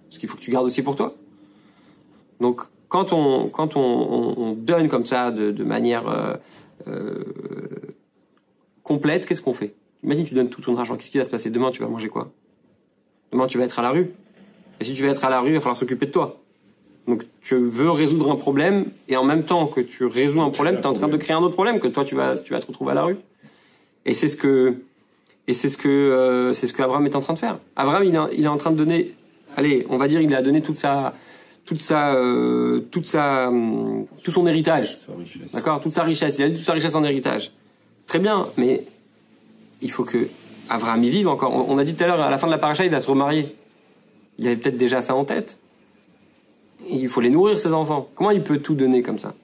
Parce 0.09 0.19
qu'il 0.19 0.29
faut 0.29 0.37
que 0.37 0.43
tu 0.43 0.53
gardes 0.53 0.65
aussi 0.67 0.83
pour 0.83 0.95
toi. 0.95 1.17
Donc, 2.41 2.63
quand 2.89 3.13
on, 3.13 3.49
quand 3.49 3.75
on, 3.77 3.81
on- 3.81 4.35
on 4.41 4.53
donne 4.53 4.87
comme 4.89 5.07
ça 5.07 5.33
de, 5.33 5.51
de 5.51 5.65
manière 5.65 6.07
euh, 6.09 6.35
euh, 6.87 7.25
complète, 8.85 9.27
qu'est-ce 9.27 9.43
qu'on 9.43 9.55
fait? 9.55 9.75
Imagine 10.05 10.25
tu 10.25 10.35
donnes 10.35 10.51
tout 10.51 10.61
ton 10.61 10.77
argent, 10.79 10.97
qu'est-ce 10.97 11.11
qui 11.11 11.19
va 11.19 11.25
se 11.25 11.31
passer? 11.31 11.51
Demain, 11.51 11.73
tu 11.73 11.83
vas 11.83 11.89
manger 11.89 12.09
quoi? 12.09 12.31
Demain, 13.33 13.49
tu 13.49 13.59
vas 13.59 13.65
être 13.65 13.79
à 13.81 13.83
la 13.83 13.91
rue. 13.91 14.13
Et 14.79 14.85
si 14.85 14.95
tu 14.95 15.03
vas 15.03 15.09
être 15.09 15.25
à 15.25 15.31
la 15.31 15.41
rue, 15.41 15.49
il 15.49 15.55
va 15.55 15.61
falloir 15.61 15.77
s'occuper 15.77 16.07
de 16.07 16.13
toi. 16.13 16.41
Donc, 17.07 17.23
tu 17.43 17.57
veux 17.57 17.91
résoudre 17.91 18.31
un 18.31 18.37
problème, 18.37 18.87
et 19.09 19.17
en 19.17 19.25
même 19.25 19.45
temps 19.45 19.67
que 19.67 19.81
tu 19.81 20.05
résous 20.05 20.41
un 20.41 20.51
problème, 20.51 20.77
tu 20.77 20.83
es 20.83 20.87
en 20.87 20.93
train 20.93 21.09
de 21.09 21.17
créer 21.17 21.37
un 21.37 21.41
autre 21.41 21.55
problème, 21.55 21.79
que 21.79 21.89
toi, 21.89 22.05
tu 22.05 22.17
vas, 22.17 22.37
tu 22.37 22.53
vas 22.53 22.61
te 22.61 22.67
retrouver 22.67 22.93
à 22.93 22.95
la 22.95 23.03
rue. 23.03 23.17
Et 24.05 24.15
c'est 24.15 24.29
ce 24.29 24.37
que, 24.37 24.75
et 25.47 25.55
c'est 25.55 25.69
ce 25.69 25.77
que, 25.77 25.89
euh, 25.89 26.53
c'est 26.53 26.67
ce 26.67 26.73
que 26.73 26.83
Abraham 26.83 27.07
est 27.07 27.15
en 27.15 27.21
train 27.21 27.35
de 27.35 27.39
faire. 27.39 27.59
Abraham, 27.77 28.05
il 28.05 28.15
est, 28.15 28.39
il 28.39 28.45
est 28.45 28.49
en 28.49 28.57
train 28.57 28.73
de 28.73 28.77
donner, 28.77 29.13
allez, 29.57 29.87
on 29.89 29.97
va 29.97 30.09
dire, 30.09 30.21
il 30.21 30.35
a 30.35 30.43
donné 30.43 30.63
toute 30.63 30.77
sa, 30.77 31.15
toute 31.65 31.81
sa, 31.81 32.15
euh, 32.15 32.81
toute 32.91 33.07
sa, 33.07 33.49
hum, 33.49 34.07
tout 34.25 34.33
son 34.33 34.47
héritage. 34.47 34.97
D'accord? 35.53 35.81
Toute 35.81 35.93
sa 35.93 36.03
richesse. 36.03 36.37
Il 36.39 36.45
a 36.45 36.49
dit 36.49 36.57
toute 36.57 36.65
sa 36.65 36.73
richesse 36.73 36.95
en 36.95 37.05
héritage. 37.05 37.53
Très 38.07 38.19
bien, 38.19 38.47
mais 38.57 38.85
il 39.83 39.91
faut 39.91 40.05
que 40.05 40.29
Abraham 40.69 41.05
y 41.05 41.11
vive 41.11 41.29
encore. 41.29 41.53
On 41.53 41.75
on 41.75 41.79
a 41.79 41.85
dit 41.85 41.95
tout 41.95 42.03
à 42.03 42.07
l'heure, 42.09 42.21
à 42.21 42.31
la 42.31 42.39
fin 42.39 42.47
de 42.47 42.53
la 42.53 42.59
paracha, 42.59 42.85
il 42.85 42.91
va 42.91 43.01
se 43.01 43.11
remarier. 43.11 43.55
Il 44.39 44.47
avait 44.47 44.57
peut-être 44.57 44.77
déjà 44.77 45.03
ça 45.03 45.15
en 45.15 45.25
tête. 45.25 45.59
Il 46.89 47.09
faut 47.09 47.21
les 47.21 47.31
nourrir, 47.31 47.59
ses 47.59 47.73
enfants. 47.73 48.09
Comment 48.15 48.31
il 48.31 48.43
peut 48.43 48.59
tout 48.59 48.75
donner 48.75 49.03
comme 49.03 49.19
ça? 49.19 49.35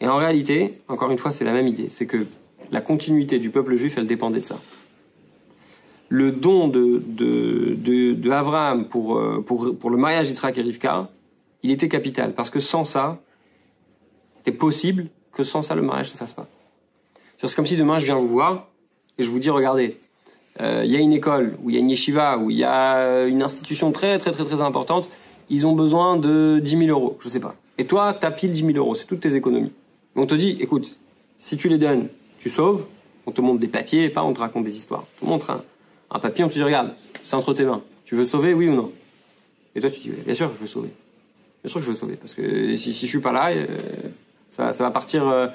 Et 0.00 0.08
en 0.08 0.16
réalité, 0.16 0.80
encore 0.88 1.10
une 1.10 1.18
fois, 1.18 1.32
c'est 1.32 1.44
la 1.44 1.52
même 1.52 1.66
idée. 1.66 1.88
C'est 1.88 2.06
que 2.06 2.26
la 2.70 2.80
continuité 2.80 3.38
du 3.38 3.50
peuple 3.50 3.76
juif, 3.76 3.94
elle 3.96 4.06
dépendait 4.06 4.40
de 4.40 4.46
ça. 4.46 4.58
Le 6.08 6.32
don 6.32 6.68
de, 6.68 7.02
de, 7.06 7.74
de, 7.74 8.12
de 8.14 8.82
pour, 8.84 9.18
euh, 9.18 9.42
pour, 9.46 9.76
pour 9.78 9.90
le 9.90 9.96
mariage 9.96 10.28
d'Israël 10.28 10.58
et 10.58 10.62
Rivka, 10.62 11.10
il 11.62 11.70
était 11.70 11.88
capital. 11.88 12.34
Parce 12.34 12.50
que 12.50 12.60
sans 12.60 12.84
ça, 12.84 13.20
c'était 14.36 14.52
possible 14.52 15.08
que 15.32 15.42
sans 15.42 15.62
ça, 15.62 15.74
le 15.74 15.82
mariage 15.82 16.08
ne 16.08 16.12
se 16.12 16.16
fasse 16.16 16.34
pas. 16.34 16.46
C'est 17.36 17.54
comme 17.54 17.66
si 17.66 17.76
demain, 17.76 17.98
je 17.98 18.04
viens 18.04 18.16
vous 18.16 18.28
voir 18.28 18.68
et 19.18 19.22
je 19.22 19.30
vous 19.30 19.38
dis, 19.38 19.50
regardez, 19.50 19.98
euh, 20.60 20.82
il 20.84 20.92
y 20.92 20.96
a 20.96 21.00
une 21.00 21.12
école, 21.12 21.56
ou 21.62 21.70
il 21.70 21.74
y 21.74 21.76
a 21.76 21.80
une 21.80 21.90
yeshiva, 21.90 22.38
ou 22.38 22.50
il 22.50 22.58
y 22.58 22.64
a 22.64 23.24
une 23.26 23.42
institution 23.42 23.92
très 23.92 24.18
très 24.18 24.30
très 24.30 24.44
très 24.44 24.60
importante, 24.60 25.08
ils 25.50 25.66
ont 25.66 25.74
besoin 25.74 26.16
de 26.16 26.60
10 26.62 26.78
000 26.78 26.90
euros, 26.90 27.16
je 27.20 27.28
sais 27.28 27.40
pas. 27.40 27.54
Et 27.78 27.86
toi, 27.86 28.14
t'as 28.14 28.30
pile 28.30 28.52
10 28.52 28.66
000 28.66 28.78
euros, 28.78 28.94
c'est 28.94 29.06
toutes 29.06 29.20
tes 29.20 29.34
économies. 29.34 29.72
On 30.16 30.26
te 30.26 30.34
dit, 30.34 30.56
écoute, 30.60 30.96
si 31.38 31.56
tu 31.56 31.68
les 31.68 31.78
donnes, 31.78 32.08
tu 32.38 32.50
sauves, 32.50 32.84
on 33.26 33.32
te 33.32 33.40
montre 33.40 33.60
des 33.60 33.68
papiers, 33.68 34.04
et 34.04 34.10
pas 34.10 34.22
on 34.22 34.32
te 34.32 34.40
raconte 34.40 34.64
des 34.64 34.76
histoires. 34.76 35.04
On 35.20 35.24
te 35.24 35.30
montre 35.30 35.62
un, 36.10 36.18
papier, 36.18 36.44
on 36.44 36.48
te 36.48 36.54
dit, 36.54 36.62
regarde, 36.62 36.92
c'est 37.22 37.34
entre 37.34 37.52
tes 37.54 37.64
mains. 37.64 37.82
Tu 38.04 38.14
veux 38.14 38.24
sauver, 38.24 38.54
oui 38.54 38.68
ou 38.68 38.74
non? 38.74 38.92
Et 39.74 39.80
toi, 39.80 39.90
tu 39.90 40.00
dis, 40.00 40.10
bien 40.10 40.34
sûr, 40.34 40.50
je 40.54 40.60
veux 40.60 40.66
sauver. 40.66 40.90
Bien 41.62 41.70
sûr 41.70 41.80
que 41.80 41.86
je 41.86 41.90
veux 41.90 41.96
sauver, 41.96 42.16
parce 42.16 42.34
que 42.34 42.76
si, 42.76 42.92
si 42.92 43.06
je 43.06 43.10
suis 43.10 43.20
pas 43.20 43.32
là, 43.32 43.50
euh, 43.50 43.66
ça, 44.50 44.70
va 44.70 44.90
partir, 44.90 45.26
euh, 45.26 45.48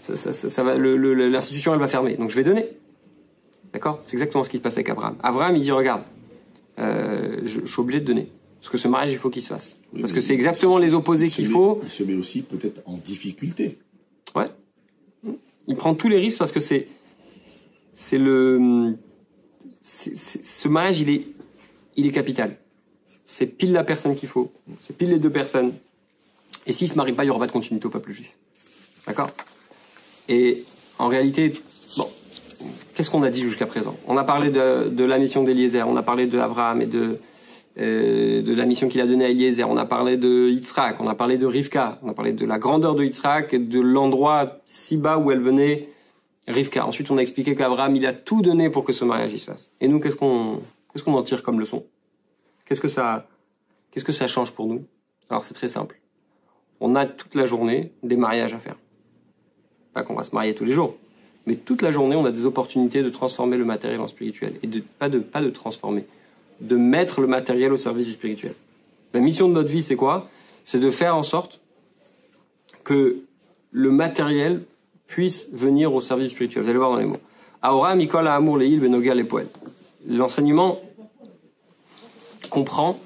ça, 0.00 0.62
l'institution, 0.74 1.72
elle 1.72 1.80
va 1.80 1.88
fermer. 1.88 2.16
Donc 2.16 2.30
je 2.30 2.36
vais 2.36 2.42
donner. 2.42 2.68
D'accord? 3.72 4.00
C'est 4.04 4.14
exactement 4.14 4.44
ce 4.44 4.50
qui 4.50 4.56
se 4.56 4.62
passe 4.62 4.74
avec 4.74 4.88
Abraham. 4.88 5.16
Abraham, 5.22 5.56
il 5.56 5.62
dit, 5.62 5.70
regarde, 5.70 6.02
euh, 6.78 7.40
je 7.44 7.64
suis 7.64 7.80
obligé 7.80 8.00
de 8.00 8.06
donner. 8.06 8.28
Parce 8.60 8.70
que 8.70 8.78
ce 8.78 8.88
mariage, 8.88 9.12
il 9.12 9.18
faut 9.18 9.30
qu'il 9.30 9.42
se 9.42 9.48
fasse. 9.48 9.76
Oui, 9.92 10.00
Parce 10.00 10.12
que 10.12 10.20
c'est 10.20 10.34
exactement 10.34 10.78
les 10.78 10.94
opposés 10.94 11.28
qu'il 11.28 11.48
faut. 11.50 11.80
Il 11.82 11.88
se 11.88 12.02
met 12.02 12.14
aussi 12.14 12.42
peut-être 12.42 12.80
en 12.86 12.96
difficulté. 12.96 13.78
Ouais. 14.34 14.50
Il 15.68 15.76
prend 15.76 15.94
tous 15.94 16.08
les 16.08 16.18
risques 16.18 16.38
parce 16.38 16.52
que 16.52 16.60
c'est, 16.60 16.88
c'est 17.94 18.18
le, 18.18 18.96
ce 19.82 20.68
mariage, 20.68 21.00
il 21.00 21.10
est, 21.10 21.26
il 21.96 22.06
est 22.06 22.12
capital. 22.12 22.56
C'est 23.24 23.46
pile 23.46 23.72
la 23.72 23.84
personne 23.84 24.14
qu'il 24.14 24.28
faut. 24.28 24.52
C'est 24.80 24.96
pile 24.96 25.10
les 25.10 25.18
deux 25.18 25.30
personnes. 25.30 25.72
Et 26.66 26.72
s'ils 26.72 26.88
se 26.88 26.94
marient 26.94 27.12
pas, 27.12 27.24
il 27.24 27.28
y 27.28 27.30
aura 27.30 27.40
pas 27.40 27.46
de 27.46 27.52
continuité 27.52 27.86
au 27.86 27.90
peuple 27.90 28.12
juif. 28.12 28.36
D'accord? 29.06 29.30
Et 30.28 30.64
en 30.98 31.08
réalité, 31.08 31.52
bon, 31.96 32.08
qu'est-ce 32.94 33.10
qu'on 33.10 33.22
a 33.22 33.30
dit 33.30 33.42
jusqu'à 33.42 33.66
présent? 33.66 33.96
On 34.06 34.16
a 34.16 34.24
parlé 34.24 34.50
de, 34.50 34.88
de 34.88 35.04
la 35.04 35.18
mission 35.18 35.44
d'Eliezer, 35.44 35.88
on 35.88 35.96
a 35.96 36.02
parlé 36.02 36.26
de 36.26 36.38
Abraham 36.38 36.82
et 36.82 36.86
de, 36.86 37.18
euh, 37.78 38.42
de 38.42 38.54
la 38.54 38.64
mission 38.64 38.88
qu'il 38.88 39.00
a 39.00 39.06
donnée 39.06 39.24
à 39.24 39.28
Eliezer, 39.28 39.68
on 39.68 39.76
a 39.76 39.84
parlé 39.84 40.16
de 40.16 40.48
Yitzhak, 40.48 41.00
on 41.00 41.08
a 41.08 41.14
parlé 41.14 41.36
de 41.36 41.46
Rivka, 41.46 41.98
on 42.02 42.08
a 42.08 42.14
parlé 42.14 42.32
de 42.32 42.46
la 42.46 42.58
grandeur 42.58 42.94
de 42.94 43.04
Yitzhak 43.04 43.52
et 43.52 43.58
de 43.58 43.80
l'endroit 43.80 44.58
si 44.64 44.96
bas 44.96 45.18
où 45.18 45.30
elle 45.30 45.40
venait, 45.40 45.88
Rivka. 46.48 46.86
Ensuite, 46.86 47.10
on 47.10 47.18
a 47.18 47.20
expliqué 47.20 47.54
qu'Abraham, 47.54 47.96
il 47.96 48.06
a 48.06 48.12
tout 48.12 48.40
donné 48.40 48.70
pour 48.70 48.84
que 48.84 48.92
ce 48.92 49.04
mariage 49.04 49.32
y 49.32 49.38
se 49.38 49.46
fasse. 49.46 49.68
Et 49.80 49.88
nous, 49.88 50.00
qu'est-ce 50.00 50.16
qu'on 50.16 50.62
en 51.06 51.22
tire 51.22 51.42
comme 51.42 51.60
leçon? 51.60 51.84
Qu'est-ce 52.64 52.80
que 52.80 52.88
ça 52.88 53.26
que 54.04 54.12
ça 54.12 54.26
change 54.28 54.52
pour 54.52 54.66
nous? 54.66 54.84
Alors, 55.30 55.42
c'est 55.42 55.54
très 55.54 55.68
simple. 55.68 55.98
On 56.80 56.94
a 56.94 57.06
toute 57.06 57.34
la 57.34 57.46
journée 57.46 57.92
des 58.02 58.16
mariages 58.16 58.54
à 58.54 58.58
faire. 58.58 58.76
Pas 59.94 60.02
qu'on 60.02 60.14
va 60.14 60.24
se 60.24 60.34
marier 60.34 60.54
tous 60.54 60.64
les 60.64 60.74
jours, 60.74 60.94
mais 61.46 61.56
toute 61.56 61.80
la 61.80 61.90
journée, 61.90 62.14
on 62.16 62.24
a 62.26 62.30
des 62.30 62.44
opportunités 62.44 63.02
de 63.02 63.08
transformer 63.08 63.56
le 63.56 63.64
matériel 63.64 64.00
en 64.00 64.08
spirituel 64.08 64.54
et 64.62 64.66
de 64.66 64.82
pas 64.98 65.08
de 65.08 65.18
pas 65.18 65.40
de 65.40 65.48
transformer, 65.48 66.04
de 66.60 66.76
mettre 66.76 67.20
le 67.20 67.26
matériel 67.26 67.72
au 67.72 67.76
service 67.76 68.06
du 68.06 68.12
spirituel. 68.12 68.54
La 69.12 69.20
mission 69.20 69.48
de 69.48 69.54
notre 69.54 69.68
vie, 69.68 69.82
c'est 69.82 69.96
quoi? 69.96 70.28
C'est 70.64 70.80
de 70.80 70.90
faire 70.90 71.16
en 71.16 71.22
sorte 71.22 71.60
que 72.84 73.18
le 73.70 73.90
matériel 73.90 74.62
puisse 75.06 75.46
venir 75.52 75.94
au 75.94 76.00
service 76.00 76.32
spirituel. 76.32 76.64
Vous 76.64 76.70
allez 76.70 76.78
voir 76.78 76.90
dans 76.90 76.98
les 76.98 77.06
mots. 77.06 77.20
Aora, 77.62 77.94
Mikol, 77.94 78.26
Amour, 78.28 78.58
Leil, 78.58 78.78
Benoga, 78.78 79.14
les 79.14 79.24
poètes. 79.24 79.54
L'enseignement 80.06 80.80
comprend 82.50 82.98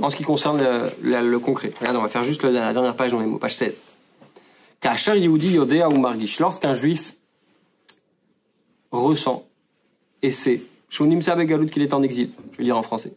en 0.00 0.08
ce 0.08 0.16
qui 0.16 0.24
concerne 0.24 0.62
le, 1.02 1.38
concret. 1.38 1.72
Regarde, 1.78 1.96
on 1.96 2.02
va 2.02 2.08
faire 2.08 2.24
juste 2.24 2.42
la 2.42 2.72
dernière 2.72 2.96
page 2.96 3.12
dans 3.12 3.20
les 3.20 3.26
mots, 3.26 3.38
page 3.38 3.54
16. 3.54 3.78
Kacher 4.80 5.18
Yehudi 5.18 5.52
Yodea 5.52 5.88
ou. 5.88 6.04
Lorsqu'un 6.40 6.74
juif 6.74 7.16
ressent 8.90 9.44
et 10.22 10.32
sait, 10.32 10.62
Shonimsa 10.92 11.34
Begalout 11.34 11.66
qu'il 11.66 11.82
est 11.82 11.94
en 11.94 12.02
exil, 12.02 12.28
je 12.52 12.58
vais 12.58 12.64
dire 12.64 12.76
en 12.76 12.82
français, 12.82 13.14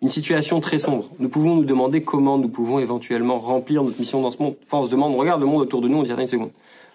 une 0.00 0.10
situation 0.10 0.60
très 0.60 0.78
sombre. 0.78 1.10
Nous 1.18 1.28
pouvons 1.28 1.56
nous 1.56 1.64
demander 1.64 2.02
comment 2.02 2.38
nous 2.38 2.48
pouvons 2.48 2.78
éventuellement 2.78 3.38
remplir 3.38 3.82
notre 3.84 4.00
mission 4.00 4.22
dans 4.22 4.30
ce 4.30 4.42
monde. 4.42 4.56
Enfin, 4.64 4.78
on 4.78 4.84
se 4.84 4.90
demande, 4.90 5.12
on 5.12 5.18
regarde 5.18 5.40
le 5.40 5.46
monde 5.46 5.60
autour 5.60 5.82
de 5.82 5.88
nous, 5.88 5.98
on 5.98 6.02
dit, 6.02 6.10
attends 6.10 6.22
une 6.22 6.28
seconde. 6.28 6.50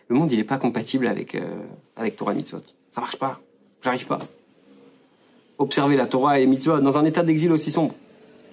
Le 0.08 0.16
monde, 0.16 0.32
il 0.32 0.40
n'est 0.40 0.44
pas 0.44 0.58
compatible 0.58 1.06
avec, 1.06 1.36
euh, 1.36 1.42
avec 1.96 2.18
Torah 2.18 2.32
et 2.32 2.36
Mitzvot. 2.36 2.62
Ça 2.90 3.00
marche 3.00 3.18
pas. 3.18 3.40
J'arrive 3.84 4.08
pas. 4.08 4.18
Observer 5.60 5.96
la 5.96 6.08
Torah 6.08 6.40
et 6.40 6.42
les 6.42 6.48
Mitzvot 6.48 6.80
dans 6.80 6.98
un 6.98 7.06
état 7.06 7.22
d'exil 7.22 7.52
aussi 7.52 7.70
sombre. 7.70 7.94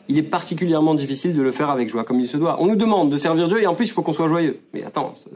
il 0.08 0.18
est 0.18 0.22
particulièrement 0.22 0.94
difficile 0.94 1.34
de 1.34 1.40
le 1.40 1.50
faire 1.50 1.70
avec 1.70 1.88
joie, 1.88 2.04
comme 2.04 2.20
il 2.20 2.28
se 2.28 2.36
doit. 2.36 2.60
On 2.60 2.66
nous 2.66 2.76
demande 2.76 3.10
de 3.10 3.16
servir 3.16 3.48
Dieu 3.48 3.62
et 3.62 3.66
en 3.66 3.74
plus 3.74 3.86
il 3.86 3.92
faut 3.92 4.02
qu'on 4.02 4.12
soit 4.12 4.28
joyeux. 4.28 4.60
Mais 4.74 4.84
attends, 4.84 5.14
ça, 5.14 5.30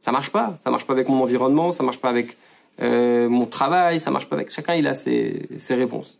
ça 0.00 0.10
marche 0.10 0.30
pas. 0.30 0.58
Ça 0.64 0.70
marche 0.70 0.86
pas 0.86 0.94
avec 0.94 1.10
mon 1.10 1.22
environnement, 1.22 1.72
ça 1.72 1.82
marche 1.82 1.98
pas 1.98 2.08
avec 2.08 2.38
euh, 2.82 3.28
mon 3.28 3.46
travail, 3.46 4.00
ça 4.00 4.10
marche 4.10 4.26
pas 4.26 4.36
avec. 4.36 4.50
Chacun 4.50 4.74
il 4.74 4.86
a 4.86 4.94
ses, 4.94 5.48
ses 5.58 5.74
réponses. 5.74 6.18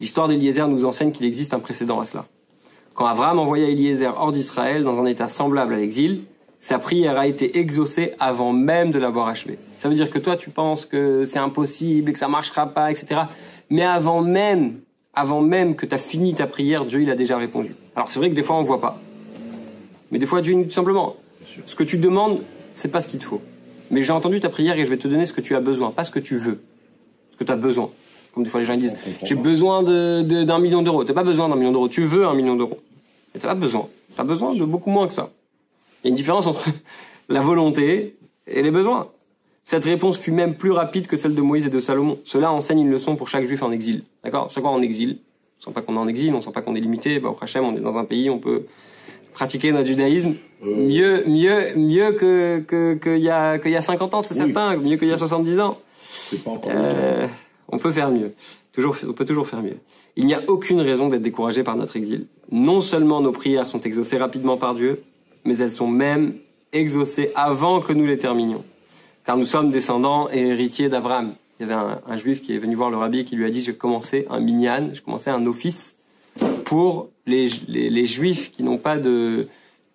L'histoire 0.00 0.28
d'Eliezer 0.28 0.66
nous 0.68 0.84
enseigne 0.84 1.12
qu'il 1.12 1.26
existe 1.26 1.54
un 1.54 1.60
précédent 1.60 2.00
à 2.00 2.06
cela. 2.06 2.26
Quand 2.94 3.06
Abraham 3.06 3.38
envoya 3.38 3.68
Eliezer 3.68 4.12
hors 4.16 4.32
d'Israël 4.32 4.84
dans 4.84 5.00
un 5.00 5.06
état 5.06 5.28
semblable 5.28 5.74
à 5.74 5.76
l'exil, 5.76 6.24
sa 6.58 6.78
prière 6.78 7.18
a 7.18 7.26
été 7.26 7.58
exaucée 7.58 8.12
avant 8.20 8.52
même 8.52 8.90
de 8.90 8.98
l'avoir 8.98 9.28
achevé. 9.28 9.58
Ça 9.78 9.88
veut 9.88 9.94
dire 9.94 10.10
que 10.10 10.18
toi 10.18 10.36
tu 10.36 10.50
penses 10.50 10.86
que 10.86 11.24
c'est 11.24 11.38
impossible 11.38 12.10
et 12.10 12.12
que 12.12 12.18
ça 12.18 12.28
marchera 12.28 12.66
pas, 12.66 12.90
etc. 12.90 13.22
Mais 13.70 13.84
avant 13.84 14.22
même 14.22 14.80
avant 15.14 15.40
même 15.40 15.76
que 15.76 15.86
tu 15.86 15.94
as 15.94 15.98
fini 15.98 16.34
ta 16.34 16.46
prière, 16.46 16.84
Dieu 16.84 17.02
il 17.02 17.10
a 17.10 17.16
déjà 17.16 17.36
répondu. 17.36 17.74
Alors 17.96 18.10
c'est 18.10 18.18
vrai 18.18 18.30
que 18.30 18.34
des 18.34 18.42
fois 18.42 18.56
on 18.56 18.62
voit 18.62 18.80
pas. 18.80 18.98
Mais 20.10 20.18
des 20.18 20.26
fois 20.26 20.40
Dieu 20.40 20.64
tout 20.64 20.70
simplement 20.70 21.16
ce 21.66 21.74
que 21.74 21.84
tu 21.84 21.98
demandes, 21.98 22.42
c'est 22.74 22.90
pas 22.90 23.00
ce 23.00 23.08
qu'il 23.08 23.20
te 23.20 23.24
faut. 23.24 23.42
Mais 23.92 24.02
j'ai 24.02 24.12
entendu 24.12 24.40
ta 24.40 24.48
prière 24.48 24.76
et 24.76 24.84
je 24.84 24.90
vais 24.90 24.96
te 24.96 25.06
donner 25.06 25.26
ce 25.26 25.34
que 25.34 25.42
tu 25.42 25.54
as 25.54 25.60
besoin, 25.60 25.90
pas 25.90 26.02
ce 26.02 26.10
que 26.10 26.18
tu 26.18 26.36
veux. 26.36 26.62
Ce 27.32 27.36
que 27.36 27.44
tu 27.44 27.52
as 27.52 27.56
besoin. 27.56 27.90
Comme 28.32 28.42
des 28.42 28.48
fois 28.48 28.60
les 28.60 28.66
gens 28.66 28.76
disent 28.76 28.96
j'ai 29.22 29.34
besoin 29.34 29.82
d'un 29.82 30.22
de, 30.24 30.60
million 30.60 30.82
d'euros. 30.82 31.04
T'as 31.04 31.12
pas 31.12 31.22
besoin 31.22 31.50
d'un 31.50 31.56
million 31.56 31.72
d'euros, 31.72 31.88
tu 31.88 32.02
veux 32.02 32.26
un 32.26 32.34
million 32.34 32.56
d'euros. 32.56 32.80
Mais 33.34 33.40
t'as 33.40 33.48
pas 33.48 33.54
besoin. 33.54 33.88
T'as 34.16 34.24
besoin 34.24 34.54
de 34.54 34.64
beaucoup 34.64 34.90
moins 34.90 35.06
que 35.06 35.12
ça. 35.12 35.30
Il 36.02 36.06
y 36.06 36.08
a 36.08 36.10
une 36.10 36.16
différence 36.16 36.46
entre 36.46 36.64
la 37.28 37.42
volonté 37.42 38.16
et 38.46 38.62
les 38.62 38.70
besoins. 38.70 39.08
Cette 39.64 39.84
réponse 39.84 40.18
fut 40.18 40.32
même 40.32 40.56
plus 40.56 40.70
rapide 40.70 41.06
que 41.06 41.18
celle 41.18 41.34
de 41.34 41.42
Moïse 41.42 41.66
et 41.66 41.70
de 41.70 41.78
Salomon. 41.78 42.18
Cela 42.24 42.50
enseigne 42.50 42.80
une 42.80 42.90
leçon 42.90 43.14
pour 43.14 43.28
chaque 43.28 43.44
juif 43.44 43.62
en 43.62 43.70
exil. 43.70 44.04
D'accord? 44.24 44.50
Chaque 44.50 44.64
fois 44.64 44.72
en 44.72 44.82
exil, 44.82 45.18
on 45.60 45.66
sent 45.66 45.74
pas 45.74 45.82
qu'on 45.82 45.94
est 45.94 45.98
en 45.98 46.08
exil, 46.08 46.34
on 46.34 46.40
sent 46.40 46.50
pas 46.50 46.62
qu'on 46.62 46.74
est 46.74 46.80
limité. 46.80 47.20
Bah, 47.20 47.28
au 47.28 47.36
Hachem, 47.40 47.62
on 47.64 47.76
est 47.76 47.80
dans 47.80 47.98
un 47.98 48.04
pays, 48.04 48.30
on 48.30 48.38
peut 48.38 48.64
pratiquer 49.32 49.72
notre 49.72 49.86
judaïsme 49.86 50.34
mieux, 50.62 51.24
mieux, 51.26 51.74
mieux 51.76 52.12
que 52.12 52.60
que 52.60 52.94
qu'il 52.94 53.22
y 53.22 53.30
a 53.30 53.58
qu'il 53.58 53.72
y 53.72 53.76
a 53.76 53.82
50 53.82 54.14
ans, 54.14 54.22
c'est 54.22 54.34
certain, 54.34 54.76
mieux 54.76 54.96
qu'il 54.96 55.08
y 55.08 55.12
a 55.12 55.18
70 55.18 55.60
ans. 55.60 55.78
C'est 56.10 56.42
pas 56.42 56.50
encore 56.50 56.72
Euh, 56.74 57.26
on 57.68 57.78
peut 57.78 57.92
faire 57.92 58.10
mieux. 58.10 58.34
Toujours, 58.72 58.96
on 59.06 59.12
peut 59.12 59.24
toujours 59.24 59.46
faire 59.46 59.62
mieux. 59.62 59.78
Il 60.16 60.26
n'y 60.26 60.34
a 60.34 60.42
aucune 60.48 60.80
raison 60.80 61.08
d'être 61.08 61.22
découragé 61.22 61.62
par 61.62 61.76
notre 61.76 61.96
exil. 61.96 62.26
Non 62.50 62.80
seulement 62.80 63.20
nos 63.20 63.32
prières 63.32 63.66
sont 63.66 63.80
exaucées 63.80 64.18
rapidement 64.18 64.56
par 64.58 64.74
Dieu, 64.74 65.02
mais 65.44 65.56
elles 65.58 65.72
sont 65.72 65.88
même 65.88 66.34
exaucées 66.72 67.32
avant 67.34 67.80
que 67.80 67.92
nous 67.92 68.06
les 68.06 68.18
terminions 68.18 68.64
car 69.24 69.36
nous 69.36 69.44
sommes 69.44 69.70
descendants 69.70 70.28
et 70.30 70.48
héritiers 70.48 70.88
d'Abraham. 70.88 71.34
Il 71.58 71.68
y 71.68 71.70
avait 71.70 71.80
un, 71.80 72.00
un, 72.06 72.16
juif 72.16 72.42
qui 72.42 72.54
est 72.54 72.58
venu 72.58 72.74
voir 72.74 72.90
le 72.90 72.96
rabbi 72.96 73.20
et 73.20 73.24
qui 73.24 73.36
lui 73.36 73.44
a 73.44 73.50
dit 73.50 73.62
j'ai 73.62 73.74
commencé 73.74 74.26
un 74.30 74.40
minyan, 74.40 74.90
j'ai 74.92 75.00
commencé 75.00 75.30
un 75.30 75.46
office 75.46 75.96
pour 76.72 77.10
les, 77.26 77.48
les, 77.68 77.90
les 77.90 78.06
juifs 78.06 78.50
qui 78.50 78.62
n'ont 78.62 78.78
pas 78.78 78.96
de, 78.96 79.46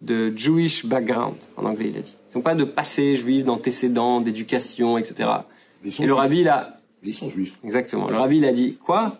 de 0.01 0.31
Jewish 0.37 0.85
background, 0.85 1.33
en 1.55 1.65
anglais 1.65 1.87
il 1.89 1.97
a 1.97 2.01
dit. 2.01 2.13
Ils 2.29 2.37
n'ont 2.37 2.43
pas 2.43 2.53
de 2.53 2.65
passé 2.65 3.15
juif, 3.15 3.43
d'antécédents, 3.43 4.21
d'éducation, 4.21 4.99
etc. 4.99 5.27
Et 5.83 6.05
le 6.05 6.13
rabbi 6.13 6.41
il 6.41 6.49
a... 6.49 6.77
Ils 7.01 7.15
sont 7.15 7.31
juifs. 7.31 7.55
Exactement. 7.63 8.09
Le 8.09 8.17
rabbi 8.17 8.37
il 8.37 8.45
a 8.45 8.51
dit 8.51 8.75
quoi? 8.75 9.17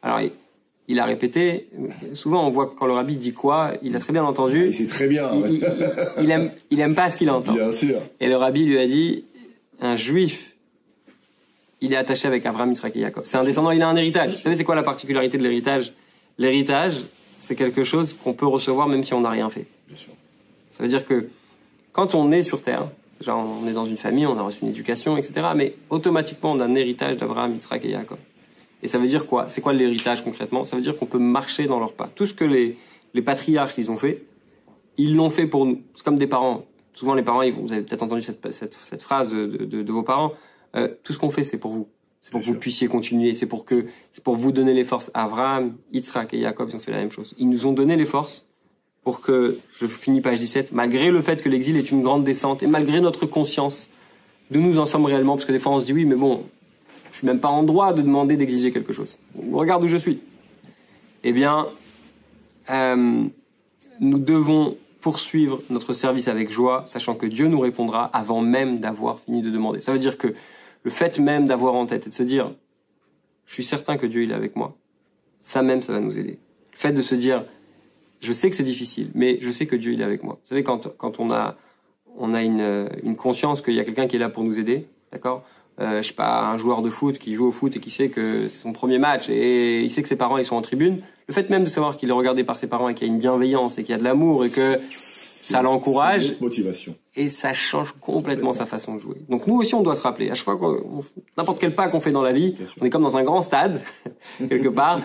Alors 0.00 0.20
il, 0.22 0.32
il, 0.88 0.98
a 0.98 1.04
répété. 1.04 1.68
Souvent 2.14 2.46
on 2.48 2.50
voit 2.50 2.68
que 2.68 2.74
quand 2.74 2.86
le 2.86 2.94
rabbi 2.94 3.18
dit 3.18 3.34
quoi, 3.34 3.72
il 3.82 3.94
a 3.96 3.98
très 3.98 4.14
bien 4.14 4.24
entendu. 4.24 4.68
Il 4.68 4.74
sait 4.74 4.86
très 4.86 5.06
bien. 5.06 5.30
Il, 5.34 5.56
il, 5.56 5.66
il, 6.22 6.30
aime, 6.30 6.52
il 6.70 6.80
aime 6.80 6.94
pas 6.94 7.10
ce 7.10 7.18
qu'il 7.18 7.28
entend. 7.28 7.52
Bien 7.52 7.70
sûr. 7.70 8.00
Et 8.18 8.28
le 8.28 8.36
rabbi 8.36 8.64
lui 8.64 8.78
a 8.78 8.86
dit 8.86 9.24
un 9.82 9.96
juif, 9.96 10.56
il 11.82 11.92
est 11.92 11.98
attaché 11.98 12.28
avec 12.28 12.46
Abraham, 12.46 12.72
Israël 12.72 12.94
et 12.96 13.00
Jacob. 13.02 13.24
C'est 13.26 13.36
un 13.36 13.44
descendant, 13.44 13.72
il 13.72 13.82
a 13.82 13.88
un 13.88 13.96
héritage. 13.96 14.36
Vous 14.36 14.42
savez, 14.42 14.56
c'est 14.56 14.64
quoi 14.64 14.74
la 14.74 14.82
particularité 14.82 15.36
de 15.36 15.42
l'héritage? 15.42 15.92
L'héritage, 16.38 17.04
c'est 17.38 17.56
quelque 17.56 17.84
chose 17.84 18.14
qu'on 18.14 18.32
peut 18.32 18.46
recevoir 18.46 18.88
même 18.88 19.04
si 19.04 19.14
on 19.14 19.20
n'a 19.20 19.30
rien 19.30 19.48
fait. 19.50 19.66
Bien 19.86 19.96
sûr. 19.96 20.12
Ça 20.72 20.82
veut 20.82 20.88
dire 20.88 21.06
que 21.06 21.28
quand 21.92 22.14
on 22.14 22.32
est 22.32 22.42
sur 22.42 22.60
Terre, 22.60 22.88
genre 23.20 23.46
on 23.62 23.66
est 23.68 23.72
dans 23.72 23.86
une 23.86 23.96
famille, 23.96 24.26
on 24.26 24.36
a 24.38 24.42
reçu 24.42 24.62
une 24.62 24.68
éducation, 24.68 25.16
etc., 25.16 25.48
mais 25.54 25.76
automatiquement 25.90 26.52
on 26.52 26.60
a 26.60 26.64
un 26.64 26.74
héritage 26.74 27.16
d'Abraham, 27.16 27.56
Israël 27.56 27.82
et 27.84 27.90
Jacob. 27.90 28.18
Et 28.82 28.88
ça 28.88 28.98
veut 28.98 29.06
dire 29.06 29.26
quoi? 29.26 29.48
C'est 29.48 29.60
quoi 29.60 29.72
l'héritage 29.72 30.22
concrètement? 30.24 30.64
Ça 30.64 30.76
veut 30.76 30.82
dire 30.82 30.98
qu'on 30.98 31.06
peut 31.06 31.18
marcher 31.18 31.66
dans 31.66 31.78
leurs 31.78 31.94
pas. 31.94 32.10
Tout 32.14 32.26
ce 32.26 32.34
que 32.34 32.44
les, 32.44 32.76
les 33.14 33.22
patriarches 33.22 33.74
ils 33.78 33.90
ont 33.90 33.96
fait, 33.96 34.24
ils 34.98 35.14
l'ont 35.14 35.30
fait 35.30 35.46
pour 35.46 35.64
nous. 35.64 35.82
C'est 35.94 36.04
comme 36.04 36.18
des 36.18 36.26
parents 36.26 36.64
souvent 36.94 37.14
les 37.14 37.22
parents, 37.22 37.42
vous 37.50 37.72
avez 37.72 37.82
peut-être 37.82 38.02
entendu 38.02 38.22
cette, 38.22 38.52
cette, 38.52 38.72
cette 38.72 39.02
phrase 39.02 39.30
de, 39.30 39.46
de, 39.46 39.82
de, 39.82 39.92
vos 39.92 40.02
parents, 40.02 40.32
euh, 40.76 40.88
tout 41.02 41.12
ce 41.12 41.18
qu'on 41.18 41.30
fait, 41.30 41.44
c'est 41.44 41.58
pour 41.58 41.72
vous. 41.72 41.88
C'est 42.24 42.30
pour 42.30 42.40
que 42.40 42.46
vous 42.46 42.54
puissiez 42.54 42.88
continuer. 42.88 43.34
C'est 43.34 43.44
pour 43.44 43.66
que, 43.66 43.84
c'est 44.10 44.24
pour 44.24 44.34
vous 44.34 44.50
donner 44.50 44.72
les 44.72 44.84
forces. 44.84 45.10
Abraham, 45.12 45.74
Yitzhak 45.92 46.32
et 46.32 46.40
Jacob, 46.40 46.70
ils 46.70 46.76
ont 46.76 46.78
fait 46.78 46.90
la 46.90 46.96
même 46.96 47.12
chose. 47.12 47.34
Ils 47.38 47.50
nous 47.50 47.66
ont 47.66 47.72
donné 47.72 47.96
les 47.96 48.06
forces 48.06 48.46
pour 49.02 49.20
que, 49.20 49.58
je 49.78 49.86
finis 49.86 50.22
page 50.22 50.38
17, 50.38 50.72
malgré 50.72 51.10
le 51.10 51.20
fait 51.20 51.42
que 51.42 51.50
l'exil 51.50 51.76
est 51.76 51.90
une 51.90 52.02
grande 52.02 52.24
descente 52.24 52.62
et 52.62 52.66
malgré 52.66 53.02
notre 53.02 53.26
conscience 53.26 53.90
de 54.50 54.58
nous 54.58 54.78
en 54.78 54.86
sommes 54.86 55.04
réellement, 55.04 55.34
parce 55.34 55.44
que 55.44 55.52
des 55.52 55.58
fois 55.58 55.72
on 55.72 55.80
se 55.80 55.84
dit 55.84 55.92
oui, 55.92 56.06
mais 56.06 56.14
bon, 56.14 56.44
je 57.12 57.18
suis 57.18 57.26
même 57.26 57.40
pas 57.40 57.48
en 57.48 57.62
droit 57.62 57.92
de 57.92 58.00
demander 58.00 58.38
d'exiger 58.38 58.72
quelque 58.72 58.94
chose. 58.94 59.18
Regarde 59.52 59.84
où 59.84 59.88
je 59.88 59.98
suis. 59.98 60.20
Eh 61.24 61.32
bien, 61.32 61.66
euh, 62.70 63.24
nous 64.00 64.18
devons 64.18 64.78
poursuivre 65.02 65.60
notre 65.68 65.92
service 65.92 66.28
avec 66.28 66.50
joie, 66.50 66.86
sachant 66.86 67.16
que 67.16 67.26
Dieu 67.26 67.48
nous 67.48 67.60
répondra 67.60 68.06
avant 68.14 68.40
même 68.40 68.78
d'avoir 68.78 69.18
fini 69.18 69.42
de 69.42 69.50
demander. 69.50 69.82
Ça 69.82 69.92
veut 69.92 69.98
dire 69.98 70.16
que 70.16 70.34
le 70.84 70.90
fait 70.90 71.18
même 71.18 71.46
d'avoir 71.46 71.74
en 71.74 71.86
tête 71.86 72.06
et 72.06 72.10
de 72.10 72.14
se 72.14 72.22
dire, 72.22 72.54
je 73.46 73.52
suis 73.52 73.64
certain 73.64 73.96
que 73.96 74.06
Dieu 74.06 74.22
il 74.22 74.30
est 74.30 74.34
avec 74.34 74.54
moi, 74.54 74.76
ça 75.40 75.62
même, 75.62 75.82
ça 75.82 75.92
va 75.92 76.00
nous 76.00 76.18
aider. 76.18 76.38
Le 76.72 76.78
fait 76.78 76.92
de 76.92 77.02
se 77.02 77.14
dire, 77.14 77.44
je 78.20 78.32
sais 78.32 78.48
que 78.48 78.56
c'est 78.56 78.62
difficile, 78.62 79.10
mais 79.14 79.38
je 79.40 79.50
sais 79.50 79.66
que 79.66 79.76
Dieu 79.76 79.92
il 79.92 80.00
est 80.00 80.04
avec 80.04 80.22
moi. 80.22 80.38
Vous 80.42 80.48
savez, 80.48 80.62
quand, 80.62 80.96
quand 80.96 81.18
on 81.20 81.30
a, 81.30 81.56
on 82.16 82.32
a 82.32 82.42
une, 82.42 82.88
une 83.02 83.16
conscience 83.16 83.60
qu'il 83.60 83.74
y 83.74 83.80
a 83.80 83.84
quelqu'un 83.84 84.06
qui 84.06 84.16
est 84.16 84.20
là 84.20 84.28
pour 84.28 84.44
nous 84.44 84.58
aider, 84.58 84.86
d'accord 85.10 85.44
euh, 85.80 86.02
je 86.02 86.08
sais 86.08 86.14
pas, 86.14 86.46
un 86.46 86.56
joueur 86.56 86.82
de 86.82 86.90
foot 86.90 87.18
qui 87.18 87.34
joue 87.34 87.46
au 87.46 87.50
foot 87.50 87.74
et 87.74 87.80
qui 87.80 87.90
sait 87.90 88.08
que 88.08 88.46
c'est 88.46 88.62
son 88.62 88.72
premier 88.72 88.98
match 88.98 89.28
et 89.28 89.82
il 89.82 89.90
sait 89.90 90.02
que 90.02 90.08
ses 90.08 90.16
parents 90.16 90.38
ils 90.38 90.44
sont 90.44 90.54
en 90.54 90.62
tribune, 90.62 91.00
le 91.26 91.34
fait 91.34 91.50
même 91.50 91.64
de 91.64 91.68
savoir 91.68 91.96
qu'il 91.96 92.10
est 92.10 92.12
regardé 92.12 92.44
par 92.44 92.56
ses 92.58 92.68
parents 92.68 92.88
et 92.88 92.94
qu'il 92.94 93.08
y 93.08 93.10
a 93.10 93.12
une 93.12 93.18
bienveillance 93.18 93.76
et 93.76 93.82
qu'il 93.82 93.90
y 93.90 93.96
a 93.96 93.98
de 93.98 94.04
l'amour 94.04 94.44
et 94.44 94.50
que 94.50 94.78
ça 94.90 95.62
l'encourage. 95.62 96.40
motivation. 96.40 96.94
Et 97.16 97.28
ça 97.28 97.52
change 97.52 97.92
complètement. 98.00 98.52
sa 98.52 98.66
façon 98.66 98.96
de 98.96 99.00
jouer. 99.00 99.16
Donc 99.28 99.46
nous 99.46 99.56
aussi 99.56 99.74
on 99.74 99.82
doit 99.82 99.94
se 99.94 100.02
rappeler, 100.02 100.30
à 100.30 100.34
chaque 100.34 100.44
fois 100.44 100.58
n'importe 101.36 101.60
quel 101.60 101.74
pas 101.74 101.88
qu'on 101.88 102.00
fait 102.00 102.10
dans 102.10 102.22
la 102.22 102.32
vie, 102.32 102.56
on 102.80 102.84
est 102.84 102.90
comme 102.90 103.02
dans 103.02 103.16
un 103.16 103.22
grand 103.22 103.42
stade 103.42 103.82
quelque 104.48 104.68
part. 104.68 105.00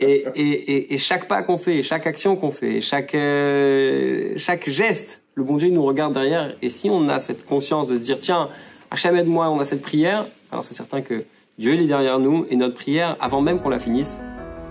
Et, 0.00 0.24
et, 0.34 0.42
et, 0.42 0.94
et 0.94 0.98
chaque 0.98 1.26
pas 1.26 1.42
qu'on 1.42 1.58
fait, 1.58 1.82
chaque 1.82 2.06
action 2.06 2.36
qu'on 2.36 2.50
fait, 2.50 2.80
chaque 2.80 3.14
euh, 3.14 4.34
chaque 4.36 4.68
geste, 4.68 5.22
le 5.34 5.44
bon 5.44 5.56
Dieu 5.56 5.70
nous 5.70 5.84
regarde 5.84 6.12
derrière. 6.12 6.54
Et 6.60 6.70
si 6.70 6.90
on 6.90 7.08
a 7.08 7.18
cette 7.18 7.46
conscience 7.46 7.88
de 7.88 7.96
se 7.96 8.00
dire 8.00 8.18
tiens 8.18 8.50
Hachem 8.90 9.16
aide-moi, 9.16 9.50
on 9.50 9.58
a 9.58 9.64
cette 9.64 9.82
prière, 9.82 10.26
alors 10.52 10.64
c'est 10.64 10.74
certain 10.74 11.00
que 11.00 11.24
Dieu 11.58 11.74
il 11.74 11.82
est 11.82 11.86
derrière 11.86 12.18
nous. 12.18 12.46
Et 12.50 12.56
notre 12.56 12.74
prière, 12.74 13.16
avant 13.20 13.40
même 13.40 13.60
qu'on 13.60 13.70
la 13.70 13.78
finisse, 13.78 14.20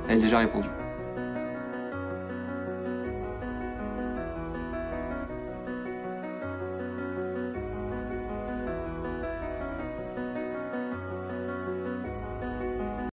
elle 0.07 0.19
est 0.19 0.21
déjà 0.21 0.39
répondue. 0.39 0.69